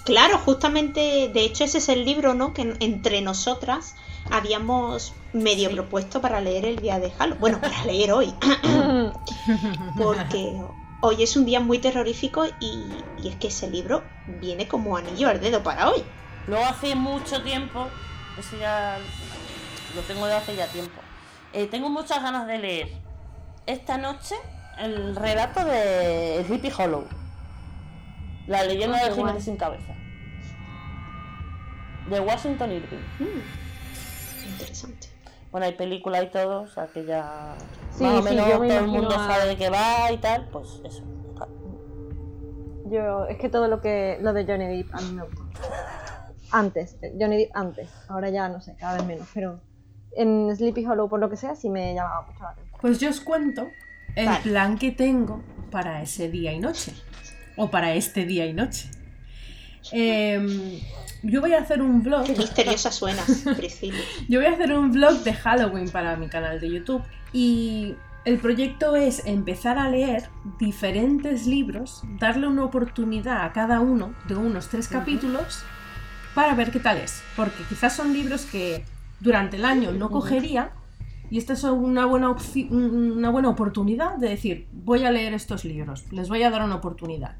Claro, 0.04 0.38
justamente, 0.38 1.30
de 1.32 1.44
hecho 1.44 1.64
ese 1.64 1.78
es 1.78 1.88
el 1.88 2.04
libro, 2.04 2.34
¿no? 2.34 2.52
Que 2.54 2.76
entre 2.80 3.20
nosotras 3.22 3.94
habíamos 4.30 5.12
medio 5.32 5.68
Sí. 5.68 5.74
propuesto 5.76 6.20
para 6.20 6.40
leer 6.40 6.64
el 6.66 6.76
día 6.76 6.98
de 6.98 7.10
Halloween. 7.12 7.40
Bueno, 7.40 7.60
para 7.60 7.84
leer 7.84 8.12
hoy. 8.12 8.34
Porque 9.96 10.60
hoy 11.02 11.22
es 11.22 11.36
un 11.36 11.44
día 11.44 11.60
muy 11.60 11.78
terrorífico 11.78 12.46
y, 12.60 12.86
y 13.22 13.28
es 13.28 13.36
que 13.36 13.48
ese 13.48 13.68
libro 13.68 14.02
viene 14.40 14.66
como 14.66 14.96
anillo 14.96 15.28
al 15.28 15.40
dedo 15.40 15.62
para 15.62 15.90
hoy. 15.90 16.02
Luego 16.46 16.64
hace 16.64 16.94
mucho 16.94 17.42
tiempo, 17.42 17.88
eso 18.38 18.56
ya 18.58 18.98
lo 19.94 20.00
tengo 20.02 20.26
de 20.26 20.34
hace 20.34 20.56
ya 20.56 20.66
tiempo. 20.68 21.00
eh, 21.52 21.66
tengo 21.66 21.90
muchas 21.90 22.22
ganas 22.22 22.46
de 22.46 22.58
leer 22.58 22.88
esta 23.66 23.98
noche 23.98 24.34
el 24.78 25.14
relato 25.14 25.64
de 25.64 26.42
Sleepy 26.46 26.72
Hollow. 26.76 27.04
La 28.46 28.64
leyenda 28.64 28.98
qué 28.98 29.04
del 29.04 29.14
jinete 29.14 29.40
sin 29.40 29.56
cabeza. 29.56 29.94
De 32.08 32.18
Washington 32.20 32.72
Irving. 32.72 33.04
Mm, 33.20 34.48
interesante. 34.48 35.11
Bueno, 35.52 35.66
hay 35.66 35.74
película 35.74 36.20
y 36.22 36.30
todo, 36.30 36.62
o 36.62 36.66
sea 36.66 36.86
que 36.88 37.04
ya 37.04 37.54
Sí, 37.94 38.02
más 38.04 38.14
o 38.14 38.22
sí, 38.22 38.34
menos 38.34 38.48
yo 38.48 38.58
me 38.58 38.68
todo 38.68 38.78
el 38.80 38.88
mundo 38.88 39.14
a- 39.14 39.18
sabe 39.28 39.48
de 39.50 39.56
qué 39.56 39.68
va 39.70 40.10
y 40.10 40.16
tal, 40.18 40.48
pues 40.50 40.80
eso. 40.84 41.02
Yo, 42.86 43.26
es 43.26 43.38
que 43.38 43.48
todo 43.48 43.68
lo 43.68 43.80
que 43.80 44.18
lo 44.20 44.32
de 44.32 44.44
Johnny 44.44 44.76
Depp 44.78 44.94
a 44.94 45.00
mí 45.00 45.12
me 45.12 45.22
gusta. 45.22 45.40
Antes, 46.50 46.96
Johnny 47.18 47.38
Depp 47.38 47.50
antes. 47.56 47.88
Ahora 48.08 48.28
ya 48.30 48.48
no 48.48 48.60
sé, 48.60 48.74
cada 48.78 48.94
vez 48.96 49.06
menos. 49.06 49.28
Pero 49.32 49.60
en 50.16 50.54
Sleepy 50.54 50.84
Hollow, 50.84 51.08
por 51.08 51.20
lo 51.20 51.30
que 51.30 51.36
sea, 51.36 51.54
sí 51.54 51.70
me 51.70 51.94
llamaba 51.94 52.22
mucho 52.26 52.42
la 52.42 52.50
atención. 52.50 52.78
Pues 52.80 52.98
yo 53.00 53.08
os 53.10 53.20
cuento 53.20 53.70
el 54.16 54.26
Vale. 54.26 54.40
plan 54.42 54.78
que 54.78 54.90
tengo 54.90 55.40
para 55.70 56.02
ese 56.02 56.28
día 56.28 56.52
y 56.52 56.58
noche. 56.58 56.92
O 57.56 57.70
para 57.70 57.92
este 57.94 58.24
día 58.26 58.44
y 58.46 58.52
noche. 58.52 58.90
Em, 59.90 60.80
yo 61.22 61.40
voy 61.40 61.54
a 61.54 61.60
hacer 61.60 61.82
un 61.82 62.02
vlog. 62.02 62.24
Qué 62.24 62.36
misteriosa 62.36 62.92
suenas, 62.92 63.44
Priscila. 63.56 63.98
Yo 64.28 64.40
voy 64.40 64.48
a 64.48 64.52
hacer 64.52 64.72
un 64.72 64.92
vlog 64.92 65.22
de 65.22 65.34
Halloween 65.34 65.88
para 65.90 66.16
mi 66.16 66.28
canal 66.28 66.60
de 66.60 66.70
YouTube 66.70 67.02
y 67.32 67.94
el 68.24 68.38
proyecto 68.38 68.94
es 68.94 69.26
empezar 69.26 69.78
a 69.78 69.88
leer 69.88 70.28
diferentes 70.58 71.46
libros, 71.46 72.02
darle 72.20 72.46
una 72.46 72.64
oportunidad 72.64 73.44
a 73.44 73.52
cada 73.52 73.80
uno 73.80 74.14
de 74.28 74.36
unos 74.36 74.68
tres 74.68 74.86
capítulos 74.88 75.64
para 76.34 76.54
ver 76.54 76.70
qué 76.70 76.78
tal 76.78 76.98
es, 76.98 77.22
porque 77.36 77.62
quizás 77.68 77.94
son 77.94 78.12
libros 78.12 78.46
que 78.46 78.84
durante 79.20 79.56
el 79.56 79.64
año 79.64 79.92
no 79.92 80.10
cogería 80.10 80.72
y 81.30 81.38
esta 81.38 81.54
es 81.54 81.64
una 81.64 82.04
buena, 82.04 82.36
una 82.70 83.30
buena 83.30 83.48
oportunidad 83.48 84.16
de 84.16 84.28
decir, 84.28 84.68
voy 84.72 85.04
a 85.04 85.10
leer 85.10 85.34
estos 85.34 85.64
libros, 85.64 86.04
les 86.12 86.28
voy 86.28 86.42
a 86.42 86.50
dar 86.50 86.62
una 86.62 86.76
oportunidad. 86.76 87.36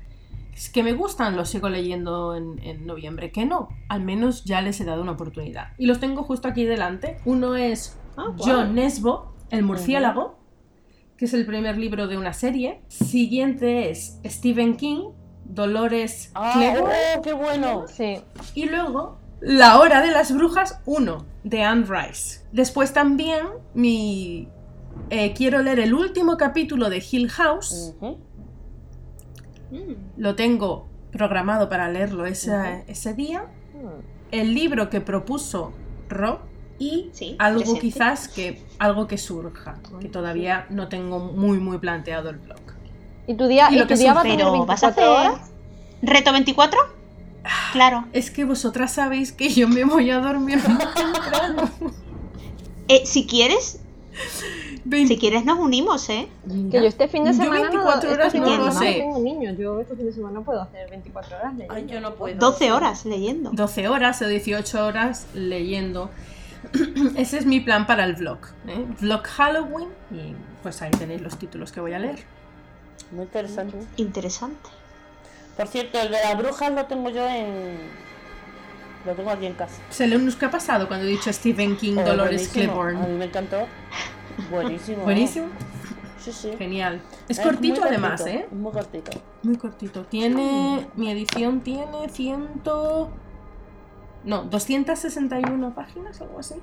Es 0.55 0.71
que 0.71 0.83
me 0.83 0.93
gustan, 0.93 1.37
los 1.37 1.49
sigo 1.51 1.69
leyendo 1.69 2.37
en, 2.37 2.59
en 2.63 2.87
noviembre. 2.87 3.33
Que 3.33 3.47
no, 3.47 3.69
al 3.89 4.03
menos 4.03 4.45
ya 4.45 4.61
les 4.61 4.81
he 4.81 4.85
dado 4.85 5.03
una 5.03 5.13
oportunidad. 5.13 5.69
Y 5.79 5.87
los 5.87 5.99
tengo 6.01 6.23
justo 6.25 6.49
aquí 6.49 6.65
delante. 6.65 7.17
Uno 7.25 7.57
es 7.57 7.99
Ah. 8.17 8.27
John 8.37 8.75
Nesbo, 8.75 9.33
El 9.51 9.63
murciélago, 9.63 10.39
que 11.17 11.25
es 11.25 11.33
el 11.35 11.47
primer 11.47 11.79
libro 11.79 12.09
de 12.09 12.19
una 12.19 12.35
serie. 12.35 12.83
Siguiente 12.89 13.91
es 13.91 14.21
Stephen 14.27 14.77
King, 14.77 15.13
Dolores 15.45 16.31
¡Ah, 16.35 16.53
oh, 17.17 17.23
qué 17.23 17.33
bueno! 17.33 17.85
Sí, 17.89 18.19
Y 18.55 18.67
luego 18.67 19.19
La 19.41 19.79
Hora 19.81 20.03
de 20.03 20.11
las 20.11 20.33
Brujas 20.35 20.81
1, 20.85 21.25
de 21.45 21.63
Anne 21.63 21.87
Rice. 21.89 22.43
Después 22.53 22.93
también 22.93 23.47
mi... 23.75 24.49
eh, 25.11 25.33
quiero 25.35 25.63
leer 25.63 25.81
el 25.81 25.95
último 25.95 26.37
capítulo 26.37 26.91
de 26.91 27.03
Hill 27.11 27.31
House. 27.31 27.95
Mm, 29.73 30.21
Lo 30.21 30.35
tengo 30.37 30.87
programado 31.11 31.69
para 31.69 31.89
leerlo 31.89 32.27
ese, 32.27 32.85
ese 32.87 33.15
día. 33.15 33.47
Mm. 33.75 34.01
El 34.31 34.55
libro 34.55 34.89
que 34.91 35.01
propuso 35.01 35.73
Ro 36.09 36.41
y 36.79 37.11
Sí, 37.13 37.37
algo 37.39 37.61
presente. 37.61 37.81
quizás 37.81 38.29
que 38.29 38.63
algo 38.79 39.07
que 39.07 39.19
surja, 39.19 39.77
que 40.01 40.09
todavía 40.09 40.67
no 40.71 40.89
tengo 40.89 41.19
muy 41.19 41.59
muy 41.59 41.79
planteado 41.79 42.31
el 42.31 42.39
blog. 42.39 42.59
¿Y 43.27 43.35
tu 43.35 43.47
día, 43.47 43.69
Y 43.71 43.75
y 43.75 43.79
lo 43.79 43.87
que 43.87 43.95
tu 43.95 44.01
día 44.01 44.15
va 44.15 44.21
a 44.21 44.23
tener 44.25 44.39
Pero, 44.39 44.67
¿vas 44.67 44.83
a 44.85 44.89
24 44.91 45.17
hacer 45.17 45.33
horas? 45.35 45.51
reto 46.03 46.33
24? 46.33 46.79
Claro. 47.73 48.05
Es 48.13 48.31
que 48.31 48.45
vosotras 48.45 48.93
sabéis 48.93 49.33
que 49.33 49.49
yo 49.49 49.69
me 49.69 49.85
voy 49.85 50.11
a 50.11 50.19
dormir 50.21 50.59
muy 50.69 50.79
temprano. 50.95 51.71
Eh, 52.89 53.03
si 53.05 53.27
quieres, 53.27 53.81
Si 54.91 55.19
quieres 55.19 55.45
nos 55.45 55.59
unimos, 55.59 56.09
¿eh? 56.09 56.29
Que 56.71 56.81
yo 56.81 56.87
este 56.89 57.07
fin 57.09 57.25
de 57.25 57.31
Yo 57.33 57.37
semana 57.45 57.61
24 57.71 58.09
no, 58.09 58.15
horas 58.15 58.27
este 58.29 58.41
no 58.41 58.47
lo 58.47 58.53
semana 58.57 58.73
sé. 58.81 58.93
tengo 58.95 59.19
niños. 59.21 59.57
Yo 59.59 59.81
este 59.81 59.95
fin 59.97 60.07
de 60.07 60.13
semana 60.13 60.35
no 60.35 60.43
puedo 60.45 60.61
hacer 60.63 60.91
24 60.91 61.37
horas 61.37 61.53
leyendo. 61.55 61.75
Ay, 61.75 61.87
yo 61.87 62.01
no 62.01 62.15
puedo. 62.15 62.37
12 62.39 62.73
horas 62.73 63.05
leyendo. 63.05 63.51
12 63.53 63.89
horas 63.89 64.21
o 64.23 64.27
18 64.27 64.87
horas 64.87 65.27
leyendo. 65.35 66.11
Ese 67.17 67.39
es 67.39 67.47
mi 67.47 67.61
plan 67.61 67.87
para 67.87 68.05
el 68.05 68.15
vlog. 68.15 68.39
¿eh? 68.67 68.85
Vlog 69.01 69.23
Halloween 69.25 69.89
y 70.11 70.35
pues 70.63 70.83
ahí 70.83 70.91
tenéis 70.91 71.21
los 71.21 71.37
títulos 71.39 71.71
que 71.73 71.81
voy 71.81 71.93
a 71.93 71.99
leer. 71.99 72.21
Muy 73.13 73.25
interesante. 73.25 73.77
Interesante. 73.97 74.69
Por 75.57 75.69
cierto, 75.69 76.01
el 76.01 76.11
de 76.11 76.19
las 76.25 76.37
brujas 76.39 76.73
lo 76.73 76.87
tengo 76.87 77.11
yo 77.11 77.27
en. 77.29 77.77
Lo 79.05 79.13
tengo 79.15 79.31
aquí 79.31 79.47
en 79.47 79.55
casa. 79.55 79.75
Selenius, 79.91 80.37
¿qué 80.37 80.47
ha 80.47 80.51
pasado 80.51 80.87
cuando 80.89 81.07
he 81.07 81.11
dicho 81.11 81.33
Stephen 81.33 81.77
King, 81.77 81.97
Oh, 81.99 82.05
Dolores 82.05 82.49
buenísimo. 82.53 82.81
A 82.83 82.87
Claiborne? 82.93 83.09
mí 83.09 83.19
me 83.19 83.25
encantó. 83.25 83.67
Buenísimo. 84.51 85.05
Buenísimo, 85.05 85.47
Sí, 86.19 86.33
sí. 86.33 86.53
genial. 86.57 87.01
Es, 87.29 87.39
Es 87.39 87.45
cortito 87.45 87.83
además, 87.85 88.21
cortito, 88.21 88.39
¿eh? 88.39 88.49
Muy 88.53 88.73
cortito. 88.73 89.11
Muy 89.43 89.57
cortito. 89.57 90.03
Tiene. 90.05 90.87
Mi 90.95 91.11
edición 91.11 91.61
tiene 91.61 92.09
ciento. 92.11 93.11
No, 94.25 94.43
261 94.45 95.75
páginas, 95.75 96.21
algo 96.21 96.39
así. 96.39 96.55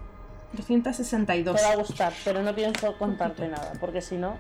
262. 0.54 1.56
Te 1.56 1.62
va 1.62 1.72
a 1.74 1.76
gustar, 1.76 2.14
pero 2.24 2.42
no 2.42 2.56
pienso 2.56 2.98
contarte 2.98 3.48
nada, 3.50 3.74
porque 3.80 4.02
si 4.02 4.16
no, 4.16 4.38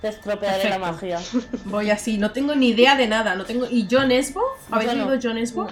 te 0.00 0.08
estropearé 0.08 0.70
la 0.70 0.78
magia. 0.78 1.20
Voy 1.66 1.90
así, 1.90 2.18
no 2.18 2.32
tengo 2.32 2.54
ni 2.54 2.70
idea 2.70 2.96
de 2.96 3.06
nada. 3.06 3.34
No 3.34 3.44
tengo... 3.44 3.66
¿Y 3.70 3.86
John 3.90 4.10
Esbo? 4.10 4.40
¿Habéis 4.70 4.92
Yo 4.92 4.96
no. 4.96 5.10
leído 5.10 5.20
John 5.22 5.38
Esbo? 5.38 5.68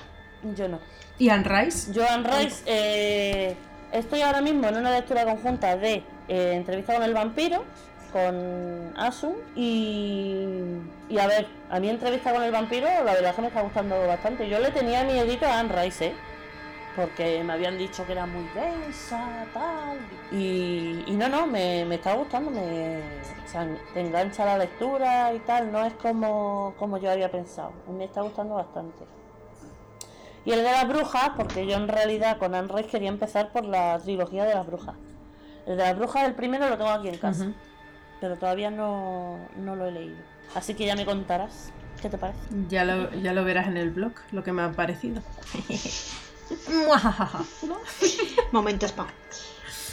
Yo 0.55 0.69
no. 0.69 0.79
¿Y 1.19 1.31
Anne 1.31 1.45
Rice? 1.49 1.93
Joan 1.95 2.25
Rice, 2.25 2.63
eh, 2.67 3.57
estoy 3.91 4.21
ahora 4.21 4.43
mismo 4.43 4.69
en 4.69 4.77
una 4.77 4.91
lectura 4.91 5.25
conjunta 5.25 5.75
de 5.77 6.05
eh, 6.29 6.55
Entrevista 6.55 6.95
con 6.95 7.03
el 7.03 7.15
vampiro, 7.15 7.65
con 8.12 8.93
Asun, 8.97 9.37
y, 9.55 11.19
a 11.19 11.27
ver, 11.27 11.47
a 11.71 11.81
mí 11.81 11.89
Entrevista 11.89 12.33
con 12.33 12.43
el 12.43 12.53
vampiro, 12.53 12.87
la 12.87 13.12
verdad 13.15 13.31
es 13.31 13.35
que 13.35 13.43
me 13.43 13.49
está 13.49 13.62
gustando 13.62 14.07
bastante. 14.07 14.49
Yo 14.49 14.59
le 14.61 14.71
tenía 14.71 15.05
miedito 15.05 15.47
a 15.47 15.61
Anne 15.61 15.83
Rice, 15.83 16.07
¿eh? 16.07 16.15
porque 16.97 17.45
me 17.45 17.53
habían 17.53 17.77
dicho 17.77 18.07
que 18.07 18.12
era 18.12 18.27
muy 18.27 18.45
densa, 18.55 19.45
tal. 19.53 19.99
Y, 20.33 21.05
no, 21.09 21.29
no, 21.29 21.47
me, 21.47 21.85
me 21.85 21.97
está 21.97 22.15
gustando, 22.15 22.51
me, 22.51 23.03
te 23.93 24.01
engancha 24.01 24.45
la 24.47 24.59
lectura 24.59 25.33
y 25.35 25.39
tal, 25.41 25.71
no 25.71 25.85
es 25.85 25.93
como, 25.95 26.75
como 26.79 26.97
yo 26.97 27.11
había 27.11 27.31
pensado. 27.31 27.73
Me 27.89 28.05
está 28.05 28.23
gustando 28.23 28.55
bastante. 28.55 29.05
Y 30.47 30.53
el 30.53 30.62
de 30.62 30.73
las 30.73 30.89
brujas, 30.89 31.31
porque 31.37 31.67
yo 31.67 31.77
en 31.77 31.89
realidad 31.89 32.39
con 32.39 32.55
Anne 32.55 32.73
Rice 32.73 32.89
quería 32.89 33.09
empezar 33.09 33.53
por 33.53 33.65
la 33.65 33.99
trilogía 33.99 34.45
de 34.45 34.55
las 34.55 34.67
brujas. 34.67 34.97
El 35.66 35.76
de 35.76 35.83
las 35.83 35.96
brujas, 35.96 36.24
el 36.24 36.35
primero 36.35 36.68
lo 36.68 36.79
tengo 36.79 36.90
aquí 36.90 37.09
en 37.09 37.18
casa, 37.18 37.48
pero 38.20 38.37
todavía 38.37 38.70
no, 38.70 39.38
no 39.57 39.74
lo 39.74 39.87
he 39.87 39.92
leído. 39.92 40.16
Así 40.55 40.74
que 40.74 40.87
ya 40.87 40.94
me 40.94 41.05
contarás. 41.05 41.70
¿Qué 42.00 42.09
te 42.09 42.18
parece? 42.18 42.38
Ya 42.68 42.85
lo, 42.85 43.12
ya 43.14 43.33
lo 43.33 43.44
verás 43.44 43.66
en 43.66 43.76
el 43.76 43.90
blog, 43.90 44.12
lo 44.31 44.44
que 44.44 44.52
me 44.52 44.62
ha 44.62 44.72
parecido. 44.72 45.22
Momento 48.52 48.87
spam. 48.87 49.09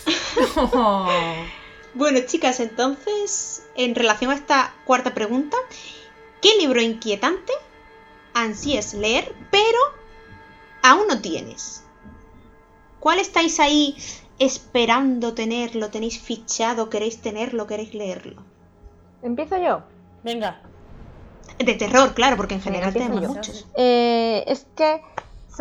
Bueno, 1.95 2.21
chicas, 2.25 2.59
entonces, 2.59 3.67
en 3.75 3.93
relación 3.93 4.31
a 4.31 4.33
esta 4.33 4.73
cuarta 4.83 5.13
pregunta, 5.13 5.55
¿qué 6.41 6.57
libro 6.57 6.81
inquietante 6.81 7.53
ansíes 8.33 8.95
leer, 8.95 9.31
pero 9.51 9.77
aún 10.81 11.05
no 11.07 11.21
tienes? 11.21 11.83
¿Cuál 12.99 13.19
estáis 13.19 13.59
ahí 13.59 13.95
esperando 14.45 15.33
tenerlo? 15.33 15.89
¿Tenéis 15.89 16.19
fichado? 16.19 16.89
¿Queréis 16.89 17.21
tenerlo? 17.21 17.67
¿Queréis 17.67 17.93
leerlo? 17.93 18.43
¿Empiezo 19.21 19.57
yo? 19.57 19.81
Venga, 20.23 20.61
De 21.59 21.73
terror, 21.75 22.13
claro, 22.13 22.37
porque 22.37 22.55
en 22.55 22.61
Venga, 22.61 22.71
general 22.79 22.87
empiezo 22.89 23.07
tenemos 23.09 23.21
yo. 23.29 23.35
muchos. 23.35 23.67
Eh, 23.75 24.43
es 24.47 24.65
que 24.75 25.01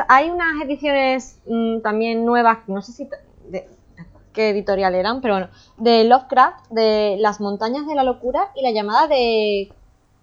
hay 0.08 0.30
unas 0.30 0.62
ediciones 0.64 1.38
mm, 1.46 1.80
también 1.82 2.24
nuevas, 2.24 2.58
no 2.68 2.80
sé 2.82 2.92
si... 2.92 3.08
de- 3.48 3.68
qué 4.32 4.48
editorial 4.48 4.94
eran, 4.94 5.20
pero 5.20 5.34
bueno, 5.34 5.48
de 5.76 6.04
Lovecraft, 6.04 6.70
de 6.70 7.16
Las 7.20 7.38
montañas 7.40 7.86
de 7.86 7.94
la 7.94 8.02
locura 8.02 8.50
y 8.56 8.62
la 8.62 8.70
llamada 8.70 9.06
de 9.06 9.70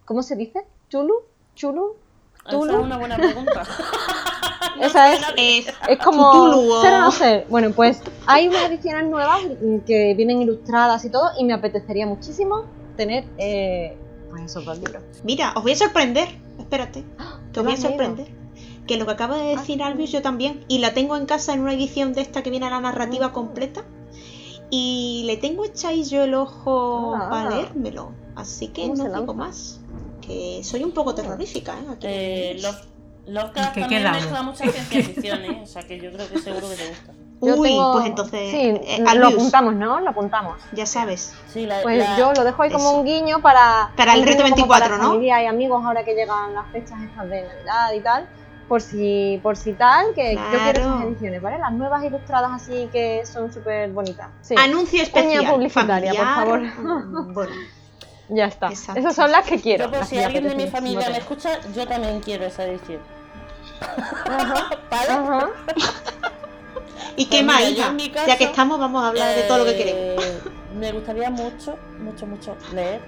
¿cómo 0.05 0.23
se 0.23 0.35
dice? 0.35 0.65
¿Chulu? 0.89 1.13
¿Chulu? 1.53 1.95
Esa 2.63 2.71
es 2.79 2.83
una 2.85 2.97
buena 2.97 3.15
pregunta. 3.17 3.63
Esa 4.81 5.13
es, 5.13 5.21
Es, 5.35 5.73
es 5.87 5.97
como 5.99 6.31
Cthulhu 6.31 6.81
no 6.83 7.11
ser. 7.11 7.45
Bueno, 7.49 7.71
pues 7.71 8.01
hay 8.27 8.47
unas 8.47 8.63
ediciones 8.69 9.05
nuevas 9.09 9.41
que 9.85 10.13
vienen 10.15 10.41
ilustradas 10.41 11.03
y 11.05 11.09
todo 11.09 11.31
y 11.37 11.43
me 11.43 11.53
apetecería 11.53 12.05
muchísimo 12.07 12.63
tener 12.95 13.25
eh, 13.37 13.97
pues 14.29 14.43
esos 14.43 14.63
dos 14.65 14.77
libros. 14.77 15.03
Mira, 15.23 15.53
os 15.55 15.63
voy 15.63 15.73
a 15.73 15.75
sorprender. 15.75 16.29
Espérate. 16.57 17.03
Que 17.53 17.59
os 17.59 17.65
voy 17.65 17.73
a 17.73 17.77
¿Lo 17.77 17.81
has 17.81 17.83
leído? 17.83 17.89
sorprender. 17.89 18.27
Que 18.87 18.97
lo 18.97 19.05
que 19.05 19.11
acaba 19.11 19.37
de 19.37 19.55
decir 19.55 19.83
Albius 19.83 20.11
yo 20.11 20.21
también. 20.21 20.63
Y 20.67 20.79
la 20.79 20.93
tengo 20.93 21.15
en 21.17 21.25
casa 21.25 21.53
en 21.53 21.59
una 21.61 21.73
edición 21.73 22.13
de 22.13 22.21
esta 22.21 22.41
que 22.41 22.49
viene 22.49 22.65
a 22.67 22.69
la 22.69 22.79
narrativa 22.79 23.33
completa. 23.33 23.83
Y 24.71 25.23
le 25.25 25.37
tengo 25.37 25.65
echáis 25.65 26.09
yo 26.09 26.23
el 26.23 26.35
ojo 26.35 27.15
Ah. 27.15 27.29
para 27.29 27.49
leérmelo. 27.49 28.11
Así 28.35 28.67
que 28.69 28.83
¿Cómo 28.87 28.95
no 29.07 29.19
digo 29.19 29.33
más. 29.33 29.78
Que 30.29 30.61
soy 30.63 30.83
un 30.83 30.91
poco 30.91 31.15
terrorífica, 31.15 31.73
¿eh? 31.73 31.85
Aquí 31.91 32.07
Eh, 32.07 32.59
Love- 32.61 32.85
Lovecraft 33.27 33.73
¿Qué 33.73 33.81
también 33.81 34.11
mezcla 34.11 34.41
mucha 34.43 34.69
ciencia 34.69 35.03
ficción, 35.03 35.43
¿eh? 35.43 35.59
O 35.63 35.67
sea 35.67 35.81
que 35.83 35.99
yo 35.99 36.11
creo 36.11 36.27
que 36.29 36.39
seguro 36.39 36.69
que 36.69 36.75
te 36.75 36.87
gusta. 36.89 37.13
Yo 37.41 37.55
Uy, 37.55 37.69
tengo- 37.69 37.93
pues 37.93 38.05
entonces. 38.05 38.51
Sí, 38.51 38.57
eh, 38.59 39.03
lo 39.15 39.27
apuntamos, 39.27 39.73
¿no? 39.75 39.99
Lo 40.01 40.09
apuntamos. 40.11 40.57
ya 40.73 40.85
sabes. 40.85 41.33
Sí, 41.51 41.65
la, 41.65 41.81
Pues 41.81 41.97
la- 41.99 42.17
yo 42.17 42.33
lo 42.33 42.43
dejo 42.43 42.61
ahí 42.63 42.71
como 42.71 42.89
eso. 42.89 42.97
un 42.99 43.05
guiño 43.05 43.41
para. 43.41 43.91
Para 43.95 44.13
el 44.13 44.21
reto 44.23 44.43
guiño 44.43 44.55
como 44.55 44.55
24, 44.67 44.85
para 44.89 44.97
¿no? 45.03 45.09
Familia 45.11 45.43
y 45.43 45.45
amigos 45.47 45.83
ahora 45.85 46.03
que 46.05 46.13
llegan 46.15 46.53
las 46.53 46.67
fechas 46.71 47.01
estas 47.01 47.29
de 47.29 47.41
Navidad 47.43 47.93
y 47.95 47.99
tal. 48.01 48.29
Por 48.67 48.81
si, 48.81 49.39
por 49.41 49.57
si 49.57 49.73
tal, 49.73 50.13
que 50.13 50.35
yo 50.35 50.41
quiero 50.51 50.59
Claro. 50.59 50.79
esas 50.81 51.03
ediciones, 51.05 51.41
¿vale? 51.41 51.57
Las 51.59 51.71
nuevas 51.73 52.03
ilustradas 52.03 52.51
así 52.53 52.87
que 52.91 53.25
son 53.25 53.51
súper 53.51 53.89
bonitas. 53.91 54.27
Sí. 54.41 54.53
Anuncio 54.59 55.01
especial. 55.01 55.51
publicitaria, 55.51 56.11
por 56.13 56.19
familiar, 56.19 56.35
favor. 56.35 56.61
mm, 56.61 57.33
Bueno, 57.33 57.51
Ya 58.29 58.45
está. 58.45 58.69
Exacto. 58.69 58.99
Esas 58.99 59.15
son 59.15 59.31
las 59.31 59.45
que 59.45 59.59
quiero. 59.59 59.85
Yo, 59.85 59.89
por 59.91 59.99
las 59.99 60.09
si 60.09 60.19
alguien 60.19 60.47
de 60.47 60.55
mi 60.55 60.67
familia 60.67 61.09
me 61.09 61.17
escucha, 61.17 61.59
yo 61.75 61.87
también 61.87 62.19
quiero 62.21 62.45
esa 62.45 62.65
edición. 62.65 63.01
Ajá. 64.25 64.69
¿Vale? 64.91 65.11
Ajá. 65.11 65.49
¿y 67.15 67.25
Pues 67.25 67.27
qué 67.27 67.43
más, 67.43 67.57
mira, 67.59 67.69
yo 67.69 67.75
hija? 67.77 67.87
en 67.89 67.95
mi 67.95 68.11
ya 68.11 68.37
que 68.37 68.43
estamos, 68.45 68.79
vamos 68.79 69.03
a 69.03 69.07
hablar 69.09 69.35
de 69.35 69.43
todo 69.43 69.59
lo 69.59 69.65
que 69.65 69.77
queremos. 69.77 70.23
Eh, 70.25 70.41
Me 70.75 70.91
gustaría 70.91 71.29
mucho, 71.29 71.77
mucho, 71.99 72.25
mucho 72.27 72.55
leer 72.73 73.01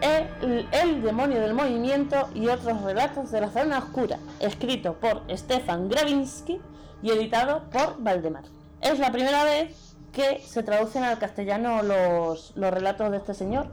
el, 0.00 0.68
el 0.72 1.02
demonio 1.02 1.40
del 1.40 1.54
movimiento 1.54 2.28
y 2.34 2.48
otros 2.48 2.80
relatos 2.82 3.30
de 3.30 3.40
la 3.40 3.50
zona 3.50 3.78
oscura, 3.78 4.18
escrito 4.38 4.94
por 4.94 5.22
Stefan 5.30 5.88
Gravinsky 5.88 6.60
y 7.02 7.10
editado 7.10 7.64
por 7.70 7.96
Valdemar. 8.02 8.44
Es 8.80 8.98
la 8.98 9.10
primera 9.12 9.44
vez 9.44 9.94
que 10.12 10.40
se 10.46 10.62
traducen 10.62 11.04
al 11.04 11.18
castellano 11.18 11.82
los, 11.82 12.52
los 12.56 12.70
relatos 12.72 13.10
de 13.10 13.18
este 13.18 13.34
señor. 13.34 13.66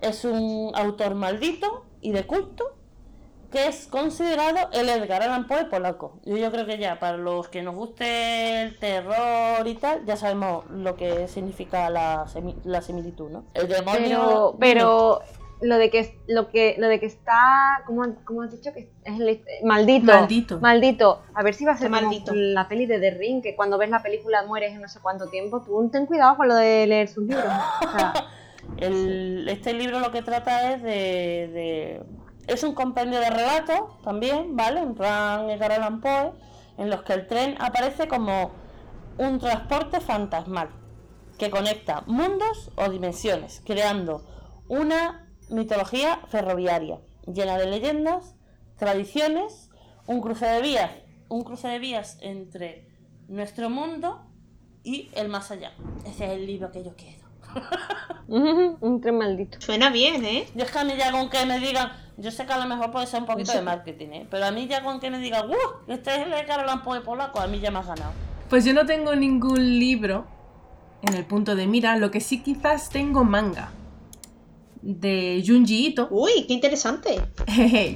Es 0.00 0.24
un 0.24 0.72
autor 0.74 1.14
maldito 1.14 1.84
y 2.00 2.12
de 2.12 2.26
culto 2.26 2.64
que 3.50 3.66
es 3.66 3.88
considerado 3.88 4.68
el 4.72 4.88
Edgar 4.88 5.22
Allan 5.22 5.46
Poe 5.48 5.64
polaco. 5.64 6.20
Y 6.24 6.38
yo 6.38 6.52
creo 6.52 6.66
que 6.66 6.78
ya, 6.78 7.00
para 7.00 7.16
los 7.16 7.48
que 7.48 7.62
nos 7.62 7.74
guste 7.74 8.62
el 8.62 8.78
terror 8.78 9.66
y 9.66 9.74
tal, 9.74 10.04
ya 10.06 10.16
sabemos 10.16 10.64
lo 10.70 10.94
que 10.94 11.26
significa 11.26 11.90
la, 11.90 12.26
semi- 12.26 12.54
la 12.62 12.80
similitud, 12.80 13.28
¿no? 13.28 13.44
El 13.54 13.66
demonio... 13.66 14.54
Pero, 14.56 14.56
pero 14.60 15.20
lo 15.62 15.76
de 15.76 15.90
que 15.90 16.16
lo 16.26 16.48
que 16.48 16.76
lo 16.78 16.86
de 16.88 16.98
que 17.00 17.04
está 17.06 17.82
¿cómo, 17.86 18.04
cómo 18.24 18.40
has 18.42 18.50
dicho 18.52 18.72
que 18.72 18.90
es 19.04 19.20
el- 19.20 19.42
maldito 19.62 20.06
Maldito. 20.06 20.58
maldito 20.58 21.22
a 21.34 21.42
ver 21.42 21.52
si 21.52 21.66
va 21.66 21.72
a 21.72 21.76
ser 21.76 21.90
maldito. 21.90 22.32
la 22.34 22.66
peli 22.66 22.86
de 22.86 22.98
The 22.98 23.10
Ring 23.10 23.42
que 23.42 23.54
cuando 23.56 23.76
ves 23.76 23.90
la 23.90 24.00
película 24.02 24.42
mueres 24.46 24.72
en 24.72 24.80
no 24.80 24.88
sé 24.88 25.00
cuánto 25.02 25.26
tiempo 25.26 25.60
tú 25.60 25.86
ten 25.92 26.06
cuidado 26.06 26.38
con 26.38 26.48
lo 26.48 26.54
de 26.54 26.86
leer 26.86 27.08
sus 27.08 27.24
libros 27.24 27.44
o 27.44 27.92
sea, 27.92 28.14
El- 28.76 29.46
este 29.48 29.72
libro 29.72 30.00
lo 30.00 30.10
que 30.10 30.22
trata 30.22 30.72
es 30.74 30.82
de, 30.82 30.90
de- 30.90 32.02
Es 32.46 32.62
un 32.64 32.74
compendio 32.74 33.20
de 33.20 33.30
relatos 33.30 34.00
también, 34.02 34.56
¿vale? 34.56 34.80
En 34.80 34.94
plan 34.94 35.48
Edgar 35.50 35.72
Allan 35.72 36.00
Poe, 36.00 36.32
en 36.78 36.90
los 36.90 37.02
que 37.02 37.12
el 37.12 37.26
tren 37.26 37.56
aparece 37.60 38.08
como 38.08 38.52
un 39.18 39.38
transporte 39.38 40.00
fantasmal 40.00 40.70
que 41.38 41.50
conecta 41.50 42.02
mundos 42.06 42.70
o 42.76 42.88
dimensiones, 42.90 43.62
creando 43.64 44.24
una 44.68 45.28
mitología 45.50 46.20
ferroviaria 46.28 47.00
llena 47.26 47.56
de 47.58 47.66
leyendas, 47.66 48.34
tradiciones, 48.76 49.70
un 50.06 50.20
cruce 50.20 50.46
de 50.46 50.60
vías, 50.62 50.90
un 51.28 51.44
cruce 51.44 51.68
de 51.68 51.78
vías 51.78 52.18
entre 52.22 52.88
nuestro 53.28 53.70
mundo 53.70 54.26
y 54.82 55.10
el 55.14 55.28
más 55.28 55.50
allá. 55.50 55.72
Ese 56.06 56.24
es 56.24 56.30
el 56.32 56.46
libro 56.46 56.72
que 56.72 56.82
yo 56.82 56.94
quiero. 56.96 57.19
Un 58.28 59.00
tren 59.00 59.18
maldito 59.18 59.60
Suena 59.60 59.90
bien, 59.90 60.24
¿eh? 60.24 60.46
Yo 60.54 60.64
es 60.64 60.70
que 60.70 60.78
a 60.78 60.84
mí 60.84 60.92
ya 60.96 61.10
con 61.12 61.28
que 61.30 61.44
me 61.46 61.58
digan, 61.58 61.90
yo 62.16 62.30
sé 62.30 62.46
que 62.46 62.52
a 62.52 62.58
lo 62.58 62.66
mejor 62.66 62.90
puede 62.92 63.06
ser 63.06 63.20
un 63.20 63.26
poquito 63.26 63.52
de 63.52 63.62
marketing, 63.62 64.08
¿eh? 64.12 64.26
pero 64.30 64.46
a 64.46 64.50
mí 64.50 64.66
ya 64.68 64.82
con 64.82 65.00
que 65.00 65.10
me 65.10 65.18
digan, 65.18 65.48
¡uh! 65.50 65.54
Este 65.92 66.14
es 66.14 66.18
el 66.26 66.30
de 66.30 66.44
Carolan 66.44 66.82
Poe 66.82 67.00
polaco, 67.00 67.40
a 67.40 67.46
mí 67.46 67.60
ya 67.60 67.70
me 67.70 67.78
has 67.80 67.86
ganado. 67.86 68.12
Pues 68.48 68.64
yo 68.64 68.72
no 68.74 68.84
tengo 68.86 69.14
ningún 69.16 69.78
libro 69.78 70.26
en 71.02 71.14
el 71.14 71.24
punto 71.24 71.54
de 71.56 71.66
mira, 71.66 71.96
lo 71.96 72.10
que 72.10 72.20
sí 72.20 72.42
quizás 72.42 72.90
tengo 72.90 73.24
manga 73.24 73.70
de 74.82 75.42
Junji 75.46 75.86
Ito. 75.88 76.08
Uy, 76.10 76.46
qué 76.48 76.54
interesante. 76.54 77.20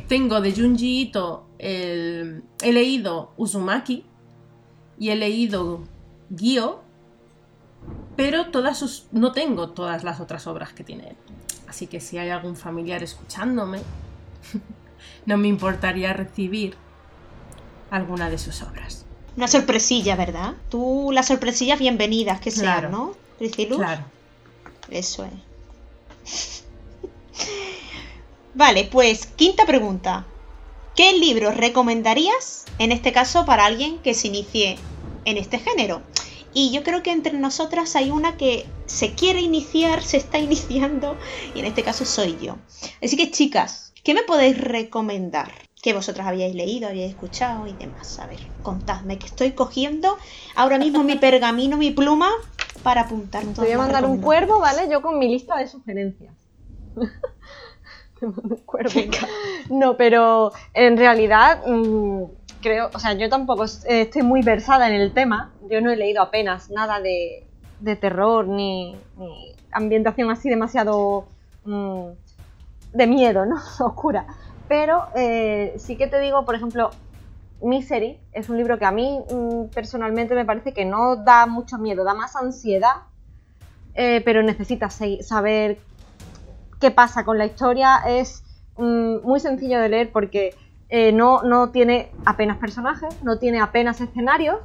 Tengo 0.08 0.40
de 0.40 0.52
Junji 0.52 1.00
Ito, 1.02 1.46
el- 1.58 2.44
he 2.62 2.72
leído 2.72 3.32
Uzumaki 3.36 4.04
y 4.98 5.10
he 5.10 5.16
leído 5.16 5.80
Gyo, 6.30 6.82
pero 8.16 8.50
todas 8.50 8.78
sus, 8.78 9.06
no 9.12 9.32
tengo 9.32 9.70
todas 9.70 10.04
las 10.04 10.20
otras 10.20 10.46
obras 10.46 10.72
que 10.72 10.84
tiene 10.84 11.08
él. 11.08 11.16
Así 11.68 11.86
que 11.86 12.00
si 12.00 12.18
hay 12.18 12.30
algún 12.30 12.56
familiar 12.56 13.02
escuchándome, 13.02 13.80
no 15.26 15.36
me 15.36 15.48
importaría 15.48 16.12
recibir 16.12 16.76
alguna 17.90 18.30
de 18.30 18.38
sus 18.38 18.62
obras. 18.62 19.04
Una 19.36 19.48
sorpresilla, 19.48 20.14
¿verdad? 20.14 20.54
Tú, 20.70 21.10
las 21.12 21.26
sorpresillas 21.26 21.78
bienvenidas 21.78 22.40
que 22.40 22.50
sean, 22.52 22.78
Claro. 22.78 22.88
¿no? 22.90 23.14
Priscilus? 23.38 23.78
Claro. 23.78 24.04
Eso 24.90 25.24
es. 26.22 26.64
Vale, 28.54 28.88
pues 28.90 29.26
quinta 29.26 29.66
pregunta. 29.66 30.24
¿Qué 30.94 31.12
libro 31.14 31.50
recomendarías, 31.50 32.66
en 32.78 32.92
este 32.92 33.12
caso, 33.12 33.44
para 33.44 33.66
alguien 33.66 33.98
que 33.98 34.14
se 34.14 34.28
inicie 34.28 34.78
en 35.24 35.36
este 35.36 35.58
género? 35.58 36.02
Y 36.54 36.70
yo 36.70 36.82
creo 36.82 37.02
que 37.02 37.12
entre 37.12 37.36
nosotras 37.36 37.96
hay 37.96 38.10
una 38.10 38.36
que 38.36 38.66
se 38.86 39.14
quiere 39.14 39.40
iniciar, 39.40 40.02
se 40.02 40.16
está 40.16 40.38
iniciando, 40.48 41.18
y 41.54 41.60
en 41.60 41.66
este 41.66 41.82
caso 41.82 42.04
soy 42.04 42.38
yo. 42.38 42.56
Así 43.02 43.16
que, 43.16 43.30
chicas, 43.30 43.92
¿qué 44.02 44.14
me 44.14 44.22
podéis 44.22 44.58
recomendar? 44.58 45.52
Que 45.82 45.92
vosotras 45.92 46.26
habíais 46.26 46.54
leído, 46.54 46.88
habíais 46.88 47.10
escuchado 47.10 47.66
y 47.66 47.74
demás. 47.74 48.18
A 48.18 48.26
ver, 48.26 48.40
contadme, 48.62 49.18
que 49.18 49.26
estoy 49.26 49.52
cogiendo 49.52 50.16
ahora 50.54 50.78
mismo 50.78 51.02
mi 51.02 51.16
pergamino, 51.18 51.76
mi 51.76 51.90
pluma, 51.90 52.30
para 52.84 53.00
apuntar 53.00 53.42
te 53.42 53.60
voy 53.60 53.72
a 53.72 53.78
mandar 53.78 54.04
un 54.04 54.20
cuervo 54.20 54.60
vale 54.60 54.88
yo 54.90 55.00
con 55.00 55.18
mi 55.18 55.28
lista 55.28 55.56
de 55.56 55.66
sugerencias 55.66 56.36
te 56.94 58.26
mando 58.26 58.56
un 58.56 58.62
cuervo 58.64 59.00
no 59.70 59.96
pero 59.96 60.52
en 60.74 60.96
realidad 60.96 61.62
mm, 61.66 62.24
creo 62.64 62.90
o 62.94 62.98
sea 62.98 63.12
yo 63.12 63.28
tampoco 63.28 63.64
eh, 63.64 64.00
estoy 64.00 64.22
muy 64.22 64.42
versada 64.42 64.88
en 64.88 64.94
el 64.94 65.12
tema. 65.12 65.52
Yo 65.70 65.80
no 65.80 65.90
he 65.92 65.96
leído 65.96 66.22
apenas 66.22 66.70
nada 66.70 66.98
de, 67.00 67.46
de 67.80 67.94
terror 67.94 68.48
ni, 68.48 68.96
ambientación 69.70 70.30
así 70.30 70.48
demasiado 70.48 71.26
mm, 71.64 72.06
de 72.94 73.06
miedo 73.06 73.44
no 73.44 73.56
oscura. 73.80 74.26
Pero 74.66 75.04
eh, 75.14 75.74
sí 75.76 75.96
que 75.96 76.06
te 76.06 76.18
digo 76.18 76.44
por 76.44 76.54
ejemplo 76.54 76.90
Misery 77.62 78.18
es 78.32 78.48
un 78.48 78.56
libro 78.56 78.78
que 78.78 78.86
a 78.86 78.90
mí 78.90 79.20
mm, 79.30 79.66
personalmente 79.74 80.34
me 80.34 80.46
parece 80.46 80.72
que 80.72 80.86
no 80.86 81.16
da 81.16 81.46
mucho 81.46 81.76
miedo, 81.76 82.02
da 82.02 82.14
más 82.14 82.34
ansiedad, 82.34 83.02
eh, 83.94 84.22
pero 84.24 84.42
necesitas 84.42 84.98
saber 85.20 85.78
qué 86.80 86.90
pasa 86.90 87.26
con 87.26 87.36
la 87.36 87.44
historia. 87.44 87.98
Es 88.06 88.42
mm, 88.78 89.18
muy 89.22 89.38
sencillo 89.38 89.78
de 89.80 89.90
leer 89.90 90.12
porque 90.12 90.54
eh, 90.88 91.12
no, 91.12 91.42
no 91.42 91.70
tiene 91.70 92.10
apenas 92.24 92.58
personajes, 92.58 93.22
no 93.22 93.38
tiene 93.38 93.60
apenas 93.60 94.00
escenarios, 94.00 94.56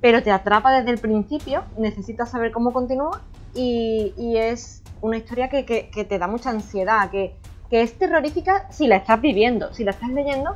pero 0.00 0.22
te 0.22 0.30
atrapa 0.30 0.72
desde 0.72 0.90
el 0.90 0.98
principio, 0.98 1.62
necesitas 1.76 2.30
saber 2.30 2.52
cómo 2.52 2.72
continúa 2.72 3.20
y, 3.54 4.14
y 4.16 4.36
es 4.36 4.82
una 5.00 5.16
historia 5.16 5.48
que, 5.48 5.64
que- 5.64 6.04
te 6.04 6.18
da 6.18 6.26
mucha 6.28 6.50
ansiedad, 6.50 7.10
que, 7.10 7.34
que 7.70 7.82
es 7.82 7.98
terrorífica 7.98 8.66
si 8.70 8.86
la 8.86 8.96
estás 8.96 9.20
viviendo, 9.20 9.72
si 9.74 9.84
la 9.84 9.90
estás 9.92 10.10
leyendo 10.10 10.54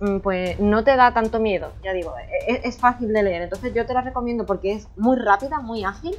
mm, 0.00 0.18
pues 0.18 0.58
no 0.60 0.84
te 0.84 0.96
da 0.96 1.12
tanto 1.12 1.40
miedo, 1.40 1.72
ya 1.82 1.92
digo, 1.92 2.12
e- 2.18 2.52
e- 2.52 2.60
es, 2.64 2.76
fácil 2.78 3.12
de 3.12 3.22
leer, 3.22 3.42
entonces 3.42 3.72
yo 3.74 3.86
te 3.86 3.94
la 3.94 4.02
recomiendo 4.02 4.44
porque 4.46 4.72
es 4.72 4.88
muy 4.96 5.16
rápida, 5.18 5.60
muy 5.60 5.84
ágil 5.84 6.14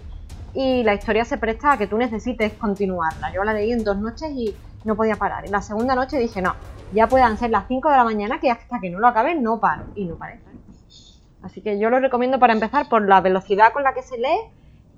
y 0.53 0.83
la 0.83 0.93
historia 0.93 1.25
se 1.25 1.37
presta 1.37 1.73
a 1.73 1.77
que 1.77 1.87
tú 1.87 1.97
necesites 1.97 2.53
continuarla. 2.53 3.33
Yo 3.33 3.43
la 3.43 3.53
leí 3.53 3.71
en 3.71 3.83
dos 3.83 3.97
noches 3.97 4.29
y 4.31 4.55
no 4.83 4.95
podía 4.95 5.15
parar. 5.15 5.45
En 5.45 5.51
la 5.51 5.61
segunda 5.61 5.95
noche 5.95 6.17
dije, 6.19 6.41
no, 6.41 6.55
ya 6.91 7.07
puedan 7.07 7.37
ser 7.37 7.49
las 7.49 7.67
5 7.67 7.89
de 7.89 7.97
la 7.97 8.03
mañana 8.03 8.39
que 8.39 8.51
hasta 8.51 8.79
que 8.79 8.89
no 8.89 8.99
lo 8.99 9.07
acabe 9.07 9.35
no 9.35 9.59
paro 9.59 9.85
y 9.95 10.05
no 10.05 10.17
paré. 10.17 10.39
Así 11.41 11.61
que 11.61 11.77
yo 11.79 11.89
lo 11.89 11.99
recomiendo 11.99 12.39
para 12.39 12.53
empezar 12.53 12.87
por 12.89 13.07
la 13.07 13.19
velocidad 13.21 13.73
con 13.73 13.83
la 13.83 13.93
que 13.93 14.01
se 14.01 14.17
lee 14.17 14.39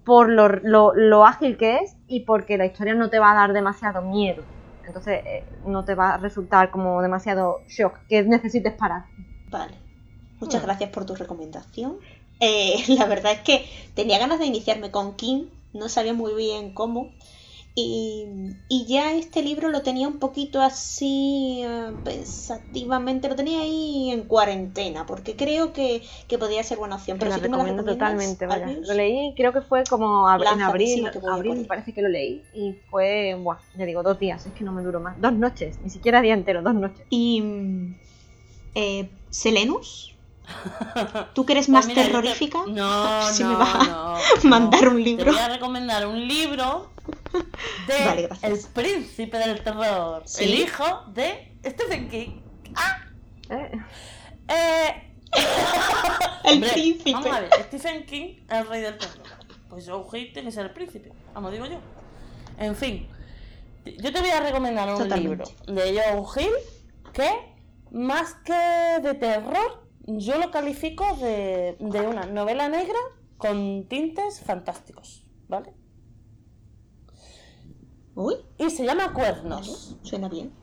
por 0.05 0.29
lo, 0.29 0.47
lo- 0.49 0.93
lo 0.93 1.25
ágil 1.25 1.57
que 1.57 1.77
es 1.77 1.95
y 2.07 2.25
porque 2.25 2.57
la 2.57 2.65
historia 2.67 2.93
no 2.93 3.09
te 3.09 3.17
va 3.19 3.31
a 3.31 3.35
dar 3.35 3.53
demasiado 3.53 4.01
miedo. 4.03 4.43
Entonces 4.85 5.21
eh, 5.25 5.45
no 5.65 5.83
te 5.83 5.95
va 5.95 6.13
a 6.13 6.17
resultar 6.17 6.69
como 6.69 7.01
demasiado 7.01 7.61
shock 7.67 7.97
que 8.07 8.21
necesites 8.23 8.73
parar. 8.73 9.05
Vale. 9.49 9.73
Muchas 10.39 10.61
gracias 10.63 10.89
por 10.91 11.05
tu 11.05 11.15
recomendación. 11.15 11.97
Eh, 12.39 12.83
la 12.97 13.05
verdad 13.07 13.33
es 13.33 13.41
que 13.41 13.65
tenía 13.93 14.19
ganas 14.19 14.39
de 14.39 14.45
iniciarme 14.45 14.91
con 14.91 15.15
King, 15.15 15.47
no 15.73 15.89
sabía 15.89 16.13
muy 16.13 16.33
bien 16.35 16.73
cómo. 16.73 17.15
Y, 17.75 18.27
y 18.69 18.85
ya 18.87 19.15
este 19.15 19.43
libro 19.43 19.69
lo 19.69 19.83
tenía 19.83 20.07
un 20.07 20.19
poquito 20.19 20.61
así 20.61 21.61
eh, 21.65 21.93
pensativamente, 22.03 23.29
lo 23.29 23.35
tenía 23.35 23.61
ahí 23.61 24.11
en 24.11 24.23
cuarentena, 24.27 25.05
porque 25.05 25.35
creo 25.35 25.73
que, 25.73 26.01
que 26.27 26.37
podría 26.37 26.63
ser 26.63 26.77
buena 26.77 26.95
opción. 26.95 27.19
Pero 27.19 27.31
si 27.31 27.41
me 27.41 27.41
la 27.41 27.47
recomiendo 27.47 27.83
recomiendas, 27.83 27.85
totalmente, 27.85 28.47
vaya. 28.47 28.77
Lo 28.81 28.93
leí, 28.93 29.33
creo 29.37 29.53
que 29.53 29.61
fue 29.61 29.87
como 29.87 30.27
ab- 30.29 30.45
en 30.49 30.61
abril, 30.61 30.87
sí, 30.87 31.11
abril 31.27 31.57
me 31.59 31.65
parece 31.65 31.93
que 31.93 32.01
lo 32.01 32.09
leí 32.09 32.47
y 32.53 32.81
fue, 32.89 33.35
buah, 33.35 33.59
ya 33.73 33.85
digo, 33.85 34.03
dos 34.03 34.19
días, 34.19 34.45
es 34.45 34.53
que 34.53 34.63
no 34.63 34.71
me 34.73 34.81
duró 34.83 35.01
más. 35.01 35.19
Dos 35.21 35.33
noches, 35.33 35.79
ni 35.81 35.89
siquiera 35.89 36.21
día 36.21 36.33
entero, 36.33 36.61
dos 36.63 36.75
noches. 36.75 37.05
Y. 37.09 37.41
mm, 37.41 37.95
eh, 38.75 39.11
Selenus, 39.29 40.14
¿tú 41.33 41.45
que 41.45 41.53
eres 41.53 41.65
Pues 41.67 41.73
más 41.73 41.87
mira, 41.87 42.01
yo 42.03 42.07
te- 42.07 42.11
terrorífica? 42.13 42.59
No, 42.67 43.21
Si 43.31 43.43
no, 43.43 43.49
me 43.49 43.55
vas 43.55 43.75
a 43.75 43.83
no, 43.85 44.17
mandar 44.49 44.83
no. 44.83 44.91
un 44.91 45.03
libro. 45.03 45.25
Te 45.25 45.31
voy 45.31 45.39
a 45.39 45.49
recomendar 45.49 46.07
un 46.07 46.27
libro 46.27 46.91
de 47.87 48.05
Vale. 48.05 48.29
El 48.41 48.59
Príncipe 48.73 49.37
del 49.37 49.61
Terror, 49.63 50.23
Sí. 50.25 50.43
el 50.45 50.53
hijo 50.55 51.03
de 51.07 51.51
Stephen 51.65 52.09
King. 52.09 52.39
Eh, 53.49 53.71
Eh, 54.47 55.11
El 56.43 56.53
hombre, 56.53 56.69
príncipe. 56.71 57.11
Vamos 57.13 57.31
a 57.31 57.39
ver, 57.41 57.49
Stephen 57.63 58.05
King, 58.05 58.35
el 58.49 58.67
rey 58.67 58.81
del 58.81 58.97
terror. 58.97 59.25
Pues 59.69 59.89
Joe 59.89 60.03
Hill 60.13 60.31
tiene 60.33 60.49
que 60.49 60.51
ser 60.53 60.65
el 60.67 60.71
príncipe, 60.71 61.11
vamos, 61.33 61.51
digo 61.51 61.65
yo. 61.65 61.79
En 62.57 62.75
fin, 62.75 63.09
yo 63.85 64.13
te 64.13 64.19
voy 64.21 64.29
a 64.29 64.39
recomendar 64.39 64.87
un 64.89 64.97
Totalmente. 64.99 65.43
libro 65.65 65.81
de 65.81 65.99
Joe 65.99 66.43
Hill 66.45 66.53
que, 67.11 67.29
más 67.91 68.35
que 68.45 68.53
de 69.01 69.13
terror, 69.15 69.84
yo 70.07 70.37
lo 70.37 70.51
califico 70.51 71.05
de, 71.17 71.77
de 71.79 72.01
una 72.01 72.25
novela 72.25 72.69
negra 72.69 72.99
con 73.37 73.87
tintes 73.87 74.39
fantásticos, 74.41 75.25
¿vale? 75.47 75.73
Uy, 78.15 78.35
Y 78.57 78.69
se 78.69 78.85
llama 78.85 79.07
vale, 79.07 79.13
Cuernos. 79.13 79.97
suena 80.01 80.29
bien. 80.29 80.53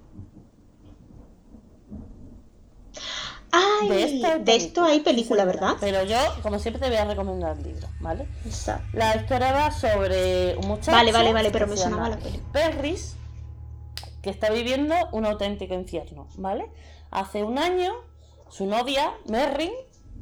Ay, 3.51 3.89
De, 3.89 3.95
de, 3.97 4.05
esta 4.05 4.53
esto 4.57 4.83
hay 4.85 5.01
película, 5.01 5.45
¿verdad? 5.45 5.77
Pero 5.79 6.03
yo, 6.05 6.17
como 6.43 6.59
siempre, 6.59 6.81
te 6.81 6.89
voy 6.89 6.97
a 6.97 7.05
recomendar 7.05 7.59
el 7.59 7.63
libro, 7.65 7.89
¿vale? 8.01 8.27
Exacto. 8.47 8.89
La 8.93 9.15
historia 9.17 9.53
va 9.53 9.71
sobre 9.71 10.57
un 10.57 10.69
muchacho. 10.69 10.93
Vale, 10.93 11.13
vale, 11.13 11.33
vale, 11.35 11.51
pero 11.51 11.67
me 11.67 11.77
sonaba 11.77 12.09
la 12.09 12.19
peli. 12.19 12.41
Perris, 12.53 13.17
que 14.23 14.31
está 14.31 14.51
viviendo 14.51 14.95
un 15.13 15.27
auténtico 15.27 15.75
infierno, 15.75 16.29
¿vale? 16.37 16.73
Hace 17.11 17.43
un 17.45 17.59
año, 17.59 17.93
su 18.53 18.67
novia, 18.67 19.15
Merrin, 19.29 19.73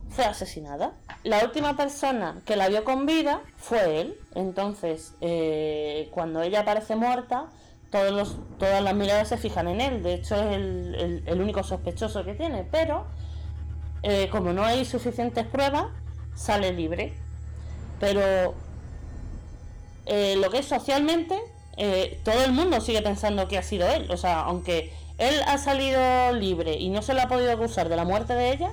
fue 0.08 0.24
asesinada. 0.24 0.92
La 1.24 1.44
última 1.44 1.76
persona 1.76 2.40
que 2.46 2.54
la 2.54 2.68
vio 2.68 2.84
con 2.84 3.04
vida 3.04 3.42
fue 3.56 4.00
él. 4.00 4.16
Entonces, 4.36 5.14
eh, 5.20 6.08
cuando 6.12 6.40
ella 6.40 6.60
aparece 6.60 6.94
muerta, 6.94 7.48
todos 7.90 8.12
los, 8.12 8.38
todas 8.60 8.84
las 8.84 8.94
miradas 8.94 9.28
se 9.28 9.36
fijan 9.36 9.66
en 9.66 9.80
él. 9.80 10.02
De 10.04 10.14
hecho, 10.14 10.36
es 10.36 10.54
el, 10.54 11.40
único 11.40 11.64
sospechoso 11.64 12.24
que 12.24 12.34
tiene. 12.34 12.64
Pero, 12.70 13.04
eh, 14.04 14.28
como 14.30 14.52
no 14.52 14.64
hay 14.64 14.84
suficientes 14.84 15.44
pruebas, 15.46 15.86
sale 16.36 16.72
libre. 16.72 17.14
Pero 17.98 18.54
eh, 20.06 20.36
lo 20.36 20.50
que 20.50 20.58
es 20.58 20.66
socialmente, 20.66 21.36
todo 22.22 22.44
el 22.44 22.52
mundo 22.52 22.80
sigue 22.80 23.02
pensando 23.02 23.48
que 23.48 23.58
ha 23.58 23.62
sido 23.64 23.88
él. 23.88 24.08
O 24.12 24.16
sea, 24.16 24.42
aunque 24.42 24.92
él 25.20 25.34
ha 25.46 25.58
salido 25.58 26.32
libre 26.32 26.74
y 26.74 26.88
no 26.88 27.02
se 27.02 27.14
le 27.14 27.20
ha 27.20 27.28
podido 27.28 27.52
acusar 27.52 27.88
de 27.88 27.96
la 27.96 28.04
muerte 28.04 28.34
de 28.34 28.52
ella, 28.52 28.72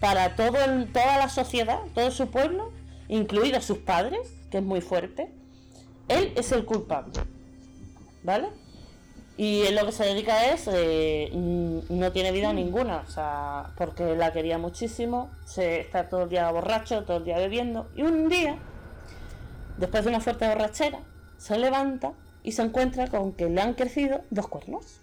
para 0.00 0.36
todo 0.36 0.62
el- 0.64 0.92
toda 0.92 1.18
la 1.18 1.28
sociedad, 1.28 1.80
todo 1.94 2.10
su 2.12 2.30
pueblo, 2.30 2.70
incluidos 3.08 3.64
sus 3.64 3.78
padres, 3.78 4.20
que 4.50 4.58
es 4.58 4.64
muy 4.64 4.80
fuerte, 4.80 5.32
él 6.08 6.32
es 6.36 6.52
el 6.52 6.64
culpable. 6.64 7.12
¿Vale? 8.22 8.48
Y 9.36 9.62
él 9.62 9.76
lo 9.76 9.86
que 9.86 9.92
se 9.92 10.04
dedica 10.04 10.46
es, 10.52 10.68
eh, 10.72 11.30
no 11.32 12.12
tiene 12.12 12.32
vida 12.32 12.52
ninguna, 12.52 13.04
o 13.06 13.10
sea, 13.10 13.72
porque 13.76 14.16
la 14.16 14.32
quería 14.32 14.58
muchísimo, 14.58 15.30
se 15.46 15.80
está 15.80 16.08
todo 16.08 16.24
el 16.24 16.28
día 16.28 16.50
borracho, 16.50 17.04
todo 17.04 17.18
el 17.18 17.24
día 17.24 17.38
bebiendo, 17.38 17.88
y 17.94 18.02
un 18.02 18.28
día 18.28 18.58
después 19.76 20.02
de 20.04 20.10
una 20.10 20.20
fuerte 20.20 20.48
borrachera, 20.48 20.98
se 21.38 21.56
levanta 21.56 22.12
y 22.42 22.52
se 22.52 22.62
encuentra 22.62 23.06
con 23.06 23.32
que 23.32 23.48
le 23.48 23.60
han 23.60 23.74
crecido 23.74 24.22
dos 24.30 24.48
cuernos. 24.48 25.00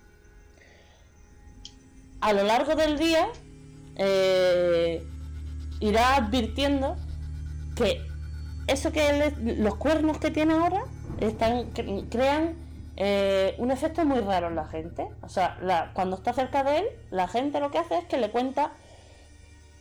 A 2.27 2.33
lo 2.33 2.43
largo 2.43 2.73
del 2.75 2.97
día, 2.97 3.27
eh, 3.97 5.03
irá 5.79 6.15
advirtiendo 6.15 6.95
que 7.75 8.01
eso 8.67 8.91
que 8.91 9.31
los 9.59 9.75
cuernos 9.75 10.17
que 10.17 10.31
tiene 10.31 10.53
ahora 10.55 10.83
están, 11.19 11.71
cre- 11.73 12.07
crean 12.09 12.55
eh, 12.97 13.53
un 13.59 13.69
efecto 13.71 14.05
muy 14.05 14.21
raro 14.21 14.47
en 14.47 14.55
la 14.55 14.65
gente. 14.65 15.07
O 15.21 15.29
sea, 15.29 15.57
la- 15.61 15.91
cuando 15.93 16.15
está 16.15 16.33
cerca 16.33 16.63
de 16.63 16.79
él, 16.79 16.85
la 17.11 17.27
gente 17.27 17.59
lo 17.59 17.69
que 17.69 17.77
hace 17.77 17.97
es 17.99 18.05
que 18.05 18.17
le 18.17 18.31
cuenta 18.31 18.71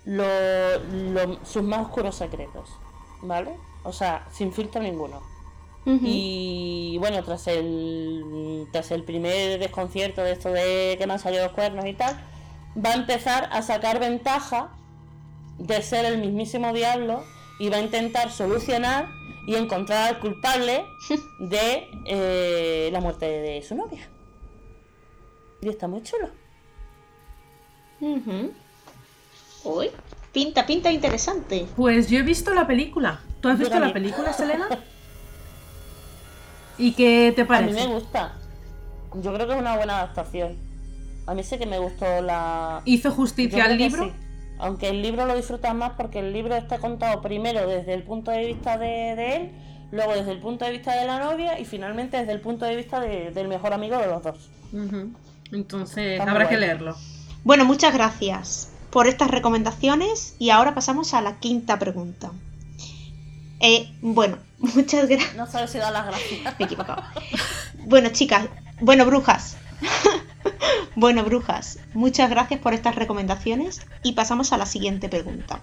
lo- 0.05 0.79
lo- 1.15 1.45
sus 1.47 1.63
más 1.63 1.81
oscuros 1.87 2.15
secretos. 2.17 2.69
¿Vale? 3.23 3.53
O 3.85 3.93
sea, 3.93 4.27
sin 4.33 4.53
filtro 4.53 4.83
ninguno. 4.83 5.23
Y 6.03 6.97
bueno, 6.99 7.23
tras 7.25 7.47
el 7.47 8.67
tras 8.73 8.91
el 8.91 9.03
primer 9.05 9.59
desconcierto 9.59 10.23
de 10.23 10.33
esto 10.33 10.51
de 10.51 10.97
que 10.99 11.07
me 11.07 11.13
han 11.15 11.19
salido 11.19 11.45
los 11.45 11.53
cuernos 11.53 11.85
y 11.87 11.93
tal, 11.95 12.17
va 12.83 12.91
a 12.91 12.95
empezar 12.95 13.49
a 13.53 13.63
sacar 13.63 14.01
ventaja 14.01 14.71
de 15.59 15.83
ser 15.83 16.05
el 16.05 16.19
mismísimo 16.19 16.73
diablo 16.73 17.25
y 17.59 17.69
va 17.69 17.77
a 17.77 17.81
intentar 17.81 18.31
solucionar 18.31 19.09
y 19.47 19.55
encontrar 19.57 20.09
al 20.09 20.21
culpable 20.21 20.85
de 21.39 21.89
eh, 22.07 22.89
la 22.93 23.01
muerte 23.01 23.27
de 23.27 23.63
su 23.63 23.75
novia. 23.75 24.09
Y 25.61 25.69
está 25.69 25.87
muy 25.87 26.03
chulo. 26.03 26.29
Ujú. 28.01 28.53
Uy, 29.65 29.91
pinta, 30.33 30.67
pinta 30.67 30.91
interesante. 30.91 31.67
Pues 31.77 32.11
yo 32.11 32.19
he 32.19 32.23
visto 32.23 32.53
la 32.53 32.67
película. 32.67 33.21
¿Tú 33.41 33.49
has 33.49 33.59
visto 33.59 33.79
la 33.79 33.93
película, 33.93 34.33
Selena? 34.35 34.69
¿Y 36.77 36.93
qué 36.93 37.33
te 37.35 37.43
A 37.43 37.45
mí 37.45 37.49
parece? 37.49 37.73
me 37.87 37.95
gusta. 37.95 38.33
Yo 39.15 39.33
creo 39.33 39.47
que 39.47 39.53
es 39.55 39.59
una 39.61 39.77
buena 39.77 39.99
adaptación. 39.99 40.59
A 41.27 41.35
mí 41.35 41.43
sí 41.43 41.57
que 41.59 41.67
me 41.67 41.79
gustó 41.79 42.21
la, 42.23 42.83
¿Hizo 42.85 43.11
justicia 43.11 43.65
al 43.65 43.79
libro? 43.79 44.05
sí. 44.05 44.13
Aunque 44.59 44.89
el 44.89 45.03
libro 45.03 45.27
lo 45.27 45.35
disfrutas 45.35 45.75
más 45.75 45.93
porque 45.97 46.21
el 46.21 46.33
libro 46.33 46.55
está 46.55 46.79
contado 46.79 47.21
primero 47.21 47.67
desde 47.67 47.93
el 47.95 48.03
punto 48.05 48.31
de 48.31 48.47
vista 48.47 48.79
de, 48.79 48.87
de 49.17 49.37
él, 49.37 49.53
luego 49.91 50.13
desde 50.15 50.31
el 50.31 50.39
punto 50.39 50.65
de 50.65 50.71
vista 50.71 50.95
de 50.95 51.07
la 51.07 51.19
novia 51.19 51.59
y 51.59 51.65
finalmente 51.65 52.17
desde 52.19 52.33
el 52.33 52.41
punto 52.41 52.65
de 52.65 52.77
vista 52.77 53.01
de- 53.01 53.31
del 53.33 53.49
mejor 53.49 53.73
amigo 53.73 53.99
de 53.99 54.07
los 54.07 54.23
dos. 54.23 54.51
Entonces, 55.53 56.19
Está 56.21 56.31
habrá 56.31 56.49
que 56.49 56.57
leerlo. 56.57 56.97
Bueno, 57.43 57.65
muchas 57.65 57.93
gracias 57.95 58.71
por 58.91 59.07
estas 59.09 59.31
recomendaciones 59.31 60.37
y 60.39 60.51
ahora 60.51 60.75
pasamos 60.75 61.15
a 61.15 61.21
la 61.21 61.39
quinta 61.41 61.79
pregunta. 61.79 62.31
Eh, 63.61 63.91
bueno, 64.03 64.39
muchas 64.59 65.09
gracias. 65.09 65.35
No 65.35 65.47
sabes 65.47 65.71
si 65.71 65.79
da 65.79 65.91
las 65.91 66.07
gracias. 66.07 66.41
Me 66.59 66.65
he 66.65 66.65
equivocado. 66.65 67.03
Bueno, 67.87 68.11
chicas, 68.11 68.47
bueno, 68.81 69.05
brujas. 69.05 69.57
bueno, 70.97 71.25
brujas, 71.25 71.79
muchas 71.93 72.31
gracias 72.31 72.61
por 72.61 72.75
estas 72.75 72.95
recomendaciones 72.95 73.81
y 74.03 74.13
pasamos 74.13 74.53
a 74.53 74.59
la 74.59 74.67
siguiente 74.67 75.09
pregunta. 75.09 75.61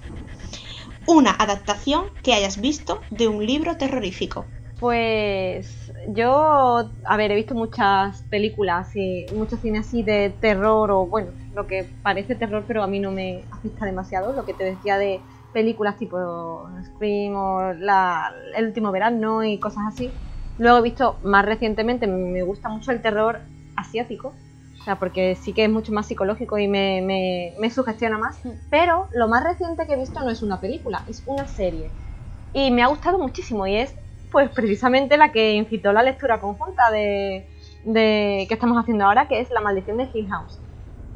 Una 1.05 1.31
adaptación 1.31 2.05
que 2.23 2.33
hayas 2.33 2.61
visto 2.61 3.03
de 3.09 3.27
un 3.27 3.45
libro 3.45 3.77
terrorífico. 3.77 4.45
Pues 4.79 5.91
yo, 6.15 6.89
a 7.05 7.17
ver, 7.17 7.31
he 7.31 7.35
visto 7.35 7.53
muchas 7.53 8.23
películas 8.23 8.95
y 8.95 9.25
mucho 9.35 9.55
cine 9.57 9.79
así 9.79 10.01
de 10.01 10.33
terror 10.41 10.89
o 10.89 11.05
bueno, 11.05 11.31
lo 11.53 11.67
que 11.67 11.85
parece 12.01 12.33
terror 12.33 12.63
pero 12.67 12.81
a 12.81 12.87
mí 12.87 12.99
no 12.99 13.11
me 13.11 13.43
afecta 13.51 13.85
demasiado, 13.85 14.33
lo 14.33 14.43
que 14.43 14.55
te 14.55 14.63
decía 14.63 14.97
de 14.97 15.21
películas 15.53 15.97
tipo 15.97 16.17
Scream 16.83 17.35
o 17.35 17.73
la, 17.73 18.33
El 18.55 18.65
último 18.65 18.91
verano 18.91 19.43
y 19.43 19.59
cosas 19.59 19.83
así. 19.87 20.11
Luego 20.57 20.79
he 20.79 20.81
visto 20.81 21.17
más 21.23 21.45
recientemente, 21.45 22.07
me 22.07 22.41
gusta 22.41 22.69
mucho 22.69 22.91
el 22.91 23.01
terror 23.01 23.39
asiático, 23.75 24.33
o 24.81 24.83
sea, 24.83 24.97
porque 24.97 25.35
sí 25.35 25.53
que 25.53 25.65
es 25.65 25.69
mucho 25.69 25.91
más 25.91 26.07
psicológico 26.07 26.57
y 26.57 26.67
me, 26.67 27.03
me, 27.03 27.53
me 27.59 27.69
sugestiona 27.69 28.17
más. 28.17 28.39
Pero 28.71 29.07
lo 29.13 29.27
más 29.27 29.43
reciente 29.43 29.85
que 29.85 29.93
he 29.93 29.97
visto 29.97 30.19
no 30.21 30.31
es 30.31 30.41
una 30.41 30.59
película, 30.59 31.03
es 31.07 31.21
una 31.27 31.45
serie. 31.47 31.91
Y 32.51 32.71
me 32.71 32.81
ha 32.81 32.87
gustado 32.87 33.19
muchísimo 33.19 33.67
y 33.67 33.75
es 33.75 33.95
pues 34.31 34.49
precisamente 34.49 35.17
la 35.17 35.31
que 35.31 35.53
incitó 35.53 35.93
la 35.93 36.01
lectura 36.01 36.41
conjunta 36.41 36.89
de, 36.89 37.47
de 37.83 38.45
que 38.47 38.55
estamos 38.55 38.75
haciendo 38.75 39.05
ahora, 39.05 39.27
que 39.27 39.39
es 39.39 39.51
La 39.51 39.61
maldición 39.61 39.97
de 39.97 40.09
Hill 40.11 40.27
House. 40.29 40.59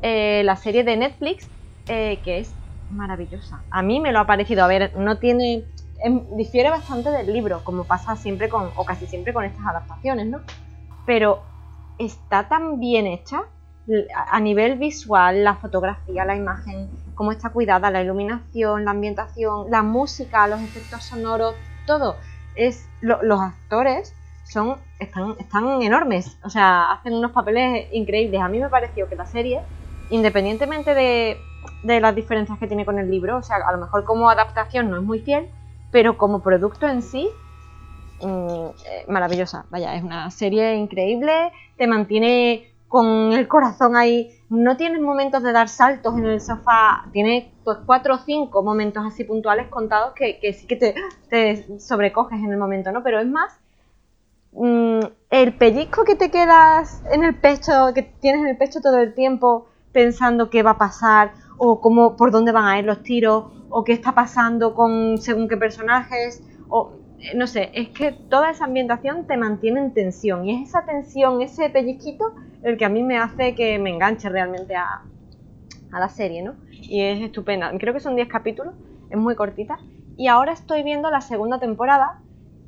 Eh, 0.03 0.43
la 0.43 0.57
serie 0.57 0.83
de 0.83 0.97
Netflix, 0.97 1.49
eh, 1.87 2.21
que 2.23 2.37
es 2.37 2.53
maravillosa. 2.91 3.63
A 3.71 3.81
mí 3.81 3.99
me 3.99 4.11
lo 4.11 4.19
ha 4.19 4.27
parecido. 4.27 4.63
A 4.63 4.67
ver, 4.67 4.95
no 4.95 5.17
tiene 5.17 5.65
em, 6.03 6.23
difiere 6.37 6.69
bastante 6.69 7.09
del 7.09 7.33
libro, 7.33 7.63
como 7.63 7.85
pasa 7.85 8.15
siempre 8.15 8.47
con, 8.47 8.69
o 8.75 8.85
casi 8.85 9.07
siempre 9.07 9.33
con 9.33 9.43
estas 9.43 9.65
adaptaciones, 9.65 10.27
¿no? 10.27 10.41
Pero 11.07 11.41
está 11.97 12.47
tan 12.47 12.79
bien 12.79 13.07
hecha 13.07 13.43
a 14.31 14.39
nivel 14.39 14.77
visual, 14.77 15.43
la 15.43 15.55
fotografía, 15.57 16.25
la 16.25 16.35
imagen, 16.35 16.91
cómo 17.13 17.31
está 17.31 17.51
cuidada, 17.51 17.91
la 17.91 18.01
iluminación, 18.03 18.85
la 18.85 18.91
ambientación, 18.91 19.69
la 19.69 19.83
música, 19.83 20.47
los 20.47 20.61
efectos 20.63 21.05
sonoros, 21.07 21.57
todo. 21.85 22.19
Es, 22.53 22.91
lo- 22.99 23.21
los 23.23 23.39
actores 23.41 24.17
son, 24.43 24.83
están, 24.99 25.35
están 25.39 25.81
enormes, 25.81 26.39
o 26.43 26.49
sea, 26.49 26.91
hacen 26.91 27.13
unos 27.13 27.31
papeles 27.31 27.87
increíbles. 27.91 28.41
A 28.41 28.49
mí 28.49 28.59
me 28.59 28.69
pareció 28.69 29.07
que 29.09 29.15
la 29.15 29.25
serie, 29.25 29.61
independientemente 30.07 30.93
de, 30.93 31.49
de 31.81 31.99
las 32.01 32.15
diferencias 32.15 32.59
que 32.59 32.67
tiene 32.67 32.85
con 32.85 32.99
el 32.99 33.09
libro, 33.09 33.37
o 33.37 33.41
sea, 33.43 33.57
a 33.67 33.71
lo 33.71 33.79
mejor 33.79 34.03
como 34.05 34.29
adaptación 34.29 34.89
no 34.89 34.97
es 34.97 35.03
muy 35.03 35.19
fiel, 35.21 35.49
pero 35.89 36.17
como 36.17 36.41
producto 36.41 36.87
en 36.87 37.01
sí, 37.01 37.29
mm, 38.19 38.67
eh, 38.85 39.05
maravillosa. 39.07 39.67
Vaya, 39.69 39.95
es 39.95 40.03
una 40.03 40.29
serie 40.31 40.75
increíble, 40.75 41.51
te 41.77 41.87
mantiene 41.87 42.74
con 42.87 43.33
el 43.33 43.47
corazón 43.47 43.95
ahí. 43.95 44.31
No 44.49 44.77
tienes 44.77 45.01
momentos 45.01 45.43
de 45.43 45.51
dar 45.51 45.67
saltos 45.69 46.17
en 46.17 46.25
el 46.25 46.39
sofá, 46.39 47.05
tiene 47.11 47.51
pues 47.63 47.79
cuatro 47.85 48.15
o 48.15 48.17
cinco 48.19 48.63
momentos 48.63 49.03
así 49.05 49.23
puntuales 49.23 49.67
contados 49.69 50.13
que, 50.13 50.39
que 50.39 50.53
sí 50.53 50.67
que 50.67 50.75
te, 50.75 50.95
te 51.29 51.79
sobrecoges 51.79 52.39
en 52.39 52.51
el 52.51 52.57
momento, 52.57 52.91
¿no? 52.91 53.01
Pero 53.03 53.19
es 53.19 53.27
más 53.27 53.59
mm, 54.51 54.99
el 55.31 55.53
pellizco 55.55 56.03
que 56.03 56.15
te 56.15 56.29
quedas 56.29 57.03
en 57.11 57.23
el 57.23 57.35
pecho, 57.35 57.91
que 57.93 58.03
tienes 58.03 58.41
en 58.41 58.47
el 58.47 58.57
pecho 58.57 58.81
todo 58.81 58.99
el 58.99 59.13
tiempo 59.13 59.67
pensando 59.91 60.49
qué 60.49 60.61
va 60.61 60.71
a 60.71 60.77
pasar 60.77 61.33
o 61.57 61.81
cómo, 61.81 62.15
por 62.15 62.31
dónde 62.31 62.51
van 62.51 62.65
a 62.65 62.77
ir 62.77 62.85
los 62.85 63.01
tiros 63.01 63.45
o 63.69 63.83
qué 63.83 63.93
está 63.93 64.13
pasando 64.13 64.75
con 64.75 65.17
según 65.17 65.47
qué 65.47 65.57
personajes 65.57 66.43
o 66.69 66.91
no 67.33 67.47
sé, 67.47 67.71
es 67.73 67.89
que 67.89 68.11
toda 68.11 68.51
esa 68.51 68.65
ambientación 68.65 69.25
te 69.25 69.37
mantiene 69.37 69.79
en 69.79 69.93
tensión 69.93 70.45
y 70.45 70.61
es 70.61 70.69
esa 70.69 70.85
tensión, 70.85 71.41
ese 71.41 71.69
pellizquito 71.69 72.33
el 72.63 72.77
que 72.77 72.85
a 72.85 72.89
mí 72.89 73.03
me 73.03 73.17
hace 73.17 73.55
que 73.55 73.77
me 73.79 73.91
enganche 73.91 74.27
realmente 74.29 74.75
a, 74.75 75.03
a 75.91 75.99
la 75.99 76.09
serie, 76.09 76.41
¿no? 76.41 76.55
Y 76.71 77.01
es 77.01 77.21
estupenda. 77.21 77.71
Creo 77.77 77.93
que 77.93 77.99
son 77.99 78.15
10 78.15 78.27
capítulos, 78.27 78.73
es 79.09 79.17
muy 79.17 79.35
cortita. 79.35 79.77
Y 80.17 80.27
ahora 80.27 80.53
estoy 80.53 80.83
viendo 80.83 81.09
la 81.11 81.21
segunda 81.21 81.59
temporada, 81.59 82.21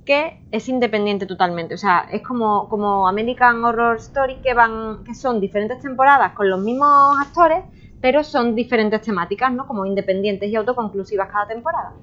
que 0.06 0.42
es 0.52 0.70
independiente 0.70 1.26
totalmente. 1.26 1.74
O 1.74 1.78
sea, 1.78 2.08
es 2.12 2.22
como, 2.22 2.70
como 2.70 3.08
American 3.08 3.64
Horror 3.64 3.98
Story, 3.98 4.38
que 4.44 4.54
van, 4.54 5.04
que 5.04 5.14
son 5.14 5.42
diferentes 5.42 5.82
temporadas 5.82 6.34
con 6.34 6.50
los 6.50 6.62
mismos 6.62 7.18
actores, 7.20 7.64
pero 8.00 8.24
son 8.24 8.56
diferentes 8.56 9.02
temáticas, 9.02 9.52
¿no? 9.52 9.68
Como 9.68 9.86
independientes 9.86 10.50
y 10.50 10.56
autoconclusivas 10.56 11.30
cada 11.30 11.48
temporada. 11.48 11.94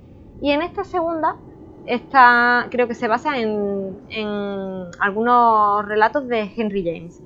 Y 0.40 0.50
en 0.50 0.62
esta 0.62 0.84
segunda, 0.84 1.36
esta 1.86 2.68
creo 2.70 2.88
que 2.88 2.94
se 2.94 3.08
basa 3.08 3.38
en, 3.38 3.98
en 4.08 4.86
algunos 5.00 5.86
relatos 5.86 6.26
de 6.28 6.50
Henry 6.56 6.84
James. 6.84 7.20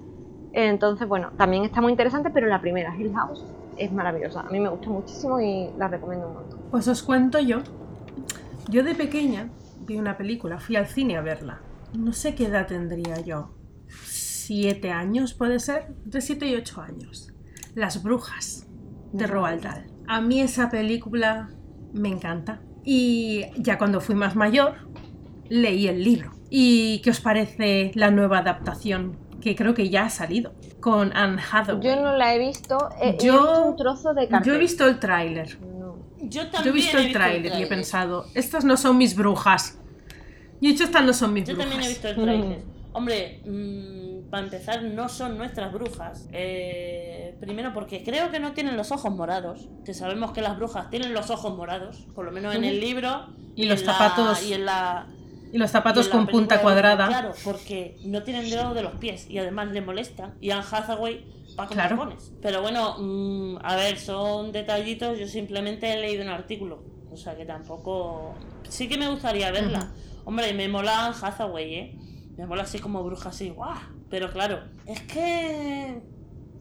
Entonces, 0.52 1.06
bueno, 1.06 1.30
también 1.36 1.64
está 1.64 1.80
muy 1.80 1.92
interesante, 1.92 2.30
pero 2.30 2.46
la 2.46 2.60
primera, 2.60 2.94
Hill 2.96 3.12
House, 3.14 3.44
es 3.76 3.92
maravillosa. 3.92 4.40
A 4.40 4.50
mí 4.50 4.60
me 4.60 4.68
gusta 4.68 4.88
muchísimo 4.88 5.40
y 5.40 5.70
la 5.76 5.88
recomiendo 5.88 6.28
un 6.28 6.34
montón. 6.34 6.60
Pues 6.70 6.88
os 6.88 7.02
cuento 7.02 7.38
yo. 7.38 7.58
Yo 8.68 8.82
de 8.82 8.94
pequeña 8.94 9.50
vi 9.86 9.96
una 9.98 10.16
película, 10.16 10.58
fui 10.58 10.76
al 10.76 10.86
cine 10.86 11.16
a 11.16 11.22
verla. 11.22 11.60
No 11.96 12.12
sé 12.12 12.34
qué 12.34 12.46
edad 12.46 12.66
tendría 12.66 13.20
yo. 13.20 13.54
¿Siete 13.88 14.90
años 14.90 15.34
puede 15.34 15.58
ser? 15.58 15.94
Entre 16.04 16.20
siete 16.20 16.46
y 16.46 16.54
ocho 16.54 16.80
años. 16.80 17.32
Las 17.74 18.02
brujas 18.02 18.66
de 19.12 19.26
Roald 19.26 19.62
Dahl. 19.62 19.86
A 20.06 20.20
mí 20.20 20.40
esa 20.40 20.70
película 20.70 21.50
me 21.92 22.08
encanta. 22.08 22.60
Y 22.90 23.44
ya 23.58 23.76
cuando 23.76 24.00
fui 24.00 24.14
más 24.14 24.34
mayor, 24.34 24.74
leí 25.50 25.88
el 25.88 26.02
libro. 26.02 26.32
¿Y 26.48 27.00
qué 27.00 27.10
os 27.10 27.20
parece 27.20 27.90
la 27.94 28.10
nueva 28.10 28.38
adaptación? 28.38 29.18
Que 29.42 29.54
creo 29.54 29.74
que 29.74 29.90
ya 29.90 30.06
ha 30.06 30.10
salido. 30.10 30.54
Con 30.80 31.14
Anne 31.14 31.38
Hathaway. 31.52 31.82
Yo 31.82 31.96
no 32.00 32.16
la 32.16 32.34
he 32.34 32.38
visto, 32.38 32.78
he, 32.98 33.10
he 33.10 33.18
Yo- 33.18 33.32
visto 33.42 33.64
un 33.66 33.76
trozo 33.76 34.14
de 34.14 34.26
cartel. 34.28 34.46
Yo 34.50 34.54
he 34.56 34.58
visto 34.58 34.86
el 34.86 34.98
tráiler. 34.98 35.58
No. 35.60 35.96
Yo 36.22 36.48
también 36.48 36.64
Yo 36.64 36.70
he 36.70 36.72
visto 36.72 36.96
el 36.96 37.12
tráiler 37.12 37.58
y 37.60 37.62
he 37.62 37.66
pensado, 37.66 38.24
estas 38.34 38.64
no 38.64 38.78
son 38.78 38.96
mis 38.96 39.14
brujas. 39.14 39.78
Y 40.58 40.68
he 40.68 40.70
dicho, 40.72 40.84
estas 40.84 41.04
no 41.04 41.12
son 41.12 41.34
mis 41.34 41.44
Yo 41.44 41.54
brujas. 41.56 41.68
también 41.70 41.86
he 41.86 41.92
visto 41.92 42.08
el 42.08 42.14
tráiler. 42.16 42.62
Hombre, 42.94 43.42
mm, 43.44 43.97
para 44.30 44.44
empezar, 44.44 44.82
no 44.82 45.08
son 45.08 45.38
nuestras 45.38 45.72
brujas. 45.72 46.28
Eh, 46.32 47.36
primero 47.40 47.72
porque 47.72 48.02
creo 48.04 48.30
que 48.30 48.38
no 48.40 48.52
tienen 48.52 48.76
los 48.76 48.92
ojos 48.92 49.14
morados. 49.14 49.68
Que 49.84 49.94
sabemos 49.94 50.32
que 50.32 50.42
las 50.42 50.56
brujas 50.56 50.90
tienen 50.90 51.14
los 51.14 51.30
ojos 51.30 51.56
morados, 51.56 52.06
por 52.14 52.24
lo 52.24 52.32
menos 52.32 52.54
en 52.54 52.64
el 52.64 52.80
libro. 52.80 53.26
Y 53.56 53.64
los 53.64 53.82
zapatos 53.82 54.42
y 54.42 54.52
en 54.52 54.66
la, 54.66 55.06
Y 55.52 55.58
los 55.58 55.70
zapatos 55.70 56.08
con 56.08 56.26
punta 56.26 56.60
cuadrada. 56.60 57.06
Claro, 57.06 57.32
porque 57.42 57.96
no 58.04 58.22
tienen 58.22 58.50
dedo 58.50 58.74
de 58.74 58.82
los 58.82 58.94
pies 58.94 59.28
y 59.30 59.38
además 59.38 59.68
le 59.68 59.80
molesta. 59.80 60.34
Y 60.40 60.50
Anne 60.50 60.64
Hathaway 60.70 61.24
con 61.56 61.66
Claro. 61.68 62.16
Pero 62.42 62.62
bueno, 62.62 62.96
mm, 62.98 63.58
a 63.62 63.76
ver, 63.76 63.98
son 63.98 64.52
detallitos. 64.52 65.18
Yo 65.18 65.26
simplemente 65.26 65.92
he 65.92 66.00
leído 66.00 66.22
un 66.22 66.28
artículo. 66.30 66.82
O 67.10 67.16
sea 67.16 67.34
que 67.34 67.46
tampoco. 67.46 68.34
Sí 68.68 68.88
que 68.88 68.98
me 68.98 69.08
gustaría 69.08 69.50
verla. 69.50 69.90
Hombre, 70.26 70.52
me 70.52 70.68
mola 70.68 71.06
Anne 71.06 71.16
Hathaway, 71.20 71.74
¿eh? 71.74 71.98
Me 72.36 72.46
mola 72.46 72.62
así 72.62 72.78
como 72.78 73.02
bruja, 73.02 73.30
así, 73.30 73.48
¡guau! 73.48 73.97
Pero 74.10 74.30
claro, 74.32 74.60
es 74.86 75.00
que. 75.02 76.00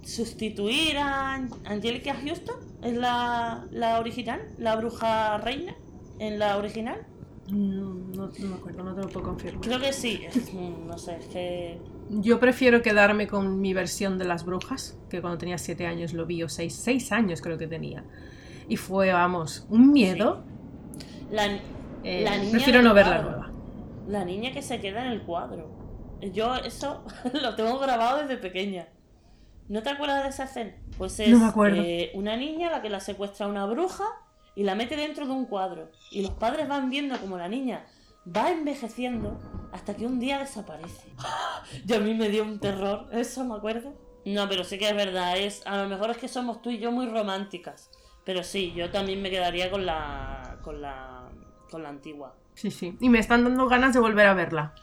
Sustituir 0.04 0.98
a 0.98 1.34
An- 1.34 1.50
Angelica 1.66 2.14
Houston 2.14 2.56
es 2.82 2.94
la, 2.96 3.66
la 3.72 4.00
original, 4.00 4.40
la 4.58 4.76
bruja 4.78 5.38
reina 5.40 5.76
en 6.20 6.40
la 6.40 6.56
original. 6.58 7.06
No, 7.52 7.94
no 8.16 8.30
me 8.40 8.56
acuerdo, 8.56 8.84
no 8.84 8.96
te 8.96 9.02
lo 9.02 9.10
puedo 9.10 9.26
confirmar. 9.26 9.62
Creo 9.66 9.80
que 9.82 9.92
sí. 9.92 10.22
Es- 10.26 10.54
No 10.54 10.98
sé, 10.98 11.18
es 11.18 11.26
que. 11.28 11.82
Yo 12.10 12.40
prefiero 12.40 12.82
quedarme 12.82 13.28
con 13.28 13.60
mi 13.60 13.74
versión 13.74 14.18
de 14.18 14.24
las 14.24 14.46
brujas, 14.46 14.98
que 15.10 15.20
cuando 15.20 15.38
tenía 15.40 15.58
7 15.58 15.86
años 15.88 16.14
lo 16.14 16.26
vi, 16.26 16.42
o 16.44 16.48
6, 16.48 16.74
6 16.74 17.12
años 17.12 17.42
creo 17.42 17.58
que 17.58 17.68
tenía. 17.68 18.06
Y 18.70 18.78
fue, 18.78 19.12
vamos, 19.12 19.66
un 19.70 19.92
miedo. 19.92 20.42
La, 21.32 21.48
Eh, 22.04 22.22
la 22.24 22.38
niña 22.38 22.52
prefiero 22.52 22.82
no 22.82 22.94
ver 22.94 23.08
la 23.08 23.22
nueva. 23.22 23.52
La 24.08 24.24
niña 24.24 24.54
que 24.54 24.62
se 24.62 24.80
queda 24.80 25.06
en 25.06 25.12
el 25.12 25.24
cuadro. 25.24 25.68
Yo 26.34 26.56
eso 26.56 27.06
lo 27.34 27.56
tengo 27.56 27.78
grabado 27.80 28.20
desde 28.22 28.38
pequeña. 28.38 28.88
¿No 29.68 29.84
te 29.84 29.90
acuerdas 29.90 30.24
de 30.24 30.30
esa 30.30 30.46
escena? 30.46 30.76
Pues 30.98 31.20
es 31.20 31.30
No 31.30 31.40
me 31.40 31.46
acuerdo. 31.48 31.82
eh, 31.82 32.12
una 32.14 32.38
niña 32.38 32.70
a 32.70 32.72
la 32.72 32.82
que 32.82 32.90
la 32.90 33.00
secuestra 33.02 33.48
una 33.48 33.66
bruja 33.66 34.06
y 34.56 34.64
la 34.64 34.76
mete 34.76 34.96
dentro 34.96 35.26
de 35.26 35.32
un 35.34 35.46
cuadro. 35.46 35.92
Y 36.10 36.22
los 36.22 36.32
padres 36.32 36.68
van 36.68 36.90
viendo 36.90 37.18
como 37.20 37.38
la 37.38 37.50
niña 37.50 37.86
va 38.36 38.52
envejeciendo 38.52 39.40
hasta 39.72 39.96
que 39.96 40.06
un 40.06 40.20
día 40.20 40.40
desaparece. 40.40 41.08
Y 41.88 41.94
a 41.94 42.00
mí 42.00 42.14
me 42.14 42.30
dio 42.30 42.44
un 42.44 42.60
terror, 42.60 43.08
eso 43.12 43.44
me 43.44 43.56
acuerdo. 43.56 43.94
No, 44.26 44.48
pero 44.50 44.64
sí 44.64 44.78
que 44.78 44.90
es 44.90 44.96
verdad, 44.96 45.38
es 45.38 45.66
a 45.66 45.84
lo 45.84 45.90
mejor 45.90 46.10
es 46.12 46.18
que 46.18 46.28
somos 46.28 46.62
tú 46.62 46.70
y 46.70 46.80
yo 46.80 46.92
muy 46.92 47.08
románticas. 47.08 47.90
Pero 48.26 48.44
sí, 48.44 48.74
yo 48.74 48.90
también 48.90 49.22
me 49.22 49.30
quedaría 49.30 49.70
con 49.72 49.86
la 49.86 50.60
con 50.62 50.82
la 50.82 51.30
con 51.70 51.84
la 51.84 51.90
antigua. 51.90 52.36
Sí, 52.54 52.72
sí. 52.72 52.98
Y 53.00 53.10
me 53.10 53.20
están 53.20 53.44
dando 53.44 53.68
ganas 53.68 53.94
de 53.94 54.00
volver 54.02 54.28
a 54.28 54.34
verla. 54.34 54.74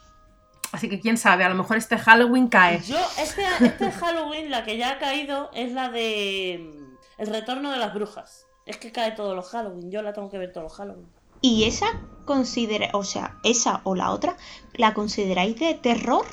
Así 0.75 0.89
que 0.89 1.01
quién 1.01 1.17
sabe, 1.17 1.45
a 1.45 1.49
lo 1.49 1.55
mejor 1.55 1.77
este 1.77 1.97
Halloween 1.99 2.49
cae. 2.49 2.81
Yo, 2.83 2.99
este, 3.21 3.43
este 3.61 3.91
Halloween, 3.93 4.51
la 4.51 4.65
que 4.65 4.77
ya 4.77 4.91
ha 4.93 4.99
caído 4.99 5.51
es 5.55 5.73
la 5.73 5.89
de 5.91 6.59
mm, 6.75 6.97
El 7.23 7.27
retorno 7.29 7.71
de 7.71 7.79
las 7.79 7.95
brujas. 7.95 8.47
Es 8.67 8.77
que 8.79 8.91
cae 8.93 9.13
todos 9.13 9.37
los 9.37 9.49
Halloween, 9.51 9.91
yo 9.91 10.03
la 10.03 10.13
tengo 10.13 10.31
que 10.31 10.39
ver 10.39 10.53
todos 10.53 10.65
los 10.65 10.73
Halloween. 10.75 11.07
¿Y 11.41 11.65
esa 11.65 11.87
considera, 12.25 12.89
o 12.95 13.05
sea, 13.05 13.37
esa 13.45 13.83
o 13.85 13.95
la 13.95 14.11
otra, 14.11 14.37
la 14.73 14.95
consideráis 14.95 15.59
de 15.61 15.75
terror? 15.75 16.25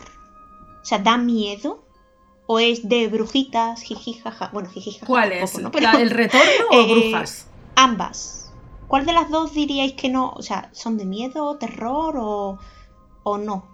O 0.82 0.86
sea, 0.86 1.00
¿da 1.00 1.18
miedo? 1.18 1.84
¿O 2.48 2.60
es 2.60 2.88
de 2.90 3.08
brujitas, 3.10 3.82
jiji, 3.82 4.14
jaja? 4.16 4.50
Bueno, 4.54 4.70
jiji, 4.70 4.94
jaja 4.94 5.06
¿Cuál 5.06 5.32
es? 5.34 5.58
¿no? 5.60 5.70
Pero 5.72 5.92
¿La- 5.92 6.02
¿El 6.02 6.10
retorno 6.10 6.46
o 6.72 6.74
Eh, 6.82 6.94
brujas? 7.12 7.48
ambas. 7.76 8.52
¿Cuál 8.88 9.06
de 9.06 9.14
las 9.14 9.30
dos 9.30 9.54
diríais 9.54 9.94
que 9.94 10.10
no? 10.10 10.32
O 10.36 10.42
sea, 10.42 10.70
¿son 10.74 10.98
de 10.98 11.06
miedo, 11.06 11.58
terror 11.58 12.16
o, 12.18 12.58
o 13.24 13.38
no? 13.38 13.68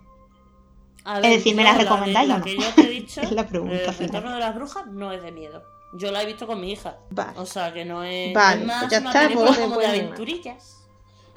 A 1.10 1.20
Es 1.22 1.30
decir, 1.38 1.56
¿me 1.56 1.64
yo 1.64 1.70
la 1.70 1.78
de- 1.78 1.84
recomendáis 1.86 2.28
la 2.28 2.36
o 2.36 2.38
no? 2.40 2.44
que 2.44 2.58
yo 2.58 2.68
te 2.76 2.82
he 2.82 2.90
dicho, 2.90 3.22
Es 3.22 3.32
la 3.32 3.48
pregunta 3.48 3.76
El 3.76 3.98
retorno 3.98 4.34
de 4.34 4.40
las 4.40 4.54
brujas 4.56 4.88
no 4.88 5.12
es 5.14 5.22
de 5.24 5.32
miedo. 5.32 5.64
Yo 5.94 6.12
la 6.12 6.22
he 6.22 6.26
visto 6.26 6.46
con 6.46 6.60
mi 6.60 6.72
hija. 6.74 6.98
Vale. 7.12 7.40
O 7.40 7.46
sea, 7.46 7.74
que 7.74 7.86
no 7.86 8.04
es, 8.04 8.34
Vale, 8.34 8.62
es 8.62 8.68
más 8.68 8.80
pues 8.82 8.92
ya 8.92 9.00
una 9.00 9.10
está, 9.12 9.22
película 9.24 9.48
pues. 9.48 9.60
como 9.60 9.70
de 9.70 9.76
Pues, 9.88 9.88
aventurillas. 10.00 10.78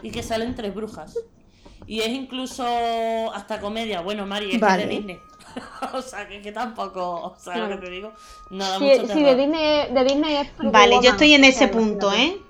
Y 0.03 0.11
que 0.11 0.23
salen 0.25 0.55
tres 0.57 0.75
brujas. 0.75 1.17
Y 1.87 2.01
es 2.01 2.09
incluso 2.09 2.65
hasta 3.33 3.61
comedia. 3.61 4.01
Bueno, 4.01 4.27
Mari, 4.27 4.53
es 4.57 4.61
Vale. 4.61 4.87
de 4.87 4.89
Disney. 4.89 5.19
o 5.93 6.03
sea, 6.03 6.27
que, 6.29 6.43
que 6.43 6.53
tampoco, 6.53 7.35
¿sabes 7.39 7.61
Claro. 7.61 7.75
lo 7.77 7.81
que 7.81 7.87
te 7.87 7.93
digo? 7.93 8.13
Nada 8.51 8.79
Sí, 8.79 8.85
mucho 8.85 9.13
sí, 9.15 9.23
de. 9.23 9.35
Disney, 9.37 9.93
de 9.93 10.05
Disney 10.05 10.37
es 10.37 10.49
Vale, 10.73 10.97
yo 11.03 11.11
estoy 11.11 11.35
en 11.35 11.45
O 11.45 11.47
ese 11.47 11.59
sea, 11.61 11.71
punto, 11.71 12.09
imagínate. 12.09 12.39
¿eh? 12.39 12.43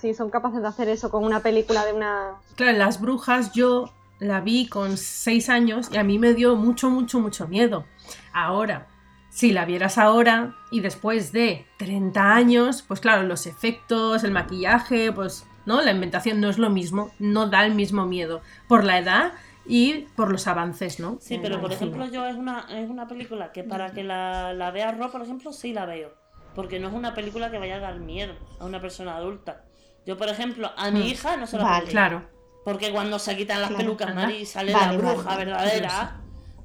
Sí, 0.00 0.14
son 0.14 0.30
capaces 0.30 0.60
de 0.62 0.68
hacer 0.68 0.88
eso 0.88 1.10
con 1.10 1.24
una 1.24 1.40
película 1.40 1.84
de 1.84 1.92
una... 1.92 2.34
Claro, 2.54 2.76
Las 2.78 3.00
Brujas 3.00 3.52
yo 3.52 3.90
la 4.18 4.40
vi 4.40 4.68
con 4.68 4.96
6 4.96 5.48
años 5.48 5.88
y 5.92 5.96
a 5.96 6.04
mí 6.04 6.18
me 6.18 6.34
dio 6.34 6.56
mucho, 6.56 6.90
mucho, 6.90 7.20
mucho 7.20 7.46
miedo. 7.48 7.84
Ahora, 8.32 8.88
si 9.30 9.52
la 9.52 9.64
vieras 9.64 9.98
ahora 9.98 10.56
y 10.70 10.80
después 10.80 11.32
de 11.32 11.66
30 11.78 12.34
años, 12.34 12.82
pues 12.82 13.00
claro, 13.00 13.22
los 13.22 13.46
efectos, 13.46 14.24
el 14.24 14.32
maquillaje, 14.32 15.12
pues 15.12 15.46
¿no? 15.66 15.82
La 15.82 15.90
inventación 15.92 16.40
no 16.40 16.48
es 16.48 16.58
lo 16.58 16.70
mismo, 16.70 17.10
no 17.18 17.48
da 17.48 17.66
el 17.66 17.74
mismo 17.74 18.06
miedo 18.06 18.40
por 18.68 18.84
la 18.84 18.98
edad 18.98 19.32
y 19.66 20.06
por 20.16 20.32
los 20.32 20.46
avances, 20.46 20.98
¿no? 20.98 21.18
Sí, 21.20 21.38
pero 21.42 21.60
por 21.60 21.70
ejemplo 21.72 22.06
yo 22.06 22.26
es 22.26 22.36
una, 22.36 22.66
es 22.70 22.88
una 22.88 23.06
película 23.06 23.52
que 23.52 23.64
para 23.64 23.90
que 23.90 24.02
la, 24.02 24.54
la 24.54 24.70
vea 24.70 24.92
Ro, 24.92 25.10
por 25.10 25.20
ejemplo, 25.22 25.52
sí 25.52 25.74
la 25.74 25.84
veo. 25.84 26.14
Porque 26.54 26.80
no 26.80 26.88
es 26.88 26.94
una 26.94 27.14
película 27.14 27.50
que 27.50 27.58
vaya 27.58 27.76
a 27.76 27.80
dar 27.80 28.00
miedo 28.00 28.32
a 28.58 28.64
una 28.64 28.80
persona 28.80 29.16
adulta. 29.16 29.62
Yo, 30.06 30.16
por 30.16 30.28
ejemplo, 30.28 30.70
a 30.74 30.90
mi 30.90 31.00
Hmm. 31.00 31.06
hija 31.06 31.36
no 31.36 31.46
se 31.46 31.58
la 31.58 31.64
Vale. 31.64 31.88
Claro, 31.88 32.22
Porque 32.64 32.90
cuando 32.92 33.18
se 33.18 33.36
quitan 33.36 33.60
las 33.62 33.72
pelucas, 33.72 34.08
Anda. 34.08 34.22
Mari, 34.22 34.36
y 34.38 34.46
sale 34.46 34.72
Vale, 34.72 34.92
la 34.92 34.98
bruja 34.98 35.22
vale. 35.22 35.44
verdadera. 35.44 36.16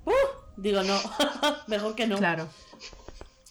¡uh! 0.05 0.11
digo, 0.57 0.83
no, 0.83 0.97
mejor 1.67 1.95
que 1.95 2.07
no. 2.07 2.17
claro. 2.17 2.47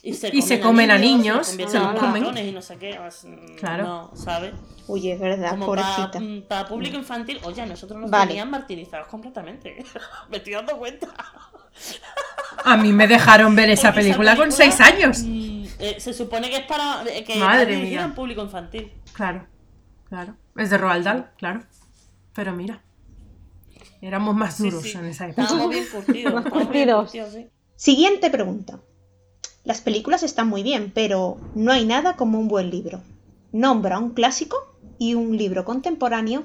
Y 0.05 0.13
se 0.15 0.29
Y 0.35 0.41
se 0.41 0.59
comen 0.59 0.91
a 0.91 0.97
niños, 0.97 1.47
se 1.47 1.57
los 1.63 1.73
en 1.73 1.81
comen. 1.95 2.37
y 2.37 2.51
no 2.51 2.61
sé 2.61 2.75
qué. 2.77 2.99
mm, 2.99 3.55
Claro. 3.55 3.83
No, 3.83 4.11
¿sabes? 4.15 4.53
Uy, 4.87 5.09
es 5.11 5.19
verdad, 5.19 5.51
Como 5.51 5.65
pobrecita. 5.67 6.19
para 6.49 6.67
público 6.67 6.97
infantil. 6.97 7.39
Oye, 7.43 7.61
a 7.61 7.65
nosotros 7.65 8.01
nos 8.01 8.11
Vale. 8.11 8.27
tenían 8.27 8.49
martirizados 8.51 9.07
completamente. 9.07 9.81
Me 10.29 10.37
estoy 10.37 10.53
dando 10.53 10.77
cuenta. 10.77 11.07
A 12.65 12.75
mí 12.77 12.91
me 12.91 13.07
dejaron 13.07 13.55
ver 13.55 13.69
esa 13.69 13.93
película 13.93 14.35
con 14.35 14.51
seis 14.51 14.79
años. 14.81 15.19
mm, 15.23 15.65
eh, 15.79 15.95
se 15.99 16.13
supone 16.13 16.49
que 16.49 16.57
es 16.57 16.65
para 16.65 17.03
eh, 17.09 17.23
que 17.23 17.37
Madre 17.37 17.77
mía. 17.77 18.11
público 18.13 18.41
infantil. 18.43 18.91
Claro, 19.13 19.47
claro. 20.09 20.35
Es 20.57 20.69
de 20.69 20.77
Roald 20.77 21.05
Dahl, 21.05 21.31
claro. 21.37 21.61
Pero 22.33 22.53
mira, 22.53 22.81
éramos 24.01 24.35
más 24.35 24.57
duros 24.57 24.83
sí. 24.83 24.97
en 24.97 25.05
esa 25.05 25.25
época. 25.27 25.43
Estábamos 25.43 25.69
bien 25.71 25.85
curtidos. 25.91 26.33
Más 26.33 26.45
estábamos 26.45 26.71
bien 26.71 26.87
curtidos. 26.89 27.03
curtidos, 27.11 27.33
sí. 27.33 27.49
Siguiente 27.75 28.29
pregunta. 28.29 28.79
Las 29.63 29.81
películas 29.81 30.23
están 30.23 30.47
muy 30.47 30.61
bien, 30.63 30.91
pero 30.93 31.37
no 31.55 31.71
hay 31.71 31.85
nada 31.85 32.15
como 32.15 32.39
un 32.39 32.47
buen 32.47 32.69
libro. 32.69 33.01
Nombra 33.51 33.99
un 33.99 34.09
clásico 34.11 34.57
y 34.97 35.13
un 35.15 35.37
libro 35.37 35.63
contemporáneo 35.63 36.43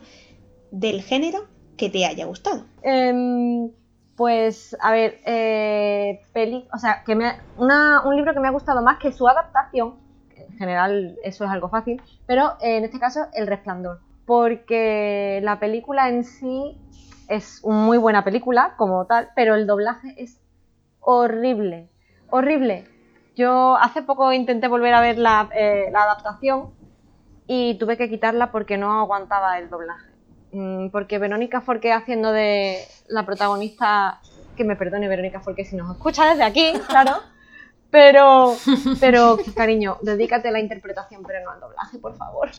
del 0.71 1.03
género 1.03 1.47
que 1.77 1.89
te 1.91 2.05
haya 2.07 2.27
gustado. 2.27 2.65
Em, 2.83 3.71
pues, 4.17 4.77
a 4.81 4.93
ver, 4.93 5.21
eh, 5.25 6.21
peli, 6.33 6.67
o 6.73 6.79
sea, 6.79 7.03
que 7.05 7.15
me, 7.15 7.33
una- 7.57 8.03
un 8.07 8.15
libro 8.17 8.35
que 8.35 8.41
me 8.41 8.49
ha 8.49 8.53
gustado 8.53 8.83
más 8.83 8.99
que 8.99 9.13
su 9.13 9.27
adaptación, 9.29 9.95
en 10.37 10.57
general 10.59 11.17
eso 11.25 11.45
es 11.45 11.51
algo 11.51 11.69
fácil, 11.69 12.03
pero 12.27 12.55
eh, 12.61 12.79
en 12.79 12.85
este 12.85 12.99
caso 12.99 13.27
El 13.33 13.47
Resplandor, 13.47 14.01
porque 14.29 15.41
la 15.43 15.59
película 15.59 16.11
en 16.11 16.23
sí 16.23 16.77
es 17.29 17.61
una 17.63 17.79
muy 17.79 17.97
buena 17.97 18.25
película 18.25 18.75
como 18.77 19.07
tal, 19.07 19.31
pero 19.35 19.55
el 19.55 19.67
doblaje 19.67 20.15
es 20.19 20.39
horrible, 21.01 21.89
horrible. 22.29 22.85
Yo 23.37 23.79
hace 23.79 24.03
poco 24.03 24.31
intenté 24.35 24.69
volver 24.69 24.93
a 24.93 25.01
ver 25.01 25.17
la, 25.17 25.49
eh, 25.57 25.91
adaptación 25.95 26.75
y 27.47 27.79
tuve 27.79 27.97
que 27.97 28.11
quitarla 28.11 28.53
porque 28.53 28.77
no 28.77 29.01
aguantaba 29.01 29.59
el 29.59 29.71
doblaje. 29.71 30.11
Mm, 30.53 30.91
Porque 30.91 31.19
Verónica 31.19 31.63
Forqué 31.63 31.95
haciendo 31.95 32.31
de 32.31 32.85
la 33.09 33.25
protagonista, 33.25 34.21
que 34.59 34.65
me 34.65 34.77
perdone 34.77 35.09
Verónica 35.09 35.41
Forqué 35.41 35.65
si 35.65 35.75
nos 35.75 35.91
escucha 35.91 36.27
desde 36.27 36.45
aquí, 36.45 36.75
claro, 36.87 37.13
pero, 37.91 38.55
pero 39.01 39.39
cariño, 39.57 39.97
dedícate 40.03 40.49
a 40.49 40.53
la 40.53 40.61
interpretación, 40.61 41.23
pero 41.27 41.43
no 41.43 41.51
al 41.51 41.61
doblaje, 41.61 41.99
por 41.99 42.15
favor. 42.15 42.51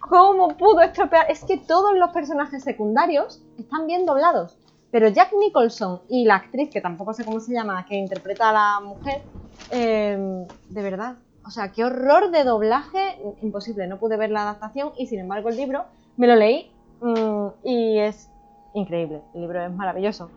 ¿Cómo 0.00 0.56
pudo 0.56 0.80
estropear? 0.80 1.30
Es 1.30 1.44
que 1.44 1.58
todos 1.58 1.96
los 1.96 2.10
personajes 2.10 2.62
secundarios 2.62 3.42
están 3.58 3.86
bien 3.86 4.06
doblados, 4.06 4.56
pero 4.90 5.08
Jack 5.08 5.32
Nicholson 5.32 6.02
y 6.08 6.24
la 6.24 6.36
actriz, 6.36 6.70
que 6.70 6.80
tampoco 6.80 7.12
sé 7.12 7.24
cómo 7.24 7.40
se 7.40 7.52
llama, 7.52 7.84
que 7.86 7.96
interpreta 7.96 8.50
a 8.50 8.52
la 8.52 8.80
mujer, 8.80 9.22
eh, 9.70 10.46
de 10.68 10.82
verdad, 10.82 11.16
o 11.44 11.50
sea, 11.50 11.72
qué 11.72 11.84
horror 11.84 12.30
de 12.30 12.44
doblaje, 12.44 13.18
imposible, 13.42 13.86
no 13.86 13.98
pude 13.98 14.16
ver 14.16 14.30
la 14.30 14.42
adaptación 14.42 14.92
y 14.96 15.06
sin 15.06 15.20
embargo 15.20 15.48
el 15.48 15.56
libro 15.56 15.84
me 16.16 16.26
lo 16.26 16.36
leí 16.36 16.70
mm, 17.00 17.46
y 17.64 17.98
es 17.98 18.30
increíble, 18.74 19.22
el 19.34 19.40
libro 19.42 19.64
es 19.64 19.72
maravilloso. 19.72 20.30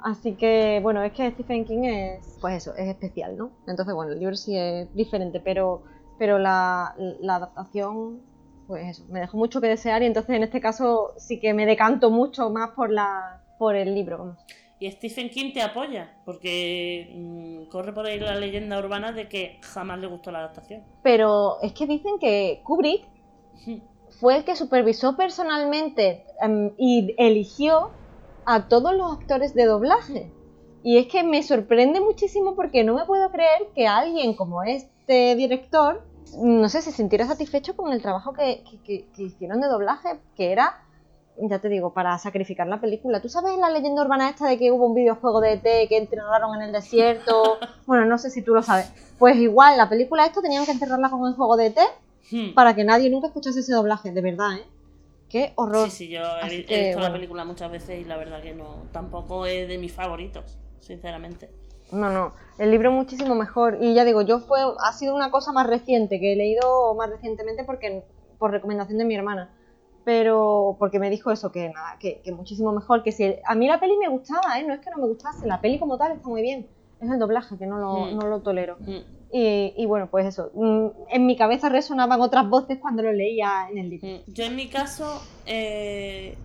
Así 0.00 0.36
que, 0.36 0.78
bueno, 0.80 1.02
es 1.02 1.12
que 1.12 1.28
Stephen 1.32 1.64
King 1.64 1.82
es, 1.84 2.38
pues 2.40 2.56
eso, 2.58 2.74
es 2.76 2.86
especial, 2.88 3.36
¿no? 3.36 3.50
Entonces, 3.66 3.94
bueno, 3.94 4.12
el 4.12 4.20
libro 4.20 4.36
sí 4.36 4.56
es 4.56 4.94
diferente, 4.94 5.40
pero, 5.40 5.82
pero 6.18 6.38
la 6.38 6.94
adaptación, 7.28 8.20
pues 8.68 8.86
eso, 8.86 9.06
me 9.08 9.20
dejó 9.20 9.38
mucho 9.38 9.62
que 9.62 9.66
desear 9.66 10.02
y 10.02 10.06
entonces 10.06 10.36
en 10.36 10.42
este 10.44 10.60
caso 10.60 11.14
sí 11.16 11.40
que 11.40 11.54
me 11.54 11.64
decanto 11.64 12.10
mucho 12.10 12.50
más 12.50 12.70
por, 12.72 12.92
la, 12.92 13.42
por 13.58 13.74
el 13.74 13.94
libro. 13.94 14.18
vamos. 14.18 14.38
Y 14.78 14.90
Stephen 14.92 15.30
King 15.30 15.52
te 15.52 15.62
apoya, 15.62 16.08
porque 16.24 17.10
mm, 17.12 17.64
corre 17.64 17.92
por 17.92 18.06
ahí 18.06 18.20
la 18.20 18.36
leyenda 18.36 18.78
urbana 18.78 19.10
de 19.10 19.28
que 19.28 19.58
jamás 19.62 19.98
le 19.98 20.06
gustó 20.06 20.30
la 20.30 20.40
adaptación. 20.40 20.84
Pero 21.02 21.60
es 21.62 21.72
que 21.72 21.86
dicen 21.86 22.18
que 22.20 22.60
Kubrick 22.62 23.04
fue 24.20 24.36
el 24.36 24.44
que 24.44 24.54
supervisó 24.54 25.16
personalmente 25.16 26.24
em, 26.40 26.70
y 26.76 27.14
eligió 27.18 27.90
a 28.44 28.68
todos 28.68 28.94
los 28.94 29.18
actores 29.18 29.54
de 29.54 29.64
doblaje. 29.64 30.30
Y 30.84 30.98
es 30.98 31.08
que 31.08 31.24
me 31.24 31.42
sorprende 31.42 32.00
muchísimo 32.00 32.54
porque 32.54 32.84
no 32.84 32.94
me 32.94 33.04
puedo 33.04 33.30
creer 33.32 33.68
que 33.74 33.88
alguien 33.88 34.34
como 34.34 34.62
este 34.62 35.34
director, 35.34 36.04
no 36.36 36.68
sé, 36.68 36.82
se 36.82 36.92
sintiera 36.92 37.26
satisfecho 37.26 37.74
con 37.76 37.92
el 37.92 38.02
trabajo 38.02 38.32
que, 38.32 38.62
que- 38.68 38.82
que- 38.82 39.06
que 39.14 39.22
hicieron 39.22 39.60
de 39.60 39.68
doblaje, 39.68 40.20
que 40.36 40.52
era, 40.52 40.76
ya 41.36 41.58
te 41.60 41.68
digo, 41.68 41.92
para 41.94 42.18
sacrificar 42.18 42.66
la 42.66 42.80
película. 42.80 43.20
¿Tú 43.22 43.28
sabes 43.28 43.56
la 43.58 43.70
leyenda 43.70 44.02
urbana 44.02 44.28
esta 44.28 44.46
de 44.48 44.58
que 44.58 44.72
hubo 44.72 44.86
un 44.86 44.94
videojuego 44.94 45.40
de 45.40 45.52
ET 45.54 45.86
que 45.88 45.96
enterraron 45.96 46.54
en 46.56 46.62
el 46.62 46.72
desierto? 46.72 47.58
Bueno, 47.86 48.04
no 48.04 48.18
sé 48.18 48.28
si 48.28 48.42
tú 48.42 48.52
lo 48.54 48.62
sabes. 48.62 48.90
Pues 49.18 49.36
igual, 49.36 49.78
la 49.78 49.88
película 49.88 50.26
esta 50.26 50.42
tenían 50.42 50.66
que 50.66 50.72
enterrarla 50.72 51.08
con 51.08 51.26
el 51.26 51.34
juego 51.34 51.56
de 51.56 51.66
ET 51.68 51.78
Hmm. 52.30 52.52
para 52.54 52.74
que 52.74 52.84
nadie 52.84 53.08
nunca 53.08 53.28
escuchase 53.28 53.60
ese 53.60 53.72
doblaje, 53.72 54.10
de 54.12 54.20
verdad, 54.20 54.56
¿eh? 54.58 54.66
Qué 55.30 55.52
horror. 55.56 55.88
Sí, 55.90 55.96
sí, 55.96 56.08
yo 56.08 56.20
he, 56.42 56.64
que, 56.66 56.80
visto 56.84 56.96
la 56.96 57.06
bueno. 57.08 57.14
película 57.14 57.44
muchas 57.46 57.70
veces 57.70 58.00
y 58.00 58.04
la 58.04 58.18
verdad 58.18 58.42
que 58.42 58.52
no, 58.52 58.82
tampoco 58.92 59.46
es 59.46 59.66
de 59.68 59.78
mis 59.78 59.92
favoritos, 59.94 60.58
sinceramente. 60.80 61.48
No, 61.92 62.10
no, 62.10 62.32
el 62.58 62.70
libro 62.70 62.90
muchísimo 62.92 63.34
mejor. 63.34 63.78
Y 63.80 63.94
ya 63.94 64.04
digo, 64.04 64.22
yo 64.22 64.40
fue, 64.40 64.60
ha 64.84 64.92
sido 64.92 65.14
una 65.14 65.30
cosa 65.30 65.52
más 65.52 65.66
reciente, 65.66 66.20
que 66.20 66.32
he 66.32 66.36
leído 66.36 66.94
más 66.94 67.10
recientemente 67.10 67.64
porque 67.64 68.04
por 68.38 68.50
recomendación 68.50 68.98
de 68.98 69.04
mi 69.04 69.14
hermana. 69.14 69.54
Pero 70.04 70.76
porque 70.78 70.98
me 70.98 71.10
dijo 71.10 71.30
eso, 71.30 71.52
que 71.52 71.68
nada, 71.68 71.96
que, 72.00 72.20
que 72.22 72.32
muchísimo 72.32 72.72
mejor. 72.72 73.02
Que 73.02 73.12
si 73.12 73.36
a 73.44 73.54
mí 73.54 73.66
la 73.68 73.78
peli 73.78 73.96
me 73.98 74.08
gustaba, 74.08 74.58
¿eh? 74.58 74.64
No 74.66 74.72
es 74.72 74.80
que 74.80 74.90
no 74.90 74.96
me 74.98 75.06
gustase, 75.06 75.46
la 75.46 75.60
peli 75.60 75.78
como 75.78 75.98
tal 75.98 76.12
está 76.12 76.28
muy 76.28 76.40
bien. 76.42 76.66
Es 77.00 77.10
el 77.10 77.18
doblaje, 77.18 77.58
que 77.58 77.66
no 77.66 77.78
lo, 77.78 77.92
Mm. 78.06 78.16
no 78.18 78.26
lo 78.26 78.40
tolero. 78.40 78.76
Hmm. 78.80 79.02
Y, 79.30 79.74
y 79.76 79.84
bueno, 79.86 80.08
pues 80.10 80.24
eso. 80.26 80.50
mm, 80.54 80.86
En 81.10 81.26
mi 81.26 81.36
cabeza 81.36 81.68
resonaban 81.68 82.20
otras 82.22 82.48
voces 82.48 82.78
cuando 82.80 83.02
lo 83.02 83.12
leía 83.12 83.68
en 83.70 83.78
el 83.78 83.90
libro. 83.90 84.08
Mm, 84.08 84.32
Yo 84.32 84.44
en 84.44 84.56
mi 84.56 84.68
caso 84.68 85.22
eh, 85.44 86.36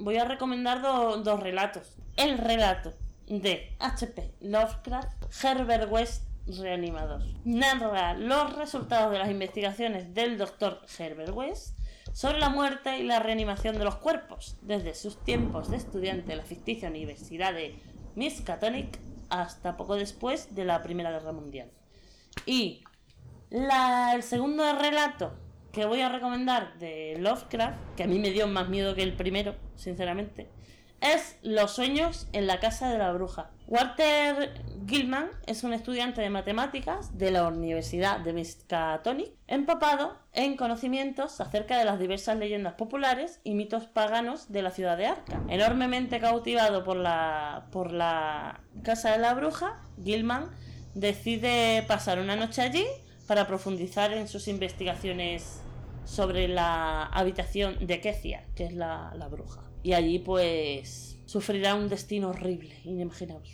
voy 0.00 0.16
a 0.16 0.24
recomendar 0.24 0.82
do- 0.82 1.18
dos 1.18 1.40
relatos. 1.40 1.96
El 2.16 2.36
relato 2.38 2.92
de 3.26 3.74
H.P. 3.78 4.34
Lovecraft, 4.40 5.24
Herbert 5.42 5.90
West 5.90 6.24
Reanimador. 6.46 7.22
Narra 7.44 8.14
los 8.14 8.56
resultados 8.56 9.12
de 9.12 9.18
las 9.18 9.30
investigaciones 9.30 10.12
del 10.14 10.38
doctor 10.38 10.80
Herbert 10.98 11.34
West 11.34 11.78
sobre 12.12 12.40
la 12.40 12.48
muerte 12.48 12.98
y 12.98 13.04
la 13.04 13.20
reanimación 13.20 13.78
de 13.78 13.84
los 13.84 13.96
cuerpos, 13.96 14.56
desde 14.60 14.94
sus 14.94 15.22
tiempos 15.24 15.70
de 15.70 15.76
estudiante 15.76 16.32
en 16.32 16.38
la 16.38 16.44
ficticia 16.44 16.88
Universidad 16.88 17.54
de 17.54 17.78
Miskatonic 18.16 18.98
hasta 19.30 19.76
poco 19.76 19.94
después 19.94 20.54
de 20.54 20.64
la 20.64 20.82
Primera 20.82 21.10
Guerra 21.10 21.32
Mundial. 21.32 21.70
Y 22.44 22.84
el 23.50 24.22
segundo 24.22 24.76
relato 24.78 25.32
que 25.72 25.86
voy 25.86 26.00
a 26.00 26.10
recomendar 26.10 26.78
de 26.78 27.16
Lovecraft, 27.18 27.78
que 27.96 28.02
a 28.02 28.06
mí 28.06 28.18
me 28.18 28.30
dio 28.30 28.46
más 28.46 28.68
miedo 28.68 28.94
que 28.94 29.02
el 29.02 29.16
primero, 29.16 29.54
sinceramente, 29.76 30.50
es 31.02 31.36
Los 31.42 31.72
sueños 31.72 32.28
en 32.32 32.46
la 32.46 32.60
casa 32.60 32.88
de 32.88 32.96
la 32.96 33.12
bruja. 33.12 33.50
Walter 33.66 34.54
Gilman 34.86 35.30
es 35.46 35.64
un 35.64 35.72
estudiante 35.72 36.20
de 36.20 36.30
matemáticas 36.30 37.18
de 37.18 37.30
la 37.30 37.46
Universidad 37.48 38.20
de 38.20 38.32
Miskatonic, 38.32 39.32
empapado 39.48 40.16
en 40.32 40.56
conocimientos 40.56 41.40
acerca 41.40 41.78
de 41.78 41.84
las 41.84 41.98
diversas 41.98 42.38
leyendas 42.38 42.74
populares 42.74 43.40
y 43.42 43.54
mitos 43.54 43.86
paganos 43.86 44.52
de 44.52 44.62
la 44.62 44.70
ciudad 44.70 44.96
de 44.96 45.06
Arca. 45.06 45.42
Enormemente 45.48 46.20
cautivado 46.20 46.84
por 46.84 46.96
la, 46.96 47.66
por 47.72 47.92
la 47.92 48.60
casa 48.84 49.10
de 49.12 49.18
la 49.18 49.34
bruja, 49.34 49.80
Gilman 50.02 50.50
decide 50.94 51.84
pasar 51.88 52.20
una 52.20 52.36
noche 52.36 52.62
allí 52.62 52.84
para 53.26 53.46
profundizar 53.46 54.12
en 54.12 54.28
sus 54.28 54.46
investigaciones 54.46 55.62
sobre 56.04 56.46
la 56.46 57.04
habitación 57.06 57.86
de 57.86 58.00
Kecia, 58.00 58.44
que 58.54 58.66
es 58.66 58.74
la, 58.74 59.12
la 59.16 59.28
bruja. 59.28 59.71
Y 59.82 59.92
allí 59.94 60.18
pues 60.18 61.18
sufrirá 61.26 61.74
un 61.74 61.88
destino 61.88 62.30
horrible, 62.30 62.74
inimaginable. 62.84 63.50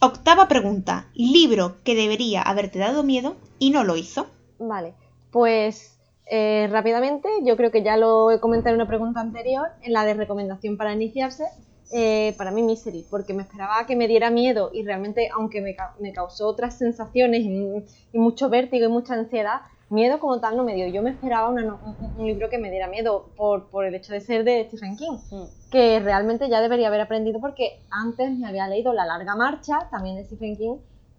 Octava 0.00 0.48
pregunta. 0.48 1.08
Libro 1.14 1.76
que 1.84 1.94
debería 1.94 2.42
haberte 2.42 2.78
dado 2.78 3.02
miedo 3.02 3.36
y 3.58 3.70
no 3.70 3.84
lo 3.84 3.96
hizo. 3.96 4.26
Vale, 4.58 4.94
pues 5.30 5.98
eh, 6.30 6.68
rápidamente, 6.70 7.28
yo 7.44 7.56
creo 7.56 7.70
que 7.70 7.82
ya 7.82 7.96
lo 7.96 8.30
he 8.30 8.40
comentado 8.40 8.74
en 8.74 8.80
una 8.80 8.88
pregunta 8.88 9.20
anterior, 9.20 9.68
en 9.82 9.92
la 9.92 10.04
de 10.04 10.14
recomendación 10.14 10.76
para 10.76 10.92
iniciarse, 10.94 11.44
eh, 11.92 12.34
para 12.38 12.50
mí 12.50 12.62
Misery, 12.62 13.04
porque 13.10 13.34
me 13.34 13.42
esperaba 13.42 13.84
que 13.86 13.96
me 13.96 14.06
diera 14.06 14.30
miedo 14.30 14.70
y 14.72 14.84
realmente, 14.84 15.28
aunque 15.34 15.60
me, 15.60 15.74
ca- 15.74 15.94
me 16.00 16.12
causó 16.12 16.46
otras 16.46 16.78
sensaciones 16.78 17.40
y, 17.42 17.66
y 18.12 18.18
mucho 18.18 18.48
vértigo 18.48 18.86
y 18.86 18.88
mucha 18.92 19.14
ansiedad, 19.14 19.62
miedo 19.90 20.18
como 20.20 20.40
tal 20.40 20.56
no 20.56 20.64
me 20.64 20.74
dio. 20.74 20.88
Yo 20.88 21.02
me 21.02 21.10
esperaba 21.10 21.48
una 21.48 21.62
no- 21.62 21.80
un, 22.16 22.26
libro 22.26 22.48
que 22.48 22.58
me 22.58 22.70
diera 22.70 22.86
miedo 22.88 23.32
por, 23.36 23.68
por 23.70 23.84
el 23.84 23.94
hecho 23.94 24.12
de 24.12 24.20
ser 24.20 24.44
de 24.44 24.64
Stephen 24.68 24.96
King, 24.96 25.18
Mm. 25.30 25.44
que 25.70 26.00
realmente 26.00 26.48
ya 26.48 26.60
debería 26.60 26.88
haber 26.88 27.00
aprendido 27.00 27.40
porque 27.40 27.82
antes 27.90 28.30
me 28.30 28.46
había 28.48 28.68
leído 28.68 28.92
La 28.92 29.04
larga 29.04 29.34
marcha, 29.36 29.88
también 29.90 30.16
de 30.16 30.24
Stephen 30.24 30.56
King, 30.56 30.76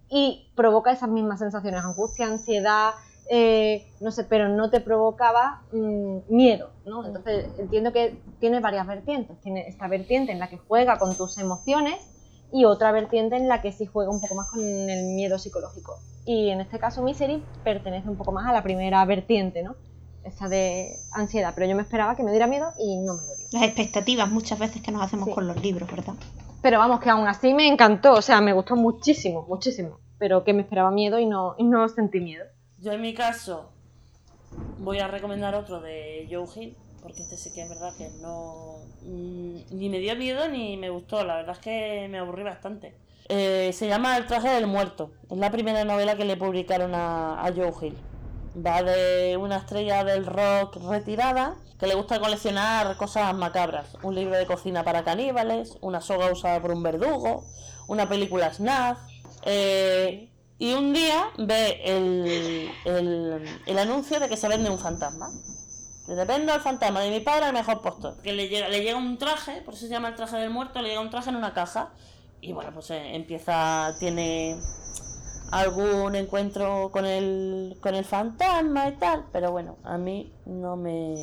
y 0.08 0.50
provoca 0.54 0.92
esas 0.92 1.08
mismas 1.08 1.38
sensaciones, 1.38 1.84
angustia, 1.84 2.26
ansiedad, 2.26 2.92
eh, 3.30 3.86
no 4.00 4.10
sé, 4.10 4.24
pero 4.24 4.48
no 4.48 4.68
te 4.70 4.80
provocaba 4.80 5.62
mm, 5.72 6.18
miedo, 6.28 6.70
¿no? 6.84 7.06
Entonces 7.06 7.50
entiendo 7.58 7.92
que 7.92 8.20
tiene 8.38 8.60
varias 8.60 8.86
vertientes. 8.86 9.40
Tiene 9.40 9.68
esta 9.68 9.86
vertiente 9.88 10.32
en 10.32 10.38
la 10.40 10.48
que 10.48 10.58
juega 10.58 10.98
con 10.98 11.16
tus 11.16 11.38
emociones 11.38 11.96
y 12.52 12.64
otra 12.64 12.92
vertiente 12.92 13.36
en 13.36 13.48
la 13.48 13.62
que 13.62 13.72
sí 13.72 13.86
juega 13.86 14.10
un 14.10 14.20
poco 14.20 14.34
más 14.34 14.48
con 14.50 14.60
el 14.60 15.04
miedo 15.14 15.38
psicológico. 15.38 15.98
Y 16.24 16.50
en 16.50 16.60
este 16.60 16.78
caso 16.78 17.02
Misery 17.02 17.42
pertenece 17.64 18.08
un 18.08 18.16
poco 18.16 18.30
más 18.32 18.46
a 18.48 18.52
la 18.52 18.62
primera 18.62 19.04
vertiente, 19.04 19.62
¿no? 19.62 19.74
Esta 20.22 20.48
de 20.48 20.94
ansiedad, 21.12 21.52
pero 21.54 21.66
yo 21.66 21.74
me 21.74 21.82
esperaba 21.82 22.14
que 22.14 22.22
me 22.22 22.30
diera 22.30 22.46
miedo 22.46 22.72
y 22.78 22.98
no 22.98 23.14
me 23.14 23.22
lo 23.22 23.34
dio. 23.36 23.46
Las 23.52 23.62
expectativas 23.64 24.30
muchas 24.30 24.58
veces 24.58 24.80
que 24.82 24.92
nos 24.92 25.02
hacemos 25.02 25.26
Sí. 25.28 25.34
con 25.34 25.48
los 25.48 25.60
libros, 25.60 25.90
¿verdad? 25.90 26.14
Pero 26.60 26.78
vamos, 26.78 27.00
que 27.00 27.10
aún 27.10 27.26
así 27.26 27.52
me 27.54 27.66
encantó, 27.66 28.12
o 28.12 28.22
sea, 28.22 28.40
me 28.40 28.52
gustó 28.52 28.76
muchísimo, 28.76 29.44
muchísimo. 29.48 29.98
Pero 30.18 30.44
que 30.44 30.52
me 30.52 30.62
esperaba 30.62 30.92
miedo 30.92 31.18
y 31.18 31.26
no, 31.26 31.56
y 31.58 31.64
no 31.64 31.88
sentí 31.88 32.20
miedo. 32.20 32.44
Yo 32.78 32.92
en 32.92 33.00
mi 33.00 33.14
caso 33.14 33.70
voy 34.78 35.00
a 35.00 35.08
recomendar 35.08 35.54
otro 35.56 35.80
de 35.80 36.28
Joe 36.30 36.46
Hill, 36.54 36.76
porque 37.02 37.22
este 37.22 37.36
sí 37.36 37.52
que 37.52 37.62
es 37.62 37.68
verdad 37.68 37.92
que 37.96 38.08
no 38.20 38.76
mm, 39.02 39.56
ni 39.72 39.88
me 39.88 39.98
dio 39.98 40.14
miedo 40.16 40.48
ni 40.48 40.76
me 40.76 40.90
gustó, 40.90 41.24
la 41.24 41.36
verdad 41.36 41.56
es 41.56 41.58
que 41.58 42.08
me 42.08 42.18
aburrí 42.18 42.42
bastante. 42.44 42.94
Eh, 43.28 43.72
se 43.72 43.88
llama 43.88 44.16
El 44.16 44.26
traje 44.26 44.48
del 44.48 44.66
muerto, 44.66 45.10
es 45.30 45.38
la 45.38 45.50
primera 45.50 45.84
novela 45.84 46.16
que 46.16 46.24
le 46.24 46.36
publicaron 46.36 46.92
a, 46.94 47.50
Joe 47.54 47.72
Hill. 47.80 47.96
Va 48.64 48.82
de 48.82 49.36
una 49.38 49.56
estrella 49.56 50.04
del 50.04 50.26
rock 50.26 50.76
retirada 50.88 51.56
que 51.78 51.86
le 51.86 51.94
gusta 51.94 52.20
coleccionar 52.20 52.96
cosas 52.96 53.34
macabras. 53.34 53.96
Un 54.02 54.14
libro 54.14 54.36
de 54.36 54.46
cocina 54.46 54.84
para 54.84 55.04
caníbales, 55.04 55.78
una 55.80 56.00
soga 56.00 56.30
usada 56.30 56.60
por 56.60 56.70
un 56.70 56.82
verdugo, 56.82 57.44
una 57.88 58.08
película 58.08 58.52
snuff. 58.52 58.98
eh, 59.44 60.28
y 60.58 60.74
un 60.74 60.92
día 60.92 61.24
ve 61.38 61.80
el, 61.84 62.70
el, 62.84 63.60
el 63.66 63.78
anuncio 63.78 64.20
de 64.20 64.28
que 64.28 64.36
se 64.36 64.46
vende 64.46 64.70
un 64.70 64.78
fantasma. 64.78 65.28
Le 66.14 66.24
vendo 66.24 66.54
el 66.54 66.60
fantasma 66.60 67.00
de 67.00 67.10
mi 67.10 67.20
padre 67.20 67.46
al 67.46 67.52
mejor 67.52 67.80
postor. 67.82 68.20
Que 68.22 68.32
le 68.32 68.48
llega, 68.48 68.68
le 68.68 68.82
llega 68.82 68.96
un 68.98 69.16
traje, 69.18 69.62
por 69.62 69.74
eso 69.74 69.86
se 69.86 69.92
llama 69.92 70.08
el 70.08 70.14
traje 70.14 70.36
del 70.36 70.50
muerto, 70.50 70.80
le 70.82 70.88
llega 70.90 71.00
un 71.00 71.10
traje 71.10 71.30
en 71.30 71.36
una 71.36 71.54
caja. 71.54 71.90
Y 72.40 72.52
bueno, 72.52 72.70
pues 72.74 72.90
eh, 72.90 73.14
empieza, 73.14 73.94
tiene 73.98 74.58
algún 75.50 76.14
encuentro 76.16 76.90
con 76.90 77.04
el, 77.06 77.76
con 77.80 77.94
el 77.94 78.04
fantasma 78.04 78.88
y 78.88 78.92
tal. 78.96 79.24
Pero 79.32 79.52
bueno, 79.52 79.76
a 79.84 79.98
mí 79.98 80.32
no 80.46 80.76
me, 80.76 81.14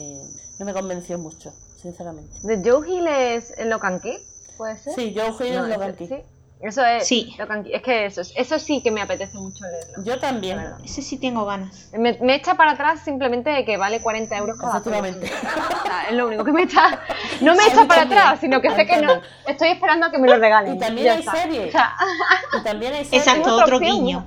no 0.59 0.65
me 0.65 0.73
convenció 0.73 1.17
mucho, 1.17 1.51
sinceramente. 1.77 2.35
¿De 2.43 2.61
Joe 2.69 2.87
Hill 2.89 3.07
es 3.07 3.53
Locan 3.65 3.99
Key? 3.99 4.17
¿Puede 4.57 4.77
ser? 4.77 4.93
Sí, 4.93 5.15
Joe 5.15 5.47
Hill 5.47 5.55
No, 5.55 5.65
es 5.67 5.77
lo 5.77 5.83
ese- 5.83 5.95
que 5.97 6.03
aquí. 6.03 6.07
sí. 6.07 6.23
Eso 6.61 6.83
es. 6.85 7.07
Sí. 7.07 7.33
Locan 7.37 7.63
Key. 7.63 7.73
Es 7.73 7.81
que 7.81 8.05
eso, 8.05 8.19
es- 8.19 8.33
eso 8.35 8.59
sí 8.59 8.81
que 8.83 8.91
me 8.91 9.01
apetece 9.01 9.37
mucho 9.37 9.63
leerlo. 9.63 10.03
Yo 10.03 10.19
también. 10.19 10.59
Ese 10.83 11.01
sí 11.01 11.17
tengo 11.17 11.45
ganas. 11.45 11.89
Me, 11.97 12.17
me 12.21 12.35
echa 12.35 12.55
para 12.55 12.71
atrás 12.71 12.99
simplemente 13.05 13.49
de 13.49 13.63
que 13.63 13.77
vale 13.77 14.01
40 14.01 14.35
euros 14.37 14.57
cada 14.59 14.81
sea, 14.83 16.09
es 16.09 16.15
lo 16.15 16.27
único 16.27 16.43
que 16.43 16.51
me 16.51 16.63
echa. 16.63 16.99
No 17.39 17.55
me 17.55 17.63
A 17.63 17.67
echa 17.67 17.85
para 17.87 18.01
también. 18.01 18.19
atrás, 18.19 18.39
sino 18.41 18.59
que 18.61 18.71
sé 18.75 18.85
que 18.85 18.97
no. 19.01 19.21
Estoy 19.47 19.69
esperando 19.69 20.07
a 20.07 20.11
que 20.11 20.17
me 20.17 20.27
lo 20.27 20.37
regalen. 20.37 20.75
Y 20.75 20.79
también 20.79 21.07
hay 21.09 21.19
está. 21.19 21.31
serie. 21.31 21.69
O 21.69 21.71
sea, 21.71 21.95
Y 22.59 22.63
también 22.63 22.93
hay 22.93 23.05
series. 23.05 23.25
Exacto, 23.27 23.55
otro 23.55 23.77
opción, 23.77 23.95
guiño. 23.95 24.25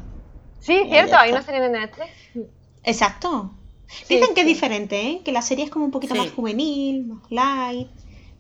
sí, 0.58 0.84
cierto, 0.88 1.16
hay 1.18 1.28
está. 1.30 1.38
una 1.40 1.42
serie 1.42 1.60
de 1.60 1.68
Netflix. 1.68 2.08
Exacto. 2.84 3.50
Sí, 3.86 4.16
Dicen 4.16 4.34
que 4.34 4.40
es 4.40 4.46
sí. 4.46 4.52
diferente, 4.54 5.00
¿eh? 5.02 5.20
Que 5.22 5.32
la 5.32 5.42
serie 5.42 5.66
es 5.66 5.70
como 5.70 5.84
un 5.84 5.90
poquito 5.90 6.14
Sí. 6.14 6.20
más 6.20 6.30
juvenil, 6.32 7.08
más 7.08 7.30
light, 7.30 7.88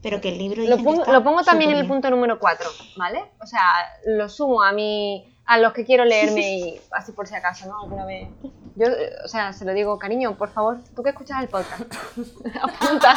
pero 0.02 0.20
que 0.20 0.30
el 0.30 0.38
libro 0.38 0.62
Lo 0.64 0.76
pongo, 0.78 1.04
lo 1.04 1.22
pongo 1.24 1.42
también 1.42 1.70
en 1.70 1.78
el 1.78 1.86
punto 1.86 2.10
número 2.10 2.38
4, 2.38 2.68
¿vale? 2.96 3.22
O 3.40 3.46
sea, 3.46 3.62
lo 4.06 4.28
sumo 4.28 4.62
a 4.62 4.72
mi 4.72 5.24
a 5.44 5.58
los 5.58 5.72
que 5.72 5.84
quiero 5.84 6.04
leerme 6.04 6.56
y 6.58 6.80
así 6.92 7.12
por 7.12 7.26
si 7.26 7.34
acaso, 7.34 7.66
¿no? 7.66 7.82
Alguna 7.82 8.04
vez. 8.06 8.28
Yo, 8.76 8.86
o 9.24 9.28
sea, 9.28 9.52
se 9.52 9.64
lo 9.64 9.72
digo, 9.74 9.98
cariño, 9.98 10.36
por 10.36 10.50
favor, 10.50 10.78
tú 10.96 11.02
que 11.02 11.10
escuchas 11.10 11.40
el 11.42 11.48
podcast, 11.48 11.82
apunta, 12.62 13.16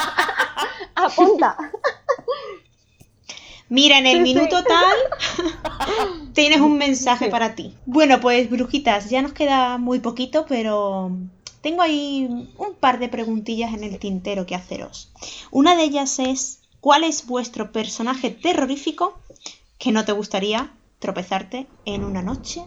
apunta. 0.95 1.57
Mira, 3.67 3.97
en 3.97 4.05
el 4.05 4.17
Sí, 4.17 4.23
minuto 4.23 4.59
sí. 4.59 4.65
tal 4.67 6.33
tienes 6.33 6.59
un 6.61 6.77
mensaje 6.77 7.25
Sí. 7.25 7.31
para 7.31 7.55
ti. 7.55 7.75
Bueno, 7.86 8.19
pues 8.19 8.49
brujitas, 8.49 9.09
ya 9.09 9.21
nos 9.21 9.33
queda 9.33 9.77
muy 9.79 9.99
poquito, 9.99 10.45
pero 10.47 11.11
tengo 11.61 11.81
ahí 11.81 12.51
un 12.57 12.75
par 12.75 12.99
de 12.99 13.09
preguntillas 13.09 13.73
en 13.73 13.83
el 13.83 13.97
tintero 13.97 14.45
que 14.45 14.53
haceros. 14.55 15.11
Una 15.49 15.75
de 15.75 15.83
ellas 15.83 16.19
es, 16.19 16.59
¿cuál 16.86 17.03
es 17.03 17.25
vuestro 17.25 17.71
personaje 17.71 18.29
terrorífico 18.29 19.17
que 19.79 19.91
no 19.91 20.05
te 20.05 20.11
gustaría 20.11 20.69
tropezarte 20.99 21.65
en 21.86 22.03
una 22.03 22.21
noche 22.21 22.61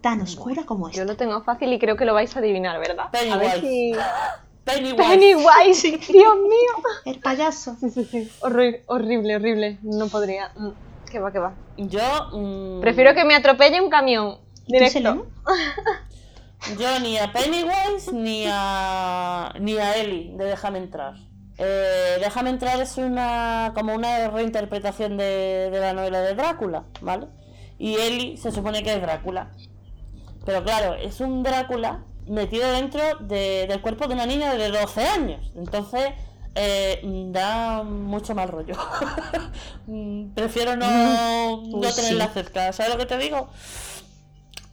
tan 0.00 0.20
oscura 0.20 0.64
como 0.66 0.88
esta? 0.88 0.98
Yo 1.02 1.04
lo 1.04 1.16
tengo 1.16 1.40
fácil 1.44 1.72
y 1.72 1.78
creo 1.78 1.96
que 1.96 2.04
lo 2.04 2.14
vais 2.14 2.34
a 2.34 2.40
adivinar, 2.40 2.80
¿verdad? 2.80 3.06
A 3.14 3.36
ver 3.36 3.60
Pennywise. 3.60 3.60
si... 3.60 3.92
Pennywise. 4.64 4.96
Pennywise, 4.96 6.12
Dios 6.12 6.34
mío. 6.36 6.74
El 7.04 7.20
payaso. 7.20 7.76
Sí, 7.80 7.90
sí, 7.90 8.04
sí. 8.10 8.28
Horri- 8.40 8.80
horrible, 8.86 9.36
horrible. 9.36 9.78
No 9.82 10.08
podría. 10.08 10.50
Mm, 10.56 10.70
Que 11.10 11.20
va, 11.20 11.30
que 11.32 11.38
va. 11.38 11.54
Yo. 11.76 12.00
mm, 12.32 12.80
Prefiero 12.80 13.14
que 13.14 13.24
me 13.24 13.34
atropelle 13.36 13.80
un 13.80 13.88
camión. 13.88 14.38
¿Tú, 14.66 14.72
Directo. 14.72 15.26
Yo 16.78 16.98
ni 17.00 17.16
a 17.18 17.32
Pennywise 17.32 18.12
ni 18.12 18.44
a. 18.50 19.54
ni 19.60 19.78
a 19.78 19.96
Ellie 19.96 20.32
de 20.36 20.44
Déjame 20.44 20.78
entrar. 20.78 21.14
Eh, 21.58 22.18
Déjame 22.20 22.50
entrar 22.50 22.80
es 22.80 22.96
una. 22.98 23.72
como 23.74 23.94
una 23.94 24.28
reinterpretación 24.28 25.16
de, 25.16 25.68
de 25.70 25.80
la 25.80 25.92
novela 25.92 26.20
de 26.20 26.34
Drácula, 26.34 26.84
¿vale? 27.00 27.26
Y 27.78 27.96
Ellie 27.96 28.36
se 28.36 28.50
supone 28.52 28.82
que 28.82 28.92
es 28.94 29.00
Drácula. 29.02 29.50
Pero 30.44 30.62
claro, 30.64 30.94
es 30.94 31.20
un 31.20 31.42
Drácula 31.42 32.04
metido 32.26 32.70
dentro 32.72 33.00
de- 33.20 33.66
del 33.68 33.80
cuerpo 33.80 34.06
de 34.06 34.14
una 34.14 34.26
niña 34.26 34.54
de 34.54 34.68
12 34.70 35.04
años. 35.06 35.50
Entonces. 35.56 36.10
eh, 36.60 37.00
da 37.30 37.82
mucho 37.84 38.34
mal 38.34 38.48
rollo. 38.48 38.74
Mm, 39.86 40.34
Prefiero 40.34 40.76
no, 40.76 41.62
no 41.62 41.78
Pues 41.80 41.96
tenerla 41.96 42.26
sí. 42.26 42.32
cerca. 42.34 42.72
¿Sabes 42.74 42.92
lo 42.92 42.98
que 42.98 43.06
te 43.06 43.16
digo? 43.16 43.48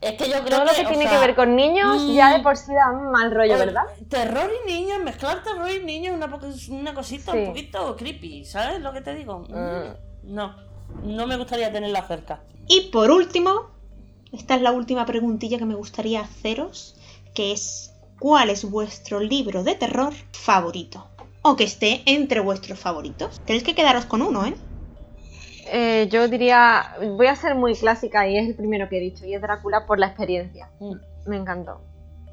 Es 0.05 0.13
que 0.13 0.29
yo 0.29 0.35
creo 0.43 0.59
Todo 0.59 0.65
lo 0.65 0.71
que. 0.71 0.81
que 0.81 0.85
o 0.85 0.89
tiene 0.89 1.03
sea, 1.07 1.11
que 1.19 1.25
ver 1.27 1.35
con 1.35 1.55
niños 1.55 2.03
mm, 2.03 2.13
ya 2.13 2.37
de 2.37 2.43
por 2.43 2.55
sí 2.57 2.73
da 2.73 2.91
mal 2.91 3.31
rollo, 3.31 3.57
¿verdad? 3.57 3.83
Terror 4.07 4.49
y 4.63 4.71
niños, 4.71 4.99
mezclar 5.03 5.43
terror 5.43 5.69
y 5.71 5.83
niños 5.83 6.15
es 6.15 6.67
una, 6.69 6.79
una 6.79 6.93
cosita 6.93 7.31
Sí. 7.31 7.37
un 7.39 7.45
poquito 7.47 7.95
creepy, 7.95 8.45
¿sabes 8.45 8.81
lo 8.81 8.93
que 8.93 9.01
te 9.01 9.15
digo? 9.15 9.39
Mm, 9.49 9.53
Mm. 9.55 10.33
No, 10.35 10.55
no 11.03 11.27
me 11.27 11.37
gustaría 11.37 11.71
tenerla 11.71 12.03
cerca. 12.07 12.41
Y 12.67 12.89
por 12.91 13.11
último, 13.11 13.71
esta 14.31 14.55
es 14.55 14.61
la 14.61 14.71
última 14.71 15.05
preguntilla 15.05 15.57
que 15.57 15.65
me 15.65 15.75
gustaría 15.75 16.21
haceros, 16.21 16.95
que 17.33 17.51
es 17.51 17.93
¿cuál 18.19 18.49
es 18.49 18.63
vuestro 18.69 19.19
libro 19.19 19.63
de 19.63 19.75
terror 19.75 20.13
favorito? 20.31 21.07
O 21.41 21.55
que 21.55 21.63
esté 21.63 22.01
entre 22.05 22.39
vuestros 22.39 22.79
favoritos. 22.79 23.39
Tenéis 23.45 23.63
que 23.63 23.75
quedaros 23.75 24.05
con 24.05 24.21
uno, 24.23 24.45
¿eh? 24.45 24.55
Eh, 25.67 26.07
yo 26.11 26.27
diría, 26.27 26.95
voy 27.17 27.27
a 27.27 27.35
ser 27.35 27.55
muy 27.55 27.73
clásica 27.75 28.27
y 28.27 28.37
es 28.37 28.47
el 28.47 28.55
primero 28.55 28.87
que 28.87 28.97
he 28.97 29.01
dicho, 29.01 29.25
y 29.25 29.33
es 29.33 29.41
Drácula 29.41 29.85
por 29.85 29.99
la 29.99 30.07
experiencia. 30.07 30.69
Mm. 30.79 30.95
Me 31.27 31.37
encantó. 31.37 31.81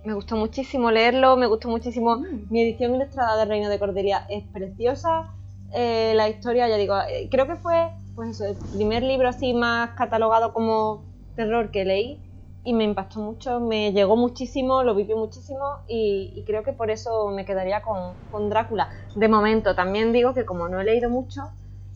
Me 0.05 0.15
gustó 0.15 0.37
muchísimo 0.37 0.91
leerlo, 0.91 1.37
me 1.37 1.47
gustó 1.47 1.69
muchísimo. 1.69 2.17
Mm. 2.17 2.47
Mi 2.51 2.63
edición 2.63 2.95
ilustrada 2.95 3.37
de 3.39 3.45
Reino 3.47 3.69
de 3.69 3.79
Cordelia 3.79 4.27
es 4.29 4.45
preciosa. 4.53 5.35
Eh, 5.73 6.13
la 6.15 6.29
historia, 6.29 6.69
ya 6.69 6.77
digo, 6.77 6.95
eh, 7.09 7.29
creo 7.31 7.47
que 7.47 7.57
fue 7.57 7.91
pues 8.15 8.41
eso, 8.41 8.45
el 8.45 8.57
primer 8.77 9.03
libro 9.03 9.29
así 9.29 9.55
más 9.55 9.91
catalogado 9.97 10.53
como 10.53 11.03
terror 11.35 11.71
que 11.71 11.87
leí 11.87 12.21
y 12.63 12.75
me 12.75 12.85
impactó 12.85 13.21
mucho, 13.21 13.59
me 13.59 13.93
llegó 13.93 14.17
muchísimo, 14.17 14.83
lo 14.83 14.95
viví 14.95 15.15
muchísimo 15.15 15.79
y, 15.89 16.33
y 16.37 16.45
creo 16.45 16.63
que 16.63 16.73
por 16.73 16.91
eso 16.91 17.29
me 17.31 17.47
quedaría 17.47 17.81
con, 17.81 18.13
con 18.31 18.51
Drácula. 18.51 18.91
De 19.17 19.29
momento, 19.29 19.75
también 19.75 20.13
digo 20.13 20.35
que 20.35 20.45
como 20.45 20.69
no 20.69 20.79
he 20.81 20.85
leído 20.85 21.09
mucho 21.09 21.49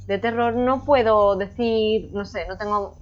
de 0.06 0.18
terror, 0.18 0.54
no 0.54 0.84
puedo 0.84 1.36
decir, 1.36 2.10
no 2.12 2.24
sé, 2.24 2.46
no 2.48 2.56
tengo... 2.56 2.94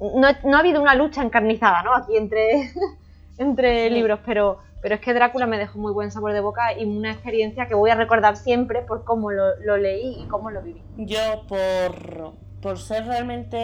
No, 0.00 0.28
no 0.44 0.56
ha 0.56 0.60
habido 0.60 0.80
una 0.80 0.94
lucha 0.94 1.22
encarnizada, 1.22 1.82
¿no? 1.82 1.94
Aquí 1.94 2.16
entre, 2.16 2.70
entre 3.38 3.88
Sí. 3.88 3.94
libros, 3.94 4.20
pero, 4.24 4.58
pero 4.80 4.94
es 4.94 5.00
que 5.00 5.12
Drácula 5.12 5.46
me 5.46 5.58
dejó 5.58 5.78
muy 5.78 5.92
buen 5.92 6.10
sabor 6.12 6.32
de 6.32 6.40
boca 6.40 6.78
y 6.78 6.84
una 6.84 7.10
experiencia 7.12 7.66
que 7.66 7.74
voy 7.74 7.90
a 7.90 7.96
recordar 7.96 8.36
siempre 8.36 8.82
por 8.82 9.04
cómo 9.04 9.30
lo, 9.32 9.56
lo 9.64 9.76
leí 9.76 10.22
y 10.22 10.26
cómo 10.28 10.50
lo 10.50 10.62
viví. 10.62 10.80
Yo, 10.98 11.44
por, 11.48 12.32
por 12.62 12.78
ser 12.78 13.06
realmente 13.06 13.56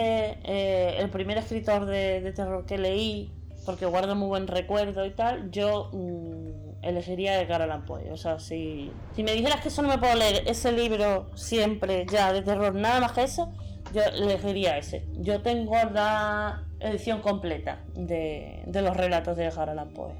eh, 0.43 0.97
el 0.99 1.09
primer 1.09 1.37
escritor 1.37 1.85
de, 1.85 2.19
de 2.21 2.33
terror 2.33 2.65
que 2.65 2.77
leí, 2.77 3.31
porque 3.65 3.85
guardo 3.85 4.15
muy 4.15 4.27
buen 4.27 4.47
recuerdo 4.47 5.05
y 5.05 5.11
tal, 5.11 5.49
yo 5.51 5.89
mm, 5.93 6.83
elegiría 6.85 7.41
Edgar 7.41 7.61
Allan 7.61 7.85
Poe. 7.85 8.11
O 8.11 8.17
sea, 8.17 8.39
si, 8.39 8.91
si 9.15 9.23
me 9.23 9.33
dijeras 9.33 9.61
que 9.61 9.69
solo 9.69 9.87
me 9.89 9.97
puedo 9.97 10.15
leer 10.15 10.43
ese 10.47 10.71
libro 10.71 11.27
siempre 11.35 12.05
ya 12.11 12.31
de 12.31 12.41
terror, 12.41 12.75
nada 12.75 12.99
más 13.01 13.11
que 13.13 13.23
eso, 13.23 13.51
yo 13.93 14.01
elegiría 14.03 14.77
ese. 14.77 15.05
Yo 15.19 15.41
tengo 15.41 15.73
la 15.93 16.63
edición 16.79 17.21
completa 17.21 17.83
de, 17.95 18.61
de 18.65 18.81
los 18.81 18.95
relatos 18.95 19.35
de 19.37 19.45
Edgar 19.45 19.69
Allan 19.69 19.89
Poe. 19.89 20.13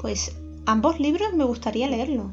Pues 0.00 0.36
ambos 0.66 0.98
libros 1.00 1.32
me 1.34 1.44
gustaría 1.44 1.88
leerlos. 1.88 2.32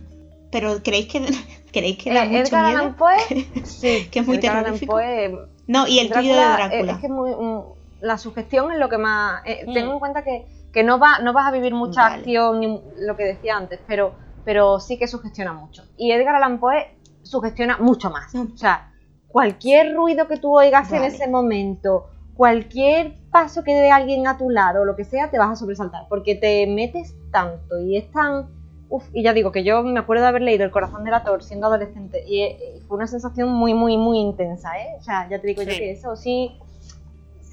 Pero 0.51 0.81
¿creéis 0.83 1.07
que, 1.07 1.21
¿creéis 1.71 1.97
que 1.97 2.13
da 2.13 2.25
Eh, 2.25 2.29
mucho 2.29 2.41
Edgar 2.47 2.65
miedo? 2.67 2.79
Allan 2.79 2.95
Poe, 2.95 3.17
sí, 3.65 4.07
Que 4.11 4.19
es 4.19 4.27
muy 4.27 4.37
Edgar 4.37 4.63
terrorífico. 4.63 4.93
Poe, 4.93 5.37
No, 5.67 5.87
y 5.87 5.99
el 5.99 6.09
tuyo 6.11 6.33
de 6.33 6.39
Drácula, 6.39 6.67
Drácula. 6.69 6.91
Es 6.93 6.99
que 6.99 7.09
muy- 7.09 7.31
mm, 7.35 7.61
la 8.05 8.17
sugestión 8.17 8.71
es 8.71 8.79
lo 8.79 8.87
que 8.89 8.97
más. 8.97 9.41
eh, 9.45 9.65
Mm. 9.67 9.73
Ten 9.73 9.89
en 9.89 9.99
cuenta 9.99 10.23
que, 10.23 10.45
que 10.71 10.83
no, 10.83 10.99
va, 10.99 11.19
no 11.19 11.33
vas 11.33 11.47
a 11.47 11.51
vivir 11.51 11.73
mucha 11.73 12.01
Vale. 12.01 12.15
acción, 12.17 12.59
ni 12.59 12.81
lo 12.99 13.15
que 13.17 13.23
decía 13.25 13.57
antes, 13.57 13.79
pero, 13.87 14.13
pero 14.43 14.79
sí 14.79 14.97
que 14.97 15.07
sugestiona 15.07 15.53
mucho. 15.53 15.83
Y 15.97 16.11
Edgar 16.11 16.35
Allan 16.35 16.59
Poe 16.59 16.97
sugestiona 17.23 17.77
mucho 17.79 18.09
más. 18.09 18.33
Mm. 18.35 18.53
O 18.53 18.57
sea, 18.57 18.91
cualquier 19.27 19.93
ruido 19.95 20.27
que 20.27 20.37
tú 20.37 20.55
oigas 20.57 20.91
en 20.93 21.03
ese 21.03 21.27
momento, 21.27 22.07
cualquier 22.35 23.17
paso 23.31 23.63
que 23.63 23.73
dé 23.73 23.89
alguien 23.91 24.27
a 24.27 24.37
tu 24.37 24.49
lado, 24.49 24.81
o 24.81 24.85
lo 24.85 24.95
que 24.95 25.03
sea, 25.03 25.29
te 25.31 25.37
vas 25.39 25.49
a 25.51 25.55
sobresaltar, 25.55 26.03
porque 26.09 26.35
te 26.35 26.67
metes 26.67 27.15
tanto 27.31 27.79
y 27.79 27.97
es 27.97 28.11
tan. 28.11 28.53
Uf, 28.87 29.03
y 29.13 29.23
ya 29.23 29.33
digo 29.33 29.51
que 29.51 29.63
yo 29.63 29.81
me 29.81 29.99
acuerdo 29.99 30.21
de 30.23 30.29
haber 30.29 30.43
leído 30.43 30.63
El 30.63 30.69
corazón 30.69 31.03
del 31.03 31.13
ator 31.15 31.41
siendo 31.43 31.65
adolescente 31.65 32.23
y, 32.27 32.41
eh, 32.43 32.81
fue 32.87 32.97
una 32.97 33.07
sensación 33.07 33.49
muy, 33.51 33.73
muy, 33.73 33.97
muy 33.97 34.19
intensa, 34.19 34.69
¿eh? 34.79 34.95
O 34.99 35.01
sea, 35.01 35.27
ya 35.27 35.41
te 35.41 35.47
digo 35.47 35.63
yo 35.63 35.69
que 35.69 35.91
eso 35.91 36.15
sí, 36.15 36.55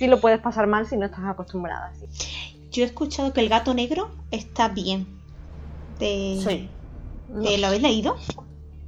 sí 0.02 0.08
lo 0.08 0.20
puedes 0.20 0.40
pasar 0.40 0.66
mal 0.66 0.84
si 0.88 0.96
no 0.96 1.06
estás 1.06 1.24
acostumbrada. 1.24 1.92
sí. 1.94 2.06
Yo 2.72 2.82
he 2.82 2.86
escuchado 2.86 3.32
que 3.32 3.40
el 3.40 3.48
gato 3.48 3.72
negro 3.74 4.10
está 4.32 4.68
bien. 4.68 5.06
De... 6.00 6.40
Sí. 6.42 6.68
de- 7.28 7.58
¿Lo 7.58 7.66
habéis 7.68 7.82
leído? 7.82 8.16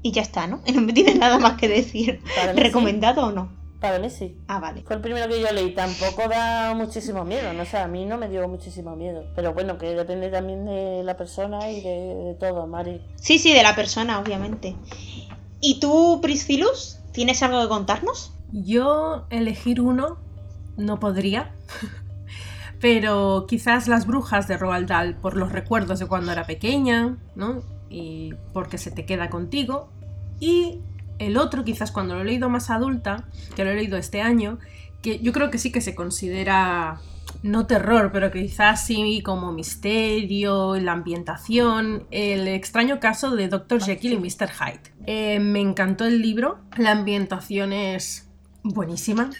Y 0.02 0.10
ya 0.10 0.22
está, 0.22 0.46
¿no? 0.48 0.60
No 0.74 0.80
me 0.80 0.92
tiene 0.92 1.14
nada 1.14 1.38
más 1.38 1.54
que 1.56 1.68
decir. 1.68 2.20
Sí. 2.34 2.58
¿Recomendado 2.60 3.26
o 3.26 3.30
no? 3.32 3.48
Para 3.80 3.98
mí 4.00 4.08
sí. 4.10 4.34
Ah, 4.48 4.58
vale. 4.58 4.82
Fue 4.82 4.96
el 4.96 5.02
primero 5.02 5.28
que 5.28 5.38
yo 5.40 5.52
leí, 5.52 5.72
tampoco 5.74 6.26
da 6.28 6.72
muchísimo 6.74 7.24
miedo, 7.26 7.52
no 7.52 7.64
sé, 7.66 7.76
a 7.76 7.86
mí 7.86 8.06
no 8.06 8.16
me 8.18 8.28
dio 8.30 8.48
muchísimo 8.48 8.96
miedo. 8.96 9.26
Pero 9.36 9.52
bueno, 9.52 9.76
que 9.78 9.86
depende 9.94 10.30
también 10.30 10.64
de 10.64 11.02
la 11.04 11.16
persona 11.18 11.70
y 11.70 11.80
de, 11.82 12.14
de 12.24 12.34
todo, 12.40 12.66
Mari. 12.66 13.02
Sí, 13.16 13.38
sí, 13.38 13.52
de 13.52 13.62
la 13.62 13.76
persona, 13.76 14.18
obviamente. 14.18 14.74
¿Y 15.60 15.78
tú, 15.78 16.18
Priscilus? 16.22 16.98
¿Tienes 17.12 17.42
algo 17.42 17.60
que 17.60 17.68
contarnos? 17.68 18.32
Yo 18.52 19.26
elegir 19.28 19.80
uno 19.82 20.16
no 20.76 21.00
podría, 21.00 21.52
pero 22.80 23.46
quizás 23.48 23.88
las 23.88 24.06
brujas 24.06 24.48
de 24.48 24.56
Roald 24.56 24.88
Dahl 24.88 25.14
por 25.16 25.36
los 25.36 25.52
recuerdos 25.52 25.98
de 25.98 26.06
cuando 26.06 26.32
era 26.32 26.44
pequeña, 26.44 27.16
¿no? 27.34 27.62
Y 27.88 28.34
porque 28.52 28.78
se 28.78 28.90
te 28.90 29.06
queda 29.06 29.30
contigo. 29.30 29.88
Y 30.40 30.80
el 31.18 31.36
otro, 31.36 31.64
quizás 31.64 31.92
cuando 31.92 32.14
lo 32.14 32.22
he 32.22 32.24
leído 32.24 32.48
más 32.48 32.70
adulta, 32.70 33.24
que 33.54 33.64
lo 33.64 33.70
he 33.70 33.76
leído 33.76 33.96
este 33.96 34.20
año, 34.20 34.58
que 35.02 35.20
yo 35.20 35.32
creo 35.32 35.50
que 35.50 35.58
sí 35.58 35.70
que 35.70 35.80
se 35.80 35.94
considera 35.94 37.00
no 37.42 37.66
terror, 37.66 38.10
pero 38.12 38.30
quizás 38.30 38.86
sí 38.86 39.22
como 39.22 39.52
misterio, 39.52 40.76
la 40.76 40.92
ambientación, 40.92 42.06
el 42.10 42.48
extraño 42.48 43.00
caso 43.00 43.36
de 43.36 43.48
Dr. 43.48 43.82
Jekyll 43.82 44.14
y 44.14 44.18
Mr. 44.18 44.48
Hyde. 44.50 44.80
Eh, 45.06 45.40
me 45.40 45.60
encantó 45.60 46.06
el 46.06 46.22
libro, 46.22 46.58
la 46.76 46.92
ambientación 46.92 47.72
es 47.72 48.28
buenísima, 48.62 49.30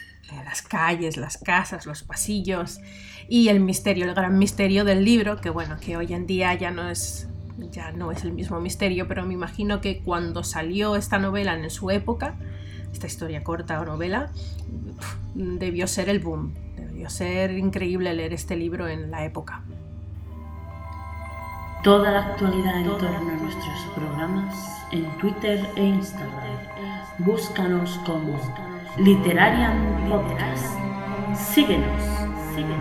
las 0.44 0.62
calles, 0.62 1.16
las 1.16 1.38
casas, 1.38 1.86
los 1.86 2.02
pasillos 2.02 2.80
y 3.28 3.48
el 3.48 3.60
misterio, 3.60 4.06
el 4.06 4.14
gran 4.14 4.38
misterio 4.38 4.84
del 4.84 5.04
libro, 5.04 5.40
que 5.40 5.50
bueno, 5.50 5.76
que 5.80 5.96
hoy 5.96 6.12
en 6.12 6.26
día 6.26 6.54
ya 6.54 6.70
no 6.70 6.88
es 6.88 7.28
ya 7.70 7.92
no 7.92 8.10
es 8.10 8.24
el 8.24 8.32
mismo 8.32 8.60
misterio, 8.60 9.06
pero 9.06 9.24
me 9.24 9.34
imagino 9.34 9.80
que 9.80 10.00
cuando 10.00 10.42
salió 10.42 10.96
esta 10.96 11.18
novela 11.18 11.54
en 11.54 11.70
su 11.70 11.90
época, 11.90 12.34
esta 12.92 13.06
historia 13.06 13.44
corta 13.44 13.80
o 13.80 13.84
novela, 13.84 14.30
debió 15.34 15.86
ser 15.86 16.08
el 16.08 16.20
boom. 16.20 16.54
Debió 16.76 17.08
ser 17.10 17.52
increíble 17.52 18.12
leer 18.14 18.32
este 18.32 18.56
libro 18.56 18.88
en 18.88 19.10
la 19.10 19.24
época. 19.24 19.62
Toda 21.82 22.10
la 22.10 22.26
actualidad 22.26 22.80
en 22.80 22.86
torno 22.86 23.30
a 23.30 23.36
nuestros 23.36 23.80
programas 23.94 24.54
en 24.90 25.04
Twitter 25.18 25.64
e 25.76 25.84
Instagram. 25.84 26.58
Búscanos 27.18 28.00
como 28.06 28.36
Literarian 28.96 30.08
Podcast. 30.08 30.78
Síguenos, 31.34 32.00
síguenos. 32.54 32.78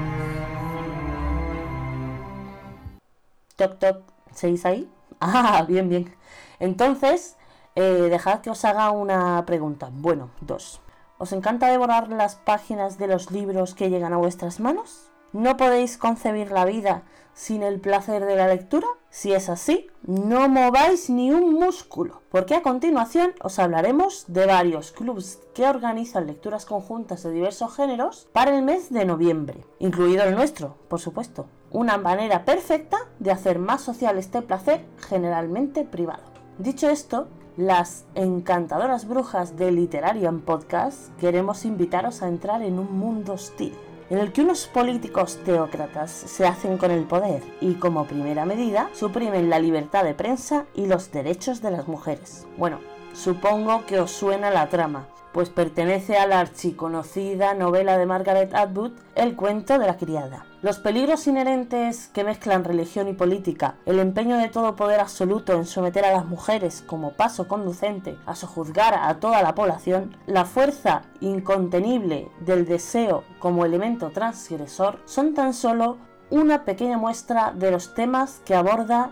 Toc, 3.55 3.79
toc, 3.79 4.03
¿seguís 4.31 4.63
ahí? 4.65 4.87
Ah, 5.19 5.65
bien, 5.67 5.89
bien. 5.89 6.13
Entonces, 6.59 7.35
eh, 7.75 8.09
dejad 8.11 8.41
que 8.41 8.51
os 8.51 8.63
haga 8.63 8.91
una 8.91 9.43
pregunta. 9.47 9.89
Bueno, 9.91 10.29
dos. 10.41 10.81
¿Os 11.17 11.31
encanta 11.33 11.67
devorar 11.71 12.09
las 12.09 12.35
páginas 12.35 12.99
de 12.99 13.07
los 13.07 13.31
libros 13.31 13.73
que 13.73 13.89
llegan 13.89 14.13
a 14.13 14.17
vuestras 14.17 14.59
manos? 14.59 15.09
¿No 15.31 15.57
podéis 15.57 15.97
concebir 15.97 16.51
la 16.51 16.65
vida 16.65 17.01
sin 17.33 17.63
el 17.63 17.79
placer 17.79 18.25
de 18.25 18.35
la 18.35 18.47
lectura? 18.47 18.87
Si 19.09 19.33
es 19.33 19.49
así, 19.49 19.87
no 20.03 20.49
mováis 20.49 21.09
ni 21.09 21.31
un 21.31 21.53
músculo, 21.53 22.21
porque 22.31 22.55
a 22.55 22.63
continuación 22.63 23.33
os 23.41 23.59
hablaremos 23.59 24.25
de 24.27 24.45
varios 24.45 24.91
clubs 24.91 25.39
que 25.53 25.67
organizan 25.67 26.27
lecturas 26.27 26.65
conjuntas 26.65 27.23
de 27.23 27.31
diversos 27.31 27.75
géneros 27.75 28.27
para 28.33 28.55
el 28.55 28.63
mes 28.63 28.91
de 28.91 29.05
noviembre, 29.05 29.65
incluido 29.79 30.23
el 30.23 30.35
nuestro, 30.35 30.77
por 30.87 30.99
supuesto. 30.99 31.47
Una 31.71 31.97
manera 31.97 32.45
perfecta 32.45 32.97
de 33.19 33.31
hacer 33.31 33.59
más 33.59 33.81
social 33.81 34.17
este 34.17 34.41
placer, 34.41 34.85
generalmente 34.97 35.83
privado. 35.83 36.23
Dicho 36.57 36.89
esto, 36.89 37.27
las 37.57 38.05
encantadoras 38.15 39.07
brujas 39.07 39.57
de 39.57 39.71
Literarian 39.71 40.41
Podcast 40.41 41.15
queremos 41.19 41.65
invitaros 41.65 42.23
a 42.23 42.27
entrar 42.27 42.63
en 42.63 42.79
un 42.79 42.97
mundo 42.97 43.33
hostil, 43.33 43.75
en 44.09 44.17
el 44.17 44.31
que 44.31 44.41
unos 44.41 44.67
políticos 44.67 45.39
teócratas 45.45 46.11
se 46.11 46.45
hacen 46.45 46.77
con 46.77 46.91
el 46.91 47.03
poder 47.03 47.41
y 47.61 47.75
como 47.75 48.05
primera 48.05 48.45
medida 48.45 48.89
suprimen 48.93 49.49
la 49.49 49.59
libertad 49.59 50.03
de 50.03 50.13
prensa 50.13 50.65
y 50.75 50.85
los 50.85 51.11
derechos 51.11 51.61
de 51.61 51.71
las 51.71 51.87
mujeres. 51.87 52.45
Bueno, 52.57 52.79
supongo 53.13 53.85
que 53.85 53.99
os 53.99 54.11
suena 54.11 54.49
la 54.51 54.69
trama, 54.69 55.07
pues 55.33 55.49
pertenece 55.49 56.17
a 56.17 56.27
la 56.27 56.39
archiconocida 56.39 57.55
novela 57.55 57.97
de 57.97 58.05
Margaret 58.05 58.53
Atwood, 58.53 58.91
El 59.15 59.35
cuento 59.35 59.79
de 59.79 59.87
la 59.87 59.97
criada. 59.97 60.45
Los 60.61 60.79
peligros 60.79 61.27
inherentes 61.27 62.07
que 62.07 62.23
mezclan 62.23 62.63
religión 62.63 63.07
y 63.07 63.13
política, 63.13 63.75
el 63.85 63.99
empeño 63.99 64.37
de 64.37 64.47
todo 64.47 64.75
poder 64.75 64.99
absoluto 64.99 65.53
en 65.53 65.65
someter 65.65 66.05
a 66.05 66.13
las 66.13 66.25
mujeres 66.25 66.83
como 66.85 67.13
paso 67.13 67.47
conducente 67.47 68.15
a 68.25 68.35
sojuzgar 68.35 68.93
a 68.93 69.19
toda 69.19 69.41
la 69.41 69.55
población, 69.55 70.15
la 70.27 70.45
fuerza 70.45 71.01
incontenible 71.19 72.29
del 72.39 72.65
deseo 72.65 73.23
como 73.39 73.65
elemento 73.65 74.11
transgresor, 74.11 74.99
son 75.05 75.33
tan 75.33 75.53
solo 75.53 75.97
una 76.29 76.63
pequeña 76.63 76.97
muestra 76.97 77.53
de 77.55 77.71
los 77.71 77.93
temas 77.93 78.41
que 78.45 78.55
aborda 78.55 79.11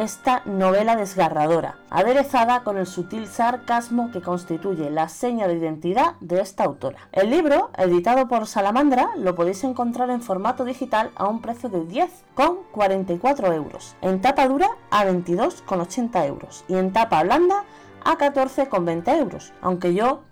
esta 0.00 0.40
novela 0.46 0.96
desgarradora, 0.96 1.76
aderezada 1.90 2.62
con 2.64 2.78
el 2.78 2.86
sutil 2.86 3.26
sarcasmo 3.26 4.10
que 4.10 4.22
constituye 4.22 4.88
la 4.88 5.10
seña 5.10 5.46
de 5.46 5.56
identidad 5.56 6.14
de 6.20 6.40
esta 6.40 6.64
autora. 6.64 7.10
El 7.12 7.28
libro, 7.28 7.70
editado 7.76 8.26
por 8.26 8.46
Salamandra, 8.46 9.10
lo 9.18 9.34
podéis 9.34 9.62
encontrar 9.62 10.08
en 10.08 10.22
formato 10.22 10.64
digital 10.64 11.10
a 11.16 11.28
un 11.28 11.42
precio 11.42 11.68
de 11.68 11.82
10,44 11.82 13.54
euros, 13.54 13.94
en 14.00 14.22
tapa 14.22 14.48
dura 14.48 14.70
a 14.90 15.04
22,80 15.04 16.26
euros 16.26 16.64
y 16.66 16.76
en 16.76 16.94
tapa 16.94 17.22
blanda 17.22 17.64
a 18.02 18.16
14,20 18.16 19.18
euros, 19.18 19.52
aunque 19.60 19.92
yo 19.92 20.22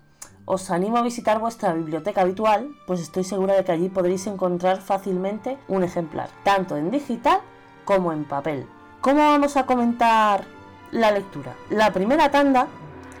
os 0.45 0.71
animo 0.71 0.97
a 0.97 1.03
visitar 1.03 1.37
vuestra 1.37 1.73
biblioteca 1.73 2.21
habitual, 2.21 2.71
pues 2.87 3.01
estoy 3.01 3.23
segura 3.23 3.53
de 3.53 3.63
que 3.63 3.71
allí 3.71 3.89
podréis 3.89 4.25
encontrar 4.25 4.81
fácilmente 4.81 5.59
un 5.67 5.83
ejemplar, 5.83 6.29
tanto 6.43 6.75
en 6.75 6.89
digital 6.89 7.41
como 7.85 8.11
en 8.11 8.25
papel. 8.25 8.65
¿Cómo 9.01 9.19
vamos 9.19 9.55
a 9.55 9.65
comentar 9.65 10.43
la 10.91 11.11
lectura? 11.11 11.55
La 11.69 11.93
primera 11.93 12.31
tanda 12.31 12.67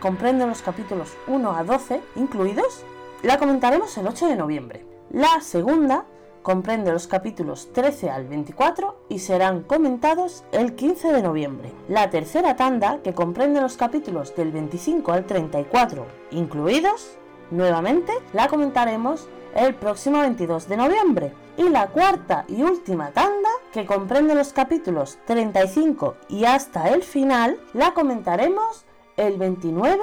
comprende 0.01 0.45
los 0.45 0.61
capítulos 0.61 1.15
1 1.27 1.55
a 1.55 1.63
12 1.63 2.01
incluidos. 2.17 2.83
La 3.23 3.37
comentaremos 3.37 3.97
el 3.97 4.07
8 4.07 4.27
de 4.27 4.35
noviembre. 4.35 4.85
La 5.09 5.39
segunda 5.39 6.03
comprende 6.41 6.91
los 6.91 7.07
capítulos 7.07 7.71
13 7.71 8.09
al 8.09 8.27
24 8.27 9.05
y 9.07 9.19
serán 9.19 9.63
comentados 9.63 10.43
el 10.51 10.75
15 10.75 11.13
de 11.13 11.21
noviembre. 11.21 11.71
La 11.87 12.09
tercera 12.09 12.57
tanda, 12.57 12.99
que 13.01 13.13
comprende 13.13 13.61
los 13.61 13.77
capítulos 13.77 14.35
del 14.35 14.51
25 14.51 15.13
al 15.13 15.25
34 15.25 16.05
incluidos, 16.31 17.17
nuevamente 17.51 18.11
la 18.33 18.49
comentaremos 18.49 19.29
el 19.55 19.75
próximo 19.75 20.19
22 20.19 20.67
de 20.67 20.77
noviembre. 20.77 21.33
Y 21.57 21.69
la 21.69 21.87
cuarta 21.87 22.45
y 22.47 22.63
última 22.63 23.11
tanda, 23.11 23.49
que 23.73 23.85
comprende 23.85 24.35
los 24.35 24.53
capítulos 24.53 25.17
35 25.25 26.15
y 26.29 26.45
hasta 26.45 26.89
el 26.89 27.03
final, 27.03 27.59
la 27.73 27.93
comentaremos 27.93 28.85
el 29.17 29.37
29 29.37 29.99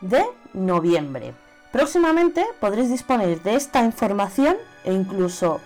de 0.00 0.24
noviembre. 0.54 1.34
Próximamente 1.72 2.46
podréis 2.60 2.88
disponer 2.88 3.42
de 3.42 3.56
esta 3.56 3.84
información 3.84 4.56
e 4.84 4.92
incluso 4.92 5.60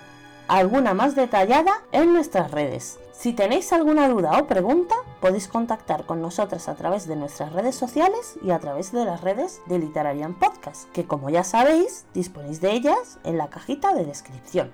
alguna 0.49 0.95
más 0.95 1.14
detallada 1.14 1.83
en 1.93 2.12
nuestras 2.12 2.51
redes. 2.51 2.99
Si 3.18 3.32
tenéis 3.32 3.72
alguna 3.72 4.08
duda 4.08 4.38
o 4.38 4.46
pregunta, 4.46 4.94
podéis 5.20 5.48
contactar 5.48 6.06
con 6.06 6.22
nosotras 6.22 6.68
a 6.68 6.76
través 6.76 7.08
de 7.08 7.16
nuestras 7.16 7.52
redes 7.52 7.74
sociales 7.74 8.38
y 8.44 8.52
a 8.52 8.60
través 8.60 8.92
de 8.92 9.04
las 9.04 9.22
redes 9.22 9.60
de 9.66 9.80
Literarian 9.80 10.38
Podcast, 10.38 10.88
que 10.92 11.04
como 11.04 11.28
ya 11.28 11.42
sabéis, 11.42 12.06
disponéis 12.14 12.60
de 12.60 12.70
ellas 12.70 13.18
en 13.24 13.36
la 13.36 13.50
cajita 13.50 13.92
de 13.92 14.04
descripción. 14.04 14.70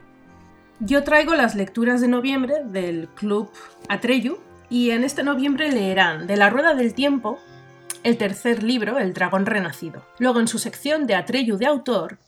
Yo 0.79 1.05
traigo 1.05 1.33
las 1.35 1.55
lecturas 1.55 2.03
de 2.03 2.09
noviembre 2.09 2.65
del 2.67 3.09
Club 3.15 3.49
Atreyu, 3.89 4.37
Y 4.69 4.91
en 4.91 5.05
este 5.05 5.23
noviembre 5.23 5.73
leerán 5.73 6.27
De 6.27 6.37
la 6.37 6.51
Rueda 6.51 6.75
del 6.75 6.93
Tiempo, 6.93 7.39
el 8.03 8.19
tercer 8.19 8.63
libro, 8.63 8.99
El 8.99 9.15
Dragón 9.15 9.47
Renacido. 9.47 10.05
Luego, 10.19 10.41
en 10.41 10.49
su 10.49 10.59
sección 10.59 11.07
de 11.07 11.15
Atreyu 11.15 11.57
de 11.57 11.65
autor, 11.65 12.19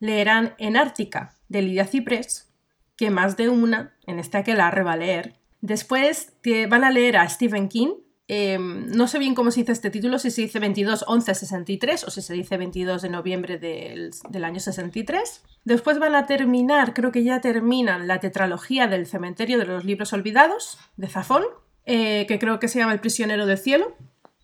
leerán 0.00 0.54
En 0.58 0.76
Ártica, 0.76 1.38
de 1.48 1.62
Lidia 1.62 1.86
Ciprés, 1.86 2.52
que 2.94 3.10
más 3.10 3.38
de 3.38 3.48
una, 3.48 3.94
en 4.06 4.18
esta 4.18 4.42
que 4.42 4.54
la 4.54 4.70
va 4.70 4.92
a 4.92 4.96
leer. 4.98 5.41
Después 5.62 6.34
van 6.68 6.84
a 6.84 6.90
leer 6.90 7.16
a 7.16 7.28
Stephen 7.28 7.68
King, 7.68 7.94
Em, 8.34 8.86
no 8.86 9.08
sé 9.08 9.18
bien 9.18 9.34
cómo 9.34 9.50
se 9.50 9.60
dice 9.60 9.72
este 9.72 9.90
título, 9.90 10.18
si 10.18 10.30
se 10.30 10.40
dice 10.40 10.58
22 10.58 11.04
11 11.06 11.34
63 11.34 12.04
o 12.04 12.10
si 12.10 12.22
se 12.22 12.32
dice 12.32 12.56
22 12.56 13.02
de 13.02 13.10
noviembre 13.10 13.58
del, 13.58 14.44
año 14.44 14.58
63. 14.58 15.42
Después 15.64 15.98
van 15.98 16.14
a 16.14 16.24
terminar, 16.24 16.94
creo 16.94 17.12
que 17.12 17.24
ya 17.24 17.42
terminan 17.42 18.06
la 18.06 18.20
tetralogía 18.20 18.86
del 18.86 19.06
cementerio 19.06 19.58
de 19.58 19.66
los 19.66 19.84
libros 19.84 20.14
olvidados 20.14 20.78
de 20.96 21.08
Zafón, 21.08 21.42
eh, 21.84 22.24
que 22.26 22.38
creo 22.38 22.58
que 22.58 22.68
se 22.68 22.78
llama 22.78 22.94
El 22.94 23.00
prisionero 23.00 23.44
del 23.44 23.58
cielo, 23.58 23.96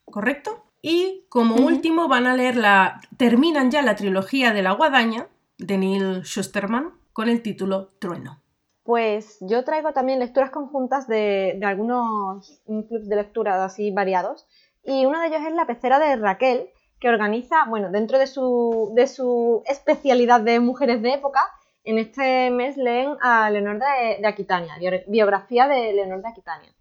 ¿correcto? 0.04 0.66
Y 0.82 1.24
como 1.30 1.56
último 1.56 2.08
van 2.08 2.26
a 2.26 2.36
leer 2.36 2.56
la... 2.56 3.00
terminan 3.16 3.70
ya 3.70 3.80
la 3.80 3.96
trilogía 3.96 4.52
de 4.52 4.62
la 4.62 4.72
guadaña 4.72 5.28
de 5.56 5.78
Neil 5.78 6.22
Schusterman 6.24 6.90
con 7.12 7.30
el 7.30 7.40
título 7.40 7.88
Trueno. 7.98 8.42
Pues 8.88 9.36
yo 9.42 9.64
traigo 9.64 9.92
también 9.92 10.18
lecturas 10.18 10.48
conjuntas 10.48 11.06
de, 11.06 11.60
algunos 11.62 12.62
clubs 12.64 13.06
de 13.06 13.16
lectura 13.16 13.62
así 13.62 13.90
variados. 13.90 14.46
Y 14.82 15.04
uno 15.04 15.20
de 15.20 15.26
ellos 15.26 15.42
es 15.46 15.52
la 15.52 15.66
pecera 15.66 15.98
de 15.98 16.16
Raquel, 16.16 16.70
que 16.98 17.10
organiza, 17.10 17.66
bueno, 17.68 17.90
dentro 17.90 18.18
de 18.18 18.26
su, 18.26 18.92
de 18.94 19.06
su 19.06 19.62
especialidad 19.66 20.40
de 20.40 20.60
mujeres 20.60 21.02
de 21.02 21.12
época, 21.12 21.40
en 21.84 21.98
este 21.98 22.50
mes 22.50 22.78
leen 22.78 23.18
a 23.20 23.50
Leonor 23.50 23.78
de, 23.78 24.26
Aquitania, 24.26 24.76
biografía 25.06 25.68
de 25.68 25.92
Leonor 25.92 26.22
de 26.22 26.28
Aquitania. 26.30 26.72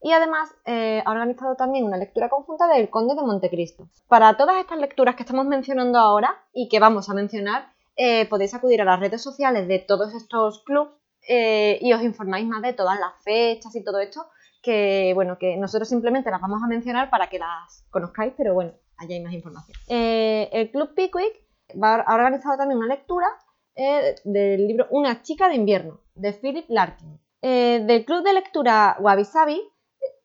Y 0.00 0.12
además 0.12 0.48
eh, 0.64 1.02
ha 1.04 1.10
organizado 1.10 1.56
también 1.56 1.84
una 1.84 1.98
lectura 1.98 2.30
conjunta 2.30 2.68
del 2.68 2.88
Conde 2.88 3.14
de 3.14 3.20
Montecristo. 3.20 3.86
Para 4.08 4.34
todas 4.38 4.56
estas 4.56 4.78
lecturas 4.78 5.14
que 5.14 5.24
estamos 5.24 5.44
mencionando 5.44 5.98
ahora 5.98 6.42
y 6.54 6.70
que 6.70 6.80
vamos 6.80 7.10
a 7.10 7.14
mencionar, 7.14 7.70
eh, 7.96 8.26
podéis 8.30 8.54
acudir 8.54 8.80
a 8.80 8.86
las 8.86 8.98
redes 8.98 9.20
sociales 9.20 9.68
de 9.68 9.78
todos 9.78 10.14
estos 10.14 10.62
clubs 10.64 10.99
eh, 11.28 11.78
y 11.80 11.92
os 11.92 12.02
informáis 12.02 12.46
más 12.46 12.62
de 12.62 12.72
todas 12.72 12.98
las 12.98 13.12
fechas 13.22 13.74
y 13.76 13.84
todo 13.84 14.00
esto, 14.00 14.26
que 14.62 15.12
bueno, 15.14 15.38
que 15.38 15.56
nosotros 15.56 15.88
simplemente 15.88 16.30
las 16.30 16.40
vamos 16.40 16.62
a 16.62 16.66
mencionar 16.66 17.10
para 17.10 17.28
que 17.28 17.38
las 17.38 17.84
conozcáis, 17.90 18.32
pero 18.36 18.54
bueno, 18.54 18.72
allá 18.96 19.14
hay 19.14 19.22
más 19.22 19.32
información. 19.32 19.76
Eh, 19.88 20.48
el 20.52 20.70
Club 20.70 20.94
Pickwick 20.94 21.42
ha 21.80 22.14
organizado 22.14 22.56
también 22.56 22.78
una 22.78 22.88
lectura 22.88 23.26
eh, 23.74 24.16
del 24.24 24.66
libro 24.66 24.86
Una 24.90 25.22
chica 25.22 25.48
de 25.48 25.54
invierno, 25.54 26.00
de 26.14 26.32
Philip 26.32 26.66
Larkin. 26.68 27.20
del 27.42 28.04
Club 28.04 28.24
de 28.24 28.32
Lectura 28.34 28.96
Wabi 29.00 29.24
Sabi, 29.24 29.62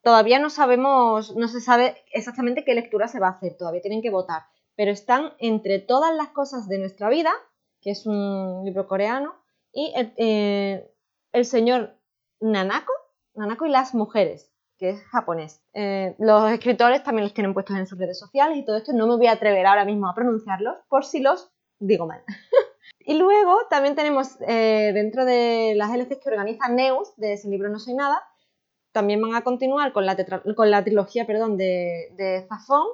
todavía 0.04 0.40
no 0.40 0.50
sabemos, 0.50 1.36
no 1.36 1.48
se 1.48 1.62
sabe 1.62 1.98
exactamente 2.12 2.64
qué 2.64 2.74
lectura 2.76 3.08
se 3.08 3.20
va 3.20 3.28
a 3.28 3.32
hacer, 3.32 3.58
todavía 3.58 3.82
tienen 3.82 4.02
que 4.02 4.10
votar, 4.10 4.44
pero 4.76 4.92
están 4.92 5.34
entre 5.40 5.80
todas 5.80 6.14
las 6.16 6.30
cosas 6.30 6.68
de 6.68 6.80
nuestra 6.80 7.10
vida, 7.10 7.32
que 7.82 7.92
es 7.92 8.06
un 8.06 8.64
libro 8.66 8.88
coreano, 8.88 9.36
y 9.76 9.94
eh, 9.96 10.90
el 11.34 11.46
señor 11.46 12.00
Nanako, 12.40 12.94
Nanako 13.36 13.66
y 13.66 13.70
las 13.70 13.94
mujeres, 13.94 14.50
que 14.78 14.92
es 14.92 15.04
japonés. 15.08 15.62
Eh, 15.74 16.16
los 16.18 16.50
escritores 16.50 17.04
también 17.04 17.26
los 17.26 17.34
tienen 17.34 17.54
puestos 17.54 17.78
en 17.78 17.86
sus 17.86 18.00
redes 18.00 18.18
sociales 18.18 18.58
y 18.58 18.64
todo 18.64 18.78
esto 18.78 18.94
no 18.94 19.06
me 19.06 19.18
voy 19.18 19.28
a 19.28 19.34
atrever 19.34 19.68
ahora 19.68 19.84
mismo 19.84 20.08
a 20.08 20.16
pronunciarlos 20.16 20.78
por 20.88 21.04
si 21.04 21.20
los 21.20 21.52
digo 21.80 22.08
mal. 22.08 22.24
y 23.00 23.16
luego 23.16 23.58
también 23.70 23.96
tenemos 23.96 24.38
eh, 24.48 24.92
dentro 24.94 25.26
de 25.26 25.74
las 25.76 25.92
LCs 25.92 26.20
que 26.24 26.30
organiza 26.30 26.70
Neus, 26.70 27.14
de 27.18 27.34
ese 27.34 27.50
libro 27.50 27.68
No 27.68 27.80
soy 27.80 27.96
nada, 27.96 28.24
también 28.94 29.22
van 29.22 29.36
a 29.36 29.44
continuar 29.44 29.92
con 29.92 30.06
la, 30.06 30.16
con 30.56 30.72
la 30.72 30.86
trilogía 30.86 31.28
perdón, 31.28 31.58
de, 31.58 32.14
de 32.16 32.48
Zafón, 32.48 32.88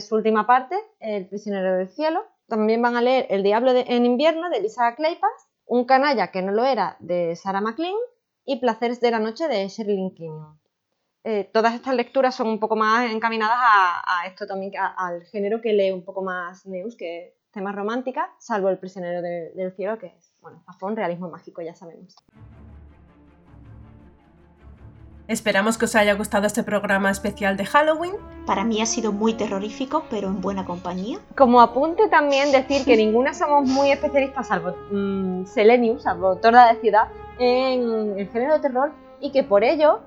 su 0.00 0.14
última 0.14 0.46
parte, 0.46 0.76
El 0.98 1.28
prisionero 1.28 1.76
del 1.76 1.90
cielo. 1.90 2.24
También 2.48 2.80
van 2.80 2.96
a 2.96 3.02
leer 3.02 3.26
El 3.28 3.42
diablo 3.42 3.72
en 3.74 4.06
invierno 4.06 4.48
de 4.48 4.62
Lisa 4.62 4.94
Claypas 4.94 5.51
un 5.72 5.86
canalla 5.86 6.30
que 6.30 6.42
no 6.42 6.52
lo 6.52 6.66
era 6.66 6.96
de 7.00 7.34
Sarah 7.34 7.62
McLean 7.62 7.94
y 8.44 8.60
Placeres 8.60 9.00
de 9.00 9.10
la 9.10 9.18
noche 9.18 9.48
de 9.48 9.66
Sherlyn 9.68 10.14
King. 10.14 10.38
Eh, 11.24 11.48
todas 11.50 11.74
estas 11.74 11.94
lecturas 11.94 12.34
son 12.34 12.48
un 12.48 12.60
poco 12.60 12.76
más 12.76 13.10
encaminadas 13.10 13.56
a, 13.58 14.26
esto 14.26 14.46
también, 14.46 14.72
al 14.76 15.24
género 15.24 15.62
que 15.62 15.72
lee 15.72 15.90
un 15.90 16.04
poco 16.04 16.22
más 16.22 16.66
Neus, 16.66 16.94
que 16.94 17.38
temas 17.52 17.74
románticas, 17.74 18.28
salvo 18.38 18.68
El 18.68 18.78
prisionero 18.78 19.22
del 19.22 19.72
cielo, 19.74 19.98
que 19.98 20.08
es, 20.08 20.34
bueno, 20.42 20.62
un 20.82 20.94
realismo 20.94 21.30
mágico, 21.30 21.62
ya 21.62 21.74
sabemos. 21.74 22.16
Esperamos 25.28 25.78
que 25.78 25.84
os 25.84 25.94
haya 25.94 26.14
gustado 26.14 26.46
este 26.46 26.64
programa 26.64 27.10
especial 27.10 27.56
de 27.56 27.64
Halloween. 27.64 28.14
Para 28.44 28.64
mí 28.64 28.82
ha 28.82 28.86
sido 28.86 29.12
muy 29.12 29.34
terrorífico, 29.34 30.04
pero 30.10 30.28
en 30.28 30.40
buena 30.40 30.64
compañía. 30.64 31.18
Como 31.36 31.60
apunte 31.60 32.08
también 32.08 32.50
decir 32.50 32.84
que 32.84 32.96
ninguna 32.96 33.32
somos 33.32 33.68
muy 33.68 33.92
especialistas, 33.92 34.48
salvo 34.48 34.74
mmm, 34.90 35.44
Selenium, 35.46 36.00
salvo 36.00 36.36
Torda 36.36 36.72
de 36.72 36.80
Ciudad, 36.80 37.08
en 37.38 38.18
el 38.18 38.28
género 38.30 38.54
de 38.54 38.60
terror 38.60 38.92
y 39.20 39.30
que 39.30 39.44
por 39.44 39.62
ello, 39.62 40.00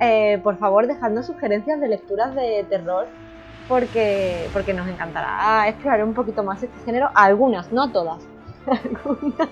eh, 0.00 0.40
por 0.42 0.56
favor, 0.56 0.86
dejadnos 0.86 1.26
sugerencias 1.26 1.78
de 1.80 1.88
lecturas 1.88 2.34
de 2.34 2.64
terror 2.68 3.06
porque, 3.68 4.48
porque 4.52 4.72
nos 4.72 4.88
encantará 4.88 5.68
explorar 5.68 6.04
un 6.04 6.14
poquito 6.14 6.42
más 6.42 6.62
este 6.62 6.78
género. 6.84 7.10
Algunas, 7.14 7.70
no 7.70 7.92
todas. 7.92 8.22
Algunas. 8.66 9.48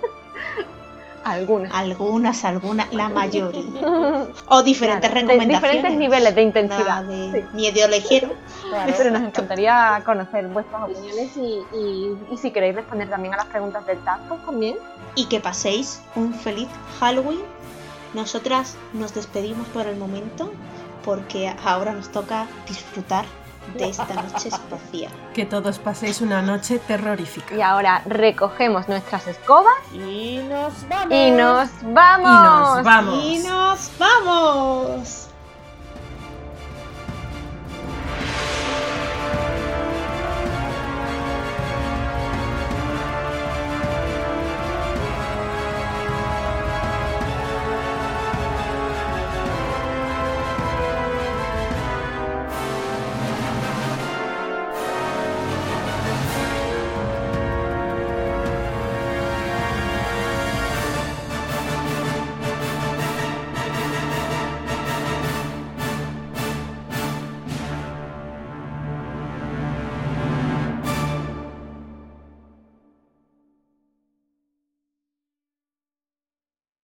Algunas. 1.24 1.72
Algunas, 1.72 2.44
algunas, 2.44 2.92
la 2.92 3.08
mayoría. 3.08 3.62
O 4.48 4.62
diferentes 4.62 5.10
recomendaciones. 5.10 5.60
diferentes 5.60 5.98
niveles 5.98 6.34
de 6.34 6.42
intensidad. 6.42 7.04
de 7.04 7.46
Miedo 7.52 7.88
ligero. 7.88 8.32
Pero 8.96 9.10
nos 9.10 9.22
encantaría 9.22 10.02
conocer 10.04 10.48
vuestras 10.48 10.82
opiniones 10.84 11.36
y, 11.36 11.62
y, 12.32 12.36
si 12.36 12.50
queréis 12.50 12.74
responder 12.74 13.08
también 13.08 13.34
a 13.34 13.38
las 13.38 13.46
preguntas 13.46 13.86
del 13.86 13.98
tag, 13.98 14.20
pues 14.28 14.44
también. 14.44 14.76
Y 15.14 15.26
que 15.26 15.40
paséis 15.40 16.02
un 16.14 16.34
feliz 16.34 16.68
Halloween. 17.00 17.40
Nosotras 18.14 18.76
nos 18.92 19.14
despedimos 19.14 19.66
por 19.68 19.86
el 19.86 19.96
momento 19.96 20.52
porque 21.04 21.54
ahora 21.64 21.92
nos 21.92 22.10
toca 22.10 22.46
disfrutar 22.68 23.24
de 23.76 23.88
esta 23.88 24.14
noche 24.14 24.48
espacial. 24.48 25.12
Que 25.34 25.46
todos 25.46 25.78
paséis 25.78 26.20
una 26.20 26.42
noche 26.42 26.78
terrorífica. 26.78 27.54
Y 27.54 27.62
ahora 27.62 28.02
recogemos 28.06 28.88
nuestras 28.88 29.26
escobas 29.26 29.74
y 29.92 30.40
nos 30.48 30.88
vamos. 30.88 31.14
Y 31.14 31.30
nos 31.30 31.70
vamos. 31.82 32.30
Y 32.30 32.78
nos 32.78 32.84
vamos. 32.84 33.24
Y 33.24 33.38
nos 33.38 33.90
vamos. 33.98 35.21